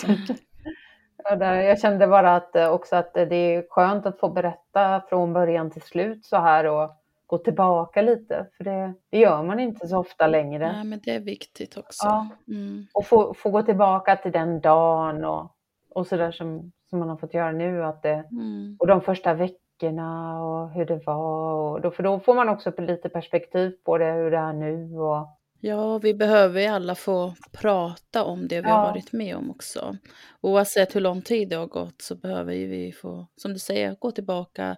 jag 1.39 1.79
kände 1.79 2.07
bara 2.07 2.35
att 2.35 2.55
eh, 2.55 2.69
också 2.69 2.95
att 2.95 3.13
det 3.13 3.35
är 3.35 3.65
skönt 3.69 4.05
att 4.05 4.19
få 4.19 4.29
berätta 4.29 5.01
från 5.09 5.33
början 5.33 5.71
till 5.71 5.81
slut 5.81 6.25
så 6.25 6.37
här 6.37 6.65
och 6.65 6.91
gå 7.27 7.37
tillbaka 7.37 8.01
lite, 8.01 8.47
för 8.57 8.63
det, 8.63 8.93
det 9.09 9.19
gör 9.19 9.43
man 9.43 9.59
inte 9.59 9.87
så 9.87 9.97
ofta 9.97 10.27
längre. 10.27 10.71
Nej, 10.71 10.83
men 10.83 10.99
det 11.03 11.15
är 11.15 11.19
viktigt 11.19 11.77
också. 11.77 12.05
Ja. 12.05 12.27
Mm. 12.47 12.87
Och 12.93 13.05
få, 13.05 13.33
få 13.33 13.49
gå 13.49 13.61
tillbaka 13.63 14.15
till 14.15 14.31
den 14.31 14.61
dagen 14.61 15.25
och, 15.25 15.55
och 15.89 16.07
så 16.07 16.17
där 16.17 16.31
som, 16.31 16.71
som 16.89 16.99
man 16.99 17.09
har 17.09 17.17
fått 17.17 17.33
göra 17.33 17.51
nu. 17.51 17.83
Att 17.83 18.01
det, 18.01 18.23
mm. 18.31 18.77
Och 18.79 18.87
de 18.87 19.01
första 19.01 19.33
veckorna 19.33 20.41
och 20.43 20.69
hur 20.69 20.85
det 20.85 21.05
var. 21.05 21.53
Och 21.53 21.81
då, 21.81 21.91
för 21.91 22.03
då 22.03 22.19
får 22.19 22.35
man 22.35 22.49
också 22.49 22.71
lite 22.77 23.09
perspektiv 23.09 23.75
på 23.83 23.97
det, 23.97 24.11
hur 24.11 24.31
det 24.31 24.37
är 24.37 24.53
nu. 24.53 24.97
Och, 24.97 25.27
Ja, 25.65 25.97
vi 25.97 26.13
behöver 26.13 26.61
ju 26.61 26.67
alla 26.67 26.95
få 26.95 27.35
prata 27.51 28.23
om 28.23 28.47
det 28.47 28.61
vi 28.61 28.67
ja. 28.67 28.75
har 28.75 28.87
varit 28.91 29.11
med 29.11 29.35
om 29.35 29.51
också. 29.51 29.97
Oavsett 30.41 30.95
hur 30.95 31.01
lång 31.01 31.21
tid 31.21 31.49
det 31.49 31.55
har 31.55 31.67
gått 31.67 32.01
så 32.01 32.15
behöver 32.15 32.53
vi 32.53 32.91
få, 32.91 33.27
som 33.35 33.53
du 33.53 33.59
säger, 33.59 33.95
gå 33.99 34.11
tillbaka, 34.11 34.77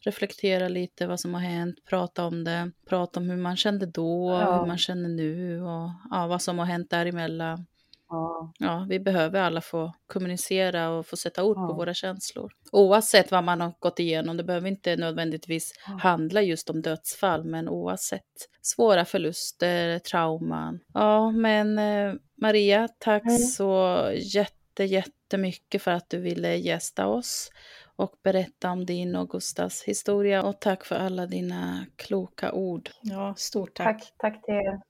reflektera 0.00 0.68
lite 0.68 1.06
vad 1.06 1.20
som 1.20 1.34
har 1.34 1.40
hänt, 1.40 1.76
prata 1.88 2.24
om 2.24 2.44
det, 2.44 2.70
prata 2.88 3.20
om 3.20 3.30
hur 3.30 3.36
man 3.36 3.56
kände 3.56 3.86
då, 3.86 4.30
ja. 4.30 4.58
hur 4.58 4.66
man 4.66 4.78
känner 4.78 5.08
nu 5.08 5.62
och 5.62 5.90
ja, 6.10 6.26
vad 6.26 6.42
som 6.42 6.58
har 6.58 6.66
hänt 6.66 6.90
däremellan. 6.90 7.66
Ja. 8.14 8.52
ja, 8.58 8.86
vi 8.88 9.00
behöver 9.00 9.40
alla 9.40 9.60
få 9.60 9.92
kommunicera 10.06 10.90
och 10.90 11.06
få 11.06 11.16
sätta 11.16 11.44
ord 11.44 11.56
ja. 11.56 11.66
på 11.66 11.74
våra 11.74 11.94
känslor. 11.94 12.52
Oavsett 12.72 13.30
vad 13.30 13.44
man 13.44 13.60
har 13.60 13.72
gått 13.78 14.00
igenom, 14.00 14.36
det 14.36 14.44
behöver 14.44 14.68
inte 14.68 14.96
nödvändigtvis 14.96 15.72
ja. 15.86 15.98
handla 16.02 16.42
just 16.42 16.70
om 16.70 16.82
dödsfall, 16.82 17.44
men 17.44 17.68
oavsett 17.68 18.48
svåra 18.62 19.04
förluster, 19.04 19.98
trauman. 19.98 20.80
Ja, 20.94 21.30
men 21.30 21.78
eh, 21.78 22.14
Maria, 22.36 22.88
tack 22.98 23.24
mm. 23.24 23.38
så 23.38 24.10
jätte, 24.14 24.84
jättemycket 24.84 25.82
för 25.82 25.90
att 25.90 26.10
du 26.10 26.18
ville 26.18 26.56
gästa 26.56 27.06
oss 27.06 27.50
och 27.96 28.14
berätta 28.22 28.70
om 28.70 28.86
din 28.86 29.16
och 29.16 29.30
Gustavs 29.30 29.82
historia. 29.82 30.42
Och 30.42 30.60
tack 30.60 30.84
för 30.84 30.96
alla 30.96 31.26
dina 31.26 31.86
kloka 31.96 32.52
ord. 32.52 32.90
Ja, 33.02 33.34
stort 33.36 33.74
tack. 33.74 34.00
Tack, 34.00 34.14
tack 34.18 34.44
till 34.44 34.54
er. 34.54 34.80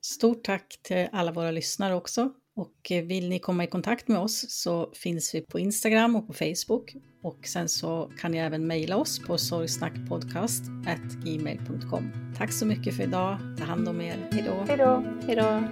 Stort 0.00 0.44
tack 0.44 0.78
till 0.82 1.08
alla 1.12 1.32
våra 1.32 1.50
lyssnare 1.50 1.94
också. 1.94 2.32
Och 2.58 2.90
vill 2.90 3.28
ni 3.28 3.38
komma 3.38 3.64
i 3.64 3.66
kontakt 3.66 4.08
med 4.08 4.18
oss 4.18 4.44
så 4.48 4.90
finns 4.94 5.34
vi 5.34 5.40
på 5.40 5.58
Instagram 5.58 6.16
och 6.16 6.26
på 6.26 6.32
Facebook. 6.32 6.96
Och 7.22 7.46
sen 7.46 7.68
så 7.68 8.10
kan 8.18 8.32
ni 8.32 8.38
även 8.38 8.66
mejla 8.66 8.96
oss 8.96 9.18
på 9.18 9.38
sorgsnackpodcast.gmail.com. 9.38 12.12
Tack 12.36 12.52
så 12.52 12.66
mycket 12.66 12.96
för 12.96 13.02
idag. 13.02 13.38
Ta 13.58 13.64
hand 13.64 13.88
om 13.88 14.00
er. 14.00 14.28
Hej 14.32 14.44
då. 14.46 14.64
Hej 15.26 15.36
då. 15.36 15.62